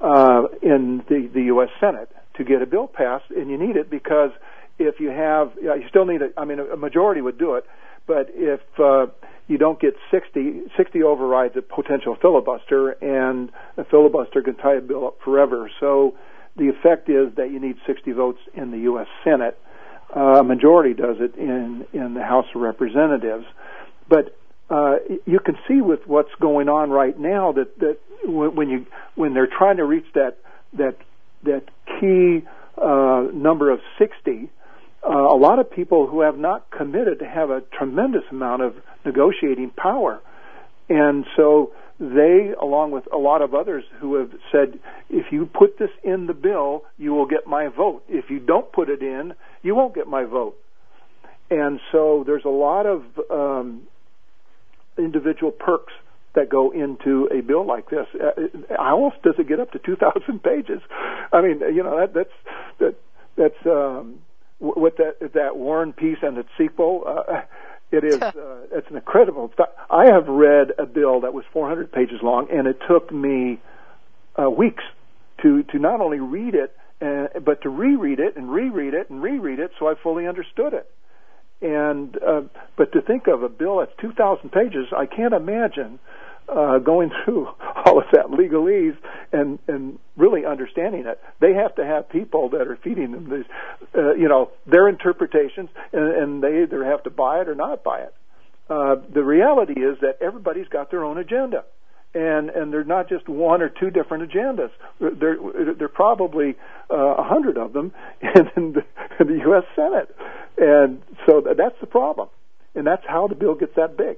uh, 0.00 0.44
in 0.62 1.04
the, 1.08 1.30
the 1.32 1.42
U.S. 1.42 1.68
Senate 1.80 2.10
to 2.36 2.44
get 2.44 2.60
a 2.60 2.66
bill 2.66 2.86
passed, 2.86 3.24
and 3.30 3.50
you 3.50 3.56
need 3.56 3.76
it 3.76 3.90
because 3.90 4.30
if 4.78 5.00
you 5.00 5.08
have, 5.08 5.52
you 5.60 5.84
still 5.88 6.04
need 6.04 6.22
it. 6.22 6.34
I 6.36 6.44
mean, 6.44 6.58
a 6.60 6.76
majority 6.76 7.20
would 7.20 7.38
do 7.38 7.54
it, 7.54 7.64
but 8.06 8.28
if 8.34 8.60
uh, 8.78 9.06
you 9.46 9.58
don't 9.58 9.80
get 9.80 9.94
60, 10.10 10.62
60 10.76 11.02
overrides 11.02 11.54
a 11.56 11.62
potential 11.62 12.16
filibuster, 12.20 12.90
and 12.90 13.50
a 13.78 13.84
filibuster 13.84 14.42
can 14.42 14.56
tie 14.56 14.74
a 14.74 14.80
bill 14.80 15.06
up 15.06 15.18
forever. 15.24 15.70
So 15.80 16.14
the 16.56 16.68
effect 16.68 17.08
is 17.08 17.34
that 17.36 17.50
you 17.50 17.60
need 17.60 17.76
60 17.86 18.12
votes 18.12 18.40
in 18.54 18.70
the 18.70 18.78
U.S. 18.80 19.06
Senate. 19.24 19.58
Uh, 20.14 20.40
a 20.40 20.44
majority 20.44 20.94
does 20.94 21.16
it 21.20 21.34
in 21.36 21.86
in 21.92 22.14
the 22.14 22.22
House 22.22 22.46
of 22.54 22.60
Representatives, 22.60 23.44
but 24.08 24.36
uh, 24.70 24.96
you 25.26 25.38
can 25.38 25.56
see 25.68 25.80
with 25.80 26.00
what's 26.06 26.34
going 26.40 26.68
on 26.68 26.90
right 26.90 27.18
now 27.18 27.52
that 27.52 27.78
that 27.78 27.98
when 28.24 28.68
you 28.68 28.86
when 29.14 29.34
they're 29.34 29.48
trying 29.48 29.76
to 29.76 29.84
reach 29.84 30.06
that 30.14 30.38
that 30.74 30.96
that 31.44 31.64
key 32.00 32.44
uh, 32.80 33.28
number 33.32 33.70
of 33.70 33.80
60, 33.98 34.50
uh, 35.02 35.08
a 35.08 35.36
lot 35.36 35.58
of 35.58 35.70
people 35.70 36.06
who 36.06 36.20
have 36.20 36.36
not 36.36 36.70
committed 36.70 37.20
to 37.20 37.24
have 37.26 37.50
a 37.50 37.60
tremendous 37.60 38.24
amount 38.30 38.62
of 38.62 38.74
negotiating 39.04 39.70
power, 39.70 40.20
and 40.88 41.24
so 41.36 41.72
they, 41.98 42.52
along 42.60 42.90
with 42.90 43.04
a 43.12 43.16
lot 43.16 43.40
of 43.40 43.54
others 43.54 43.84
who 44.00 44.16
have 44.16 44.30
said, 44.52 44.78
if 45.08 45.32
you 45.32 45.46
put 45.46 45.78
this 45.78 45.90
in 46.04 46.26
the 46.26 46.34
bill, 46.34 46.84
you 46.98 47.14
will 47.14 47.26
get 47.26 47.46
my 47.46 47.68
vote. 47.68 48.02
If 48.08 48.26
you 48.28 48.38
don't 48.38 48.70
put 48.70 48.90
it 48.90 49.02
in, 49.02 49.32
you 49.62 49.74
won't 49.74 49.94
get 49.94 50.06
my 50.06 50.24
vote. 50.24 50.56
And 51.50 51.80
so 51.92 52.24
there's 52.26 52.44
a 52.44 52.50
lot 52.50 52.86
of 52.86 53.02
um, 53.30 53.82
individual 54.98 55.52
perks 55.52 55.92
that 56.34 56.50
go 56.50 56.70
into 56.70 57.28
a 57.32 57.40
bill 57.40 57.66
like 57.66 57.88
this. 57.88 58.06
Uh, 58.14 58.42
how 58.76 59.04
else 59.04 59.14
does 59.22 59.34
it 59.38 59.48
get 59.48 59.58
up 59.58 59.72
to 59.72 59.78
2,000 59.78 60.42
pages? 60.42 60.80
I 61.32 61.40
mean, 61.40 61.60
you 61.74 61.82
know, 61.82 61.98
that, 62.00 62.14
that's 62.14 62.30
that 62.78 62.94
that's 63.36 63.66
um, 63.66 64.20
with 64.60 64.96
that 64.98 65.32
that 65.34 65.56
War 65.56 65.82
and 65.82 65.96
Peace 65.96 66.18
and 66.22 66.36
its 66.36 66.48
sequel. 66.58 67.04
Uh, 67.06 67.42
it 67.92 68.04
is 68.04 68.20
uh, 68.20 68.32
it's 68.72 68.88
an 68.90 68.96
incredible. 68.96 69.52
I 69.90 70.06
have 70.06 70.26
read 70.28 70.72
a 70.78 70.86
bill 70.86 71.20
that 71.20 71.32
was 71.32 71.44
400 71.52 71.92
pages 71.92 72.20
long, 72.22 72.48
and 72.50 72.66
it 72.66 72.78
took 72.88 73.12
me 73.12 73.60
uh, 74.40 74.50
weeks 74.50 74.84
to 75.42 75.62
to 75.64 75.78
not 75.78 76.00
only 76.00 76.20
read 76.20 76.54
it 76.54 76.76
and, 77.00 77.28
but 77.44 77.62
to 77.62 77.68
reread 77.68 78.20
it 78.20 78.36
and 78.36 78.50
reread 78.50 78.94
it 78.94 79.10
and 79.10 79.22
reread 79.22 79.58
it 79.58 79.70
so 79.78 79.88
I 79.88 79.94
fully 80.02 80.26
understood 80.26 80.74
it. 80.74 80.90
And 81.62 82.16
uh, 82.22 82.42
but 82.76 82.92
to 82.92 83.00
think 83.00 83.28
of 83.28 83.42
a 83.42 83.48
bill 83.48 83.78
that's 83.78 83.92
2,000 84.00 84.50
pages, 84.50 84.88
I 84.96 85.06
can't 85.06 85.32
imagine 85.32 85.98
uh, 86.48 86.78
going 86.78 87.10
through 87.24 87.46
all 87.84 87.98
of 87.98 88.04
that 88.12 88.26
legalese 88.26 88.96
and 89.32 89.58
and 89.66 89.98
really 90.16 90.44
understanding 90.44 91.06
it. 91.06 91.20
They 91.40 91.54
have 91.54 91.74
to 91.76 91.84
have 91.84 92.08
people 92.08 92.50
that 92.50 92.68
are 92.68 92.76
feeding 92.82 93.12
them 93.12 93.30
these, 93.30 93.44
uh, 93.96 94.14
you 94.14 94.28
know, 94.28 94.50
their 94.66 94.88
interpretations, 94.88 95.68
and, 95.92 96.14
and 96.14 96.42
they 96.42 96.62
either 96.62 96.84
have 96.84 97.02
to 97.04 97.10
buy 97.10 97.40
it 97.40 97.48
or 97.48 97.54
not 97.54 97.84
buy 97.84 98.00
it. 98.00 98.14
Uh, 98.68 98.96
the 99.12 99.22
reality 99.22 99.80
is 99.80 99.98
that 100.00 100.18
everybody's 100.20 100.68
got 100.68 100.90
their 100.90 101.04
own 101.04 101.18
agenda 101.18 101.64
and 102.16 102.48
and 102.50 102.72
they're 102.72 102.84
not 102.84 103.08
just 103.08 103.28
one 103.28 103.60
or 103.60 103.68
two 103.68 103.90
different 103.90 104.30
agendas. 104.30 104.70
There 105.00 105.36
there 105.74 105.86
are 105.86 105.88
probably 105.88 106.56
uh, 106.90 106.96
a 106.96 107.12
uh, 107.12 107.22
hundred 107.22 107.58
of 107.58 107.72
them 107.74 107.92
in 108.22 108.72
the, 108.72 108.84
in 109.20 109.26
the 109.26 109.38
U.S. 109.44 109.64
Senate, 109.74 110.14
and 110.56 111.02
so 111.26 111.42
that's 111.56 111.78
the 111.80 111.86
problem, 111.86 112.28
and 112.74 112.86
that's 112.86 113.04
how 113.06 113.28
the 113.28 113.34
bill 113.34 113.54
gets 113.54 113.74
that 113.76 113.96
big. 113.96 114.16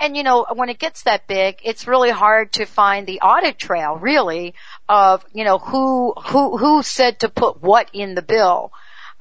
And 0.00 0.16
you 0.16 0.22
know, 0.22 0.46
when 0.54 0.70
it 0.70 0.78
gets 0.78 1.02
that 1.02 1.26
big, 1.26 1.60
it's 1.62 1.86
really 1.86 2.10
hard 2.10 2.52
to 2.54 2.64
find 2.64 3.06
the 3.06 3.20
audit 3.20 3.58
trail, 3.58 3.96
really, 3.96 4.54
of 4.88 5.24
you 5.32 5.44
know 5.44 5.58
who 5.58 6.14
who 6.14 6.56
who 6.56 6.82
said 6.82 7.20
to 7.20 7.28
put 7.28 7.62
what 7.62 7.90
in 7.92 8.14
the 8.14 8.22
bill. 8.22 8.72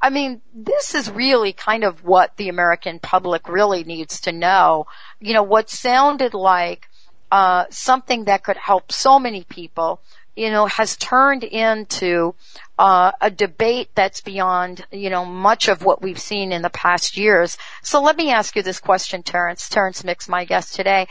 I 0.02 0.10
mean, 0.10 0.42
this 0.54 0.96
is 0.96 1.12
really 1.12 1.52
kind 1.52 1.84
of 1.84 2.06
what 2.06 2.38
the 2.38 2.48
American 2.48 3.00
public 3.00 3.50
really 3.50 3.84
needs 3.84 4.22
to 4.22 4.32
know. 4.32 4.88
You 5.20 5.34
know, 5.34 5.44
what 5.44 5.70
sounded 5.70 6.34
like 6.34 6.88
uh, 7.32 7.66
something 7.70 8.26
that 8.26 8.44
could 8.44 8.58
help 8.58 8.92
so 8.92 9.20
many 9.20 9.44
people, 9.44 10.02
you 10.40 10.50
know, 10.52 10.68
has 10.68 10.96
turned 10.96 11.44
into 11.44 12.34
uh, 12.78 13.12
a 13.20 13.30
debate 13.30 13.90
that's 13.94 14.22
beyond, 14.22 14.86
you 14.90 15.10
know, 15.10 15.26
much 15.26 15.68
of 15.68 15.84
what 15.84 16.02
we've 16.02 16.18
seen 16.18 16.54
in 16.54 16.62
the 16.62 16.70
past 16.70 17.18
years. 17.18 17.58
So 17.82 18.02
let 18.02 18.16
me 18.16 18.32
ask 18.32 18.56
you 18.56 18.64
this 18.64 18.80
question, 18.80 19.22
Terence. 19.22 19.68
Terence 19.68 20.06
Mix, 20.06 20.30
my 20.30 20.46
guest 20.46 20.76
today. 20.76 21.10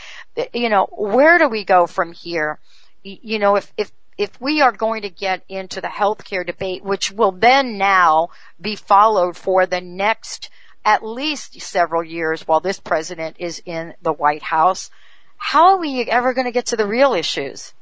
You 0.55 0.71
know, 0.71 0.87
where 0.91 1.39
do 1.39 1.47
we 1.47 1.65
go 1.65 1.87
from 1.87 2.13
here? 2.13 2.59
You 3.03 3.39
know, 3.39 3.57
if 3.57 3.71
if 3.77 3.93
if 4.17 4.41
we 4.41 4.63
are 4.63 4.73
going 4.73 5.03
to 5.03 5.11
get 5.11 5.45
into 5.47 5.83
the 5.83 5.89
healthcare 5.89 6.47
debate, 6.47 6.83
which 6.83 7.13
will 7.13 7.33
then 7.33 7.77
now 7.77 8.31
be 8.59 8.77
followed 8.77 9.37
for 9.37 9.67
the 9.67 9.83
next 9.83 10.49
at 10.87 11.05
least 11.05 11.61
several 11.61 12.03
years 12.03 12.49
while 12.49 12.61
this 12.61 12.81
president 12.81 13.37
is 13.39 13.61
in 13.67 13.93
the 14.01 14.13
White 14.13 14.43
House, 14.43 14.91
how 15.37 15.69
are 15.69 15.79
we 15.79 16.01
ever 16.05 16.33
going 16.33 16.47
to 16.47 16.51
get 16.51 16.67
to 16.67 16.77
the 16.77 16.87
real 16.87 17.13
issues? 17.13 17.75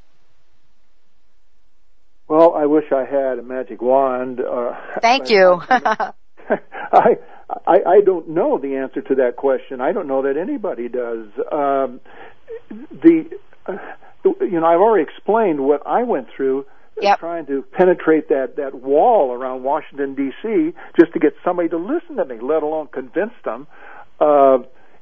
Well, 2.27 2.53
I 2.55 2.65
wish 2.65 2.85
I 2.91 3.05
had 3.05 3.39
a 3.39 3.43
magic 3.43 3.81
wand. 3.81 4.39
Uh, 4.41 4.73
Thank 5.01 5.29
you. 5.29 5.61
I, 5.69 7.17
I 7.49 7.77
I 7.85 8.01
don't 8.05 8.29
know 8.29 8.57
the 8.57 8.75
answer 8.75 9.01
to 9.01 9.15
that 9.15 9.35
question. 9.37 9.81
I 9.81 9.91
don't 9.91 10.07
know 10.07 10.21
that 10.23 10.37
anybody 10.37 10.87
does. 10.89 11.27
Um, 11.51 11.99
the 12.69 13.29
uh, 13.65 13.73
you 14.41 14.59
know 14.59 14.65
I've 14.65 14.79
already 14.79 15.03
explained 15.03 15.61
what 15.61 15.85
I 15.85 16.03
went 16.03 16.27
through 16.35 16.65
yep. 17.01 17.19
trying 17.19 17.45
to 17.47 17.63
penetrate 17.71 18.29
that 18.29 18.55
that 18.57 18.75
wall 18.75 19.31
around 19.31 19.63
Washington 19.63 20.15
D.C. 20.15 20.73
just 20.99 21.13
to 21.13 21.19
get 21.19 21.33
somebody 21.43 21.69
to 21.69 21.77
listen 21.77 22.15
to 22.17 22.25
me, 22.25 22.37
let 22.41 22.63
alone 22.63 22.87
convince 22.87 23.33
them. 23.43 23.67
Uh, 24.19 24.59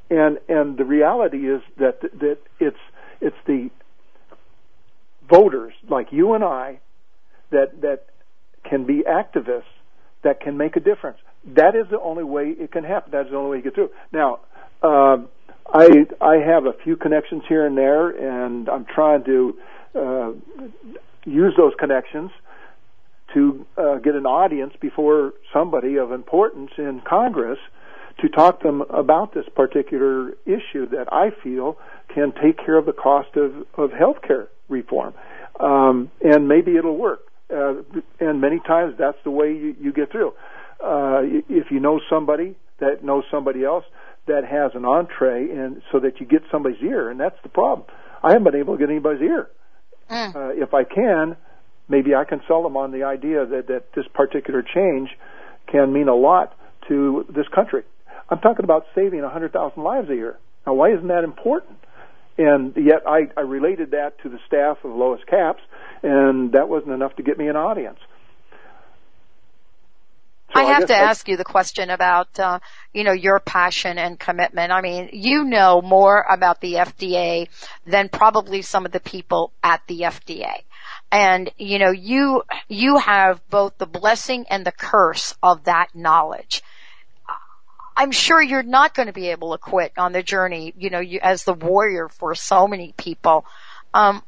and 0.09 0.39
and 0.47 0.77
the 0.77 0.85
reality 0.85 1.49
is 1.49 1.61
that 1.77 2.01
that 2.01 2.37
it's 2.59 2.77
it's 3.21 3.37
the 3.47 3.69
voters 5.29 5.73
like 5.89 6.07
you 6.11 6.33
and 6.33 6.43
I 6.43 6.79
that 7.55 7.81
that 7.81 8.05
can 8.69 8.85
be 8.85 9.03
activists 9.03 9.73
that 10.23 10.41
can 10.41 10.57
make 10.57 10.75
a 10.75 10.79
difference. 10.79 11.19
That 11.45 11.75
is 11.75 11.85
the 11.89 11.99
only 11.99 12.23
way 12.23 12.45
it 12.49 12.71
can 12.71 12.83
happen. 12.83 13.11
That's 13.11 13.29
the 13.29 13.37
only 13.37 13.51
way 13.51 13.57
you 13.57 13.63
get 13.63 13.75
through. 13.75 13.91
Now, 14.11 14.39
um, 14.81 15.29
I 15.71 16.05
I 16.19 16.35
have 16.37 16.65
a 16.65 16.73
few 16.83 16.95
connections 16.95 17.43
here 17.47 17.65
and 17.65 17.77
there, 17.77 18.09
and 18.09 18.67
I'm 18.69 18.85
trying 18.85 19.23
to 19.25 19.57
uh, 19.95 20.31
use 21.25 21.53
those 21.57 21.73
connections 21.79 22.31
to 23.33 23.65
uh, 23.77 23.95
get 23.97 24.15
an 24.15 24.25
audience 24.25 24.73
before 24.79 25.33
somebody 25.53 25.97
of 25.97 26.11
importance 26.11 26.71
in 26.77 27.01
Congress 27.07 27.59
to 28.21 28.29
talk 28.29 28.61
to 28.61 28.67
them 28.67 28.81
about 28.81 29.33
this 29.33 29.45
particular 29.55 30.31
issue 30.45 30.87
that 30.89 31.07
I 31.11 31.31
feel 31.43 31.77
can 32.13 32.31
take 32.31 32.57
care 32.57 32.77
of 32.77 32.85
the 32.85 32.93
cost 32.93 33.35
of, 33.35 33.51
of 33.77 33.91
health 33.91 34.21
care 34.25 34.47
reform. 34.69 35.13
Um, 35.59 36.11
and 36.21 36.47
maybe 36.47 36.77
it'll 36.77 36.97
work. 36.97 37.21
Uh, 37.53 37.83
and 38.19 38.41
many 38.41 38.59
times 38.59 38.95
that's 38.97 39.17
the 39.23 39.31
way 39.31 39.47
you, 39.49 39.75
you 39.79 39.93
get 39.93 40.11
through. 40.11 40.33
Uh, 40.83 41.21
if 41.49 41.71
you 41.71 41.79
know 41.79 42.01
somebody 42.09 42.55
that 42.79 43.03
knows 43.03 43.23
somebody 43.31 43.63
else 43.63 43.85
that 44.27 44.43
has 44.43 44.71
an 44.73 44.85
entree 44.85 45.49
and 45.49 45.81
so 45.91 45.99
that 45.99 46.19
you 46.19 46.25
get 46.25 46.41
somebody's 46.51 46.81
ear, 46.81 47.09
and 47.09 47.19
that's 47.19 47.37
the 47.43 47.49
problem. 47.49 47.87
I 48.23 48.31
haven't 48.31 48.45
been 48.45 48.59
able 48.59 48.75
to 48.75 48.79
get 48.79 48.89
anybody's 48.89 49.21
ear. 49.21 49.49
Mm. 50.09 50.35
Uh, 50.35 50.63
if 50.63 50.73
I 50.73 50.83
can, 50.83 51.37
maybe 51.87 52.15
I 52.15 52.23
can 52.23 52.41
sell 52.47 52.63
them 52.63 52.75
on 52.77 52.91
the 52.91 53.03
idea 53.03 53.45
that, 53.45 53.67
that 53.67 53.93
this 53.95 54.05
particular 54.13 54.63
change 54.63 55.09
can 55.71 55.93
mean 55.93 56.07
a 56.07 56.15
lot 56.15 56.57
to 56.87 57.25
this 57.29 57.47
country. 57.53 57.83
I'm 58.29 58.39
talking 58.39 58.63
about 58.63 58.85
saving 58.95 59.21
100,000 59.21 59.83
lives 59.83 60.09
a 60.09 60.15
year. 60.15 60.37
Now, 60.65 60.73
why 60.73 60.93
isn't 60.93 61.07
that 61.07 61.23
important? 61.23 61.77
And 62.37 62.75
yet, 62.75 63.03
I, 63.07 63.29
I 63.37 63.41
related 63.41 63.91
that 63.91 64.19
to 64.23 64.29
the 64.29 64.39
staff 64.47 64.77
of 64.83 64.91
Lois 64.91 65.21
Capps, 65.27 65.61
and 66.05 66.51
that 66.51 66.69
wasn't 66.69 66.91
enough 66.91 67.15
to 67.15 67.23
get 67.23 67.37
me 67.37 67.47
an 67.47 67.55
audience. 67.55 67.97
So 70.53 70.61
I 70.61 70.65
have 70.65 70.83
I 70.83 70.85
to 70.85 70.95
I, 70.95 70.99
ask 70.99 71.27
you 71.27 71.35
the 71.35 71.43
question 71.43 71.89
about, 71.89 72.39
uh, 72.39 72.59
you 72.93 73.03
know, 73.03 73.11
your 73.11 73.39
passion 73.39 73.97
and 73.97 74.19
commitment. 74.19 74.71
I 74.71 74.81
mean, 74.81 75.09
you 75.11 75.43
know 75.43 75.81
more 75.81 76.23
about 76.29 76.61
the 76.61 76.75
FDA 76.75 77.49
than 77.87 78.09
probably 78.09 78.61
some 78.61 78.85
of 78.85 78.91
the 78.91 78.99
people 78.99 79.51
at 79.63 79.81
the 79.87 80.01
FDA. 80.01 80.61
And, 81.11 81.51
you 81.57 81.79
know, 81.79 81.89
you, 81.89 82.43
you 82.67 82.97
have 82.97 83.41
both 83.49 83.77
the 83.79 83.87
blessing 83.87 84.45
and 84.49 84.63
the 84.63 84.71
curse 84.71 85.33
of 85.41 85.63
that 85.63 85.87
knowledge. 85.95 86.61
I'm 87.97 88.11
sure 88.11 88.41
you're 88.41 88.63
not 88.63 88.93
going 88.93 89.07
to 89.07 89.13
be 89.13 89.29
able 89.29 89.53
to 89.53 89.57
quit 89.57 89.93
on 89.97 90.11
the 90.11 90.21
journey, 90.21 90.73
you 90.77 90.89
know, 90.91 90.99
you, 90.99 91.19
as 91.23 91.45
the 91.45 91.53
warrior 91.53 92.09
for 92.09 92.35
so 92.35 92.67
many 92.67 92.93
people. 92.95 93.45
Um, 93.93 94.21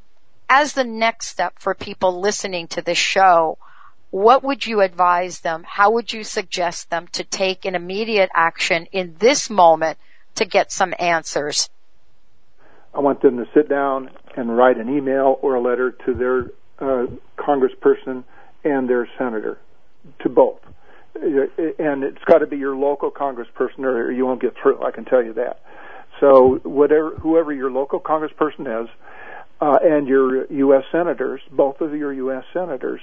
as 0.50 0.74
the 0.74 0.84
next 0.84 1.28
step 1.28 1.54
for 1.60 1.74
people 1.74 2.20
listening 2.20 2.68
to 2.70 2.82
this 2.82 2.98
show, 2.98 3.58
what 4.10 4.44
would 4.44 4.66
you 4.66 4.82
advise 4.82 5.42
them? 5.42 5.64
How 5.68 5.92
would 5.92 6.14
you 6.14 6.24
suggest 6.24 6.90
them 6.90 7.08
to 7.14 7.24
take 7.24 7.66
an 7.66 7.76
immediate 7.76 8.30
action 8.34 8.88
in 8.92 9.16
this 9.20 9.50
moment 9.50 9.98
to 10.36 10.46
get 10.46 10.72
some 10.72 10.94
answers? 10.98 11.70
I 12.94 13.02
want 13.02 13.22
them 13.22 13.38
to 13.38 13.46
sit 13.54 13.70
down 13.70 14.10
and 14.36 14.56
write 14.56 14.78
an 14.78 14.90
email 14.90 15.38
or 15.42 15.56
a 15.56 15.62
letter 15.62 15.92
to 16.06 16.14
their 16.14 16.46
uh, 16.80 17.08
congressperson 17.38 18.24
and 18.64 18.90
their 18.90 19.08
senator, 19.18 19.60
to 20.22 20.30
both 20.30 20.60
and 21.22 22.04
it's 22.04 22.24
got 22.26 22.40
to 22.40 22.48
be 22.48 22.58
your 22.58 22.76
local 22.76 23.12
congressperson 23.12 23.80
or 23.80 24.12
you 24.12 24.26
won't 24.26 24.42
get 24.42 24.54
through. 24.62 24.84
I 24.84 24.92
can 24.92 25.06
tell 25.06 25.24
you 25.24 25.34
that. 25.34 25.62
So 26.20 26.60
whatever, 26.64 27.16
whoever 27.16 27.54
your 27.54 27.72
local 27.72 28.00
congressperson 28.00 28.84
is, 28.84 28.90
uh, 29.60 29.78
and 29.82 30.08
your 30.08 30.52
U.S. 30.52 30.84
senators, 30.92 31.42
both 31.52 31.82
of 31.82 31.96
your 31.96 32.14
U.S. 32.14 32.44
senators, 32.54 33.02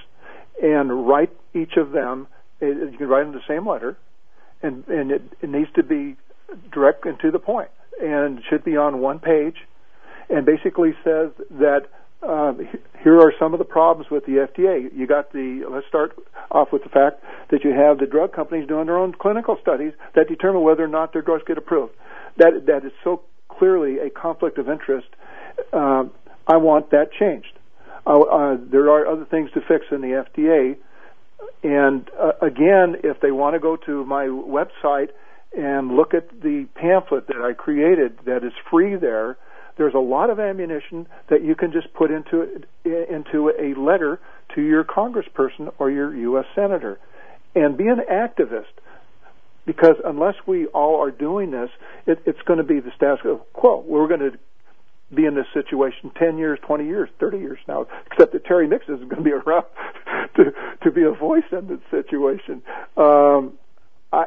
and 0.62 1.06
write 1.06 1.30
each 1.54 1.76
of 1.76 1.92
them. 1.92 2.28
You 2.60 2.94
can 2.96 3.08
write 3.08 3.24
them 3.24 3.32
the 3.32 3.40
same 3.48 3.68
letter, 3.68 3.96
and 4.62 4.86
and 4.88 5.10
it, 5.10 5.22
it 5.42 5.50
needs 5.50 5.70
to 5.74 5.82
be 5.82 6.16
direct 6.72 7.04
and 7.06 7.18
to 7.20 7.30
the 7.30 7.38
point, 7.38 7.70
and 8.00 8.40
should 8.48 8.64
be 8.64 8.76
on 8.76 9.00
one 9.00 9.18
page, 9.18 9.56
and 10.30 10.46
basically 10.46 10.92
says 11.04 11.30
that 11.50 11.86
uh, 12.26 12.54
here 13.02 13.18
are 13.18 13.32
some 13.38 13.52
of 13.52 13.58
the 13.58 13.64
problems 13.64 14.10
with 14.10 14.24
the 14.24 14.46
FDA. 14.48 14.88
You 14.94 15.06
got 15.06 15.32
the, 15.32 15.66
let's 15.70 15.86
start 15.86 16.16
off 16.50 16.68
with 16.72 16.82
the 16.82 16.88
fact 16.88 17.22
that 17.50 17.64
you 17.64 17.72
have 17.72 17.98
the 17.98 18.06
drug 18.06 18.32
companies 18.32 18.66
doing 18.66 18.86
their 18.86 18.96
own 18.96 19.12
clinical 19.12 19.58
studies 19.60 19.92
that 20.14 20.28
determine 20.28 20.62
whether 20.62 20.84
or 20.84 20.88
not 20.88 21.12
their 21.12 21.22
drugs 21.22 21.44
get 21.46 21.58
approved. 21.58 21.92
That, 22.38 22.66
that 22.66 22.84
is 22.84 22.92
so 23.02 23.22
clearly 23.48 23.98
a 23.98 24.10
conflict 24.10 24.58
of 24.58 24.68
interest. 24.68 25.08
Uh, 25.72 26.04
I 26.46 26.56
want 26.56 26.90
that 26.90 27.12
changed. 27.12 27.52
Uh, 28.06 28.20
uh, 28.20 28.56
there 28.60 28.90
are 28.90 29.06
other 29.06 29.24
things 29.24 29.50
to 29.52 29.60
fix 29.60 29.86
in 29.90 30.00
the 30.00 30.24
FDA. 30.28 30.76
And 31.62 32.10
uh, 32.18 32.32
again, 32.42 32.96
if 33.02 33.20
they 33.20 33.30
want 33.30 33.54
to 33.54 33.60
go 33.60 33.76
to 33.76 34.04
my 34.04 34.26
website 34.26 35.08
and 35.56 35.96
look 35.96 36.14
at 36.14 36.28
the 36.40 36.66
pamphlet 36.74 37.28
that 37.28 37.40
I 37.40 37.52
created 37.54 38.18
that 38.26 38.44
is 38.44 38.52
free 38.70 38.96
there, 38.96 39.38
there's 39.76 39.94
a 39.94 39.98
lot 39.98 40.30
of 40.30 40.38
ammunition 40.38 41.06
that 41.28 41.42
you 41.42 41.54
can 41.54 41.72
just 41.72 41.92
put 41.94 42.10
into 42.10 42.62
into 42.84 43.50
a 43.58 43.74
letter 43.78 44.20
to 44.54 44.62
your 44.62 44.84
congressperson 44.84 45.72
or 45.78 45.90
your 45.90 46.14
U.S. 46.14 46.44
senator, 46.54 46.98
and 47.54 47.76
be 47.76 47.88
an 47.88 48.00
activist. 48.10 48.72
Because 49.66 49.96
unless 50.04 50.34
we 50.46 50.66
all 50.66 51.00
are 51.00 51.10
doing 51.10 51.50
this, 51.50 51.70
it, 52.06 52.20
it's 52.26 52.42
going 52.42 52.58
to 52.58 52.64
be 52.64 52.80
the 52.80 52.92
status 52.94 53.20
quo. 53.54 53.82
We're 53.86 54.06
going 54.06 54.20
to 54.20 54.38
be 55.12 55.26
in 55.26 55.34
this 55.34 55.46
situation 55.52 56.10
10 56.18 56.38
years, 56.38 56.58
20 56.66 56.86
years, 56.86 57.08
30 57.20 57.38
years 57.38 57.58
now, 57.68 57.86
except 58.10 58.32
that 58.32 58.44
Terry 58.44 58.66
Mix 58.66 58.84
is 58.84 58.98
going 58.98 59.16
to 59.16 59.22
be 59.22 59.32
around 59.32 59.64
to 60.36 60.52
to 60.82 60.90
be 60.90 61.02
a 61.02 61.12
voice 61.12 61.44
in 61.52 61.68
this 61.68 61.80
situation. 61.90 62.62
Um, 62.96 63.54
I 64.12 64.26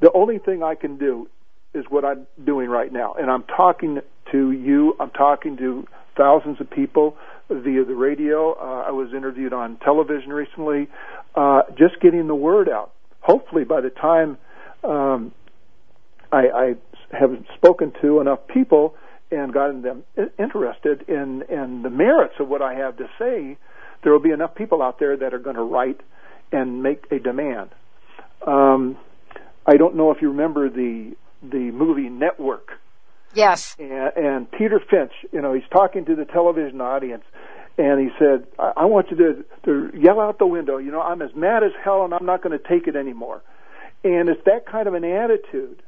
the 0.00 0.12
only 0.12 0.38
thing 0.38 0.62
I 0.62 0.74
can 0.74 0.96
do 0.96 1.28
is 1.74 1.84
what 1.88 2.04
I'm 2.04 2.26
doing 2.44 2.68
right 2.68 2.92
now, 2.92 3.14
and 3.14 3.30
I'm 3.30 3.44
talking 3.44 4.00
to 4.32 4.52
you. 4.52 4.96
I'm 5.00 5.10
talking 5.10 5.56
to 5.58 5.86
thousands 6.16 6.60
of 6.60 6.70
people 6.70 7.16
via 7.50 7.84
the 7.84 7.94
radio. 7.94 8.52
Uh, 8.52 8.84
I 8.86 8.90
was 8.90 9.12
interviewed 9.14 9.52
on 9.52 9.76
television 9.78 10.30
recently. 10.32 10.88
Uh, 11.34 11.62
just 11.76 12.00
getting 12.00 12.26
the 12.26 12.34
word 12.34 12.68
out. 12.68 12.92
Hopefully, 13.20 13.64
by 13.64 13.80
the 13.80 13.90
time 13.90 14.38
um, 14.84 15.32
I, 16.32 16.48
I 16.48 16.74
have 17.18 17.30
spoken 17.56 17.92
to 18.02 18.20
enough 18.20 18.40
people 18.52 18.94
and 19.30 19.52
gotten 19.52 19.82
them 19.82 20.04
interested 20.38 21.08
in 21.08 21.42
in 21.48 21.82
the 21.82 21.90
merits 21.90 22.34
of 22.40 22.48
what 22.48 22.62
I 22.62 22.74
have 22.74 22.96
to 22.98 23.08
say, 23.18 23.56
there 24.02 24.12
will 24.12 24.20
be 24.20 24.30
enough 24.30 24.54
people 24.54 24.82
out 24.82 24.98
there 24.98 25.16
that 25.16 25.34
are 25.34 25.38
going 25.38 25.56
to 25.56 25.62
write 25.62 26.00
and 26.52 26.82
make 26.82 27.04
a 27.10 27.18
demand. 27.18 27.70
Um, 28.46 28.96
I 29.66 29.76
don't 29.76 29.96
know 29.96 30.10
if 30.10 30.22
you 30.22 30.30
remember 30.30 30.68
the 30.68 31.14
the 31.42 31.70
movie 31.70 32.08
Network. 32.08 32.70
Yes. 33.34 33.76
And, 33.78 34.12
and 34.16 34.50
Peter 34.50 34.80
Finch, 34.90 35.12
you 35.32 35.42
know, 35.42 35.52
he's 35.52 35.68
talking 35.70 36.06
to 36.06 36.16
the 36.16 36.24
television 36.24 36.80
audience, 36.80 37.24
and 37.76 38.00
he 38.00 38.08
said, 38.18 38.46
I, 38.58 38.72
I 38.78 38.84
want 38.86 39.10
you 39.10 39.16
to, 39.16 39.44
to 39.66 39.96
yell 39.96 40.20
out 40.20 40.38
the 40.38 40.46
window, 40.46 40.78
you 40.78 40.90
know, 40.90 41.00
I'm 41.00 41.22
as 41.22 41.30
mad 41.34 41.62
as 41.62 41.70
hell 41.82 42.04
and 42.04 42.12
I'm 42.12 42.26
not 42.26 42.42
going 42.42 42.58
to 42.58 42.68
take 42.68 42.88
it 42.88 42.96
anymore. 42.96 43.42
And 44.02 44.28
it's 44.28 44.42
that 44.46 44.66
kind 44.66 44.88
of 44.88 44.94
an 44.94 45.04
attitude 45.04 45.82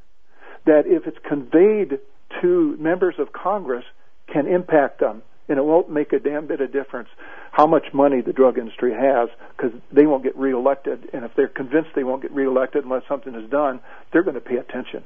that 0.67 0.83
if 0.87 1.07
it's 1.07 1.19
conveyed 1.27 1.99
to 2.41 2.77
members 2.79 3.15
of 3.19 3.33
Congress 3.33 3.85
can 4.33 4.47
impact 4.47 5.01
them. 5.01 5.23
And 5.49 5.59
it 5.59 5.65
won't 5.65 5.91
make 5.91 6.13
a 6.13 6.21
damn 6.21 6.47
bit 6.47 6.61
of 6.61 6.73
difference 6.73 7.09
how 7.51 7.67
much 7.67 7.93
money 7.93 8.21
the 8.21 8.33
drug 8.33 8.57
industry 8.57 8.93
has 8.95 9.29
because 9.57 9.73
they 9.91 10.07
won't 10.07 10.23
get 10.23 10.37
reelected. 10.37 11.11
And 11.13 11.25
if 11.25 11.33
they're 11.35 11.49
convinced 11.49 11.91
they 11.97 12.05
won't 12.05 12.23
get 12.23 12.31
reelected 12.31 12.85
unless 12.85 13.03
something 13.09 13.35
is 13.35 13.51
done, 13.51 13.81
they're 14.13 14.23
going 14.23 14.35
to 14.35 14.41
pay 14.41 14.57
attention. 14.57 15.03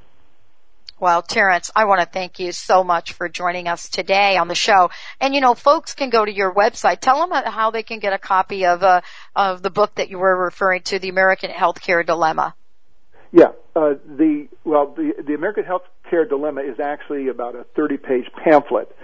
Well, 1.00 1.22
Terence, 1.22 1.72
I 1.74 1.86
want 1.86 2.02
to 2.02 2.06
thank 2.06 2.38
you 2.38 2.52
so 2.52 2.84
much 2.84 3.14
for 3.14 3.28
joining 3.28 3.66
us 3.66 3.88
today 3.88 4.36
on 4.36 4.46
the 4.46 4.54
show. 4.54 4.90
And 5.20 5.34
you 5.34 5.40
know, 5.40 5.54
folks 5.54 5.94
can 5.94 6.08
go 6.08 6.24
to 6.24 6.32
your 6.32 6.54
website. 6.54 7.00
Tell 7.00 7.26
them 7.26 7.32
how 7.44 7.72
they 7.72 7.82
can 7.82 7.98
get 7.98 8.12
a 8.12 8.18
copy 8.18 8.64
of 8.64 8.82
uh, 8.82 9.00
of 9.34 9.60
the 9.62 9.70
book 9.70 9.96
that 9.96 10.08
you 10.08 10.18
were 10.18 10.44
referring 10.44 10.82
to, 10.84 10.98
The 11.00 11.08
American 11.08 11.50
Healthcare 11.50 12.06
Dilemma. 12.06 12.54
Yeah, 13.34 13.50
uh, 13.74 13.94
the 14.06 14.46
well, 14.62 14.94
the 14.96 15.12
the 15.26 15.34
American 15.34 15.64
Healthcare 15.64 16.28
Dilemma 16.28 16.60
is 16.60 16.78
actually 16.78 17.26
about 17.26 17.56
a 17.56 17.66
30-page 17.76 18.26
pamphlet. 18.44 18.94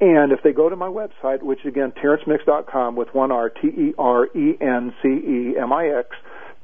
And 0.00 0.32
if 0.32 0.42
they 0.42 0.52
go 0.52 0.70
to 0.70 0.76
my 0.76 0.88
website, 0.88 1.42
which 1.42 1.60
is 1.60 1.66
again, 1.66 1.92
terencemix.com 1.92 2.96
with 2.96 3.14
one 3.14 3.30
R, 3.30 3.50
T-E-R-E-N-C-E-M-I-X 3.50 6.08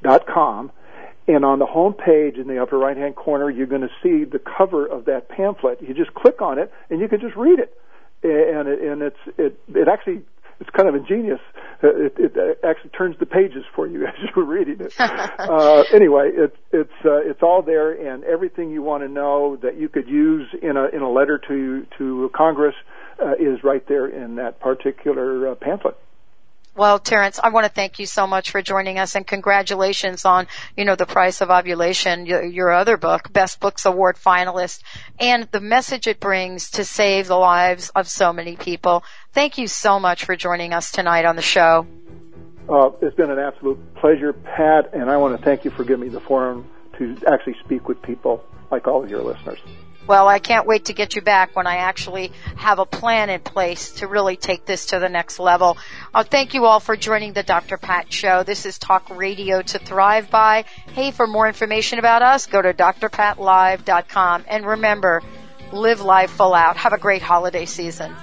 dot 0.01 0.25
com, 0.25 0.71
and 1.27 1.45
on 1.45 1.59
the 1.59 1.67
home 1.67 1.93
page 1.93 2.37
in 2.37 2.47
the 2.47 2.59
upper 2.59 2.79
right 2.79 2.97
hand 2.97 3.15
corner, 3.15 3.47
you're 3.47 3.67
going 3.67 3.81
to 3.81 3.91
see 4.01 4.23
the 4.23 4.39
cover 4.39 4.87
of 4.87 5.05
that 5.05 5.29
pamphlet. 5.29 5.83
You 5.83 5.93
just 5.93 6.15
click 6.15 6.41
on 6.41 6.57
it 6.57 6.73
and 6.89 6.99
you 6.99 7.07
can 7.07 7.19
just 7.19 7.35
read 7.35 7.59
it. 7.59 7.77
And 8.23 8.67
it, 8.67 8.81
and 8.81 9.03
it's, 9.03 9.19
it, 9.37 9.59
it 9.69 9.87
actually, 9.87 10.23
it's 10.59 10.69
kind 10.69 10.87
of 10.87 10.95
ingenious. 10.95 11.39
Uh, 11.83 11.89
it, 11.95 12.13
it 12.17 12.59
actually 12.63 12.89
turns 12.91 13.17
the 13.19 13.25
pages 13.25 13.63
for 13.75 13.87
you 13.87 14.05
as 14.07 14.13
you're 14.35 14.45
reading 14.45 14.77
it. 14.79 14.93
uh, 14.99 15.83
anyway, 15.93 16.31
it's, 16.33 16.57
it's, 16.71 17.05
uh, 17.05 17.17
it's 17.17 17.41
all 17.41 17.61
there 17.61 17.91
and 17.91 18.23
everything 18.23 18.71
you 18.71 18.81
want 18.81 19.03
to 19.03 19.09
know 19.09 19.57
that 19.61 19.77
you 19.79 19.89
could 19.89 20.07
use 20.07 20.47
in 20.61 20.77
a, 20.77 20.85
in 20.87 21.01
a 21.01 21.09
letter 21.09 21.39
to, 21.47 21.85
to 21.97 22.31
Congress, 22.35 22.75
uh, 23.21 23.33
is 23.33 23.63
right 23.63 23.87
there 23.87 24.07
in 24.07 24.35
that 24.35 24.59
particular 24.59 25.49
uh, 25.49 25.55
pamphlet. 25.55 25.97
Well, 26.75 26.97
Terence, 26.97 27.39
I 27.41 27.49
want 27.49 27.65
to 27.67 27.71
thank 27.71 27.99
you 27.99 28.07
so 28.07 28.25
much 28.25 28.49
for 28.49 28.63
joining 28.63 28.97
us 28.97 29.15
and 29.15 29.27
congratulations 29.27 30.25
on, 30.25 30.47
you 30.75 30.85
know, 30.85 30.95
the 30.95 31.05
price 31.05 31.41
of 31.41 31.51
ovulation, 31.51 32.25
your, 32.25 32.43
your, 32.43 32.71
other 32.71 32.97
book, 32.97 33.31
Best 33.31 33.59
Books 33.59 33.85
Award 33.85 34.15
finalist, 34.15 34.81
and 35.19 35.47
the 35.51 35.59
message 35.59 36.07
it 36.07 36.19
brings 36.19 36.71
to 36.71 36.83
save 36.83 37.27
the 37.27 37.35
lives 37.35 37.89
of 37.89 38.07
so 38.07 38.33
many 38.33 38.55
people. 38.55 39.03
Thank 39.33 39.59
you 39.59 39.67
so 39.67 39.99
much 39.99 40.25
for 40.25 40.35
joining 40.35 40.73
us 40.73 40.91
tonight 40.91 41.25
on 41.25 41.35
the 41.35 41.43
show. 41.43 41.85
Uh, 42.67 42.89
it's 43.01 43.15
been 43.15 43.29
an 43.29 43.39
absolute 43.39 43.77
pleasure, 43.95 44.33
Pat, 44.33 44.93
and 44.93 45.11
I 45.11 45.17
want 45.17 45.37
to 45.37 45.43
thank 45.43 45.65
you 45.65 45.71
for 45.71 45.83
giving 45.83 46.07
me 46.07 46.09
the 46.09 46.21
forum 46.21 46.67
to 46.97 47.17
actually 47.27 47.55
speak 47.63 47.87
with 47.87 48.01
people 48.01 48.43
like 48.71 48.87
all 48.87 49.03
of 49.03 49.11
your 49.11 49.21
listeners. 49.21 49.59
Well, 50.05 50.27
I 50.27 50.39
can't 50.39 50.67
wait 50.67 50.85
to 50.85 50.93
get 50.93 51.15
you 51.15 51.21
back 51.21 51.55
when 51.55 51.65
I 51.65 51.77
actually 51.77 52.31
have 52.57 52.79
a 52.79 52.85
plan 52.85 53.29
in 53.29 53.39
place 53.39 53.91
to 53.93 54.07
really 54.07 54.35
take 54.35 54.65
this 54.65 54.87
to 54.87 54.99
the 54.99 55.07
next 55.07 55.39
level. 55.39 55.77
Uh, 56.13 56.23
thank 56.23 56.53
you 56.53 56.65
all 56.65 56.81
for 56.81 56.97
joining 56.97 57.31
the 57.33 57.43
Dr. 57.43 57.77
Pat 57.77 58.11
Show. 58.11 58.43
This 58.43 58.65
is 58.65 58.77
Talk 58.77 59.09
Radio 59.09 59.61
to 59.61 59.79
Thrive 59.79 60.29
By. 60.29 60.65
Hey, 60.93 61.11
for 61.11 61.25
more 61.25 61.47
information 61.47 61.99
about 61.99 62.21
us, 62.21 62.47
go 62.47 62.61
to 62.61 62.73
drpatlive.com. 62.73 64.45
And 64.47 64.65
remember, 64.65 65.21
live 65.71 66.01
life 66.01 66.31
full 66.31 66.53
out. 66.53 66.75
Have 66.77 66.93
a 66.93 66.99
great 66.99 67.21
holiday 67.21 67.65
season. 67.65 68.13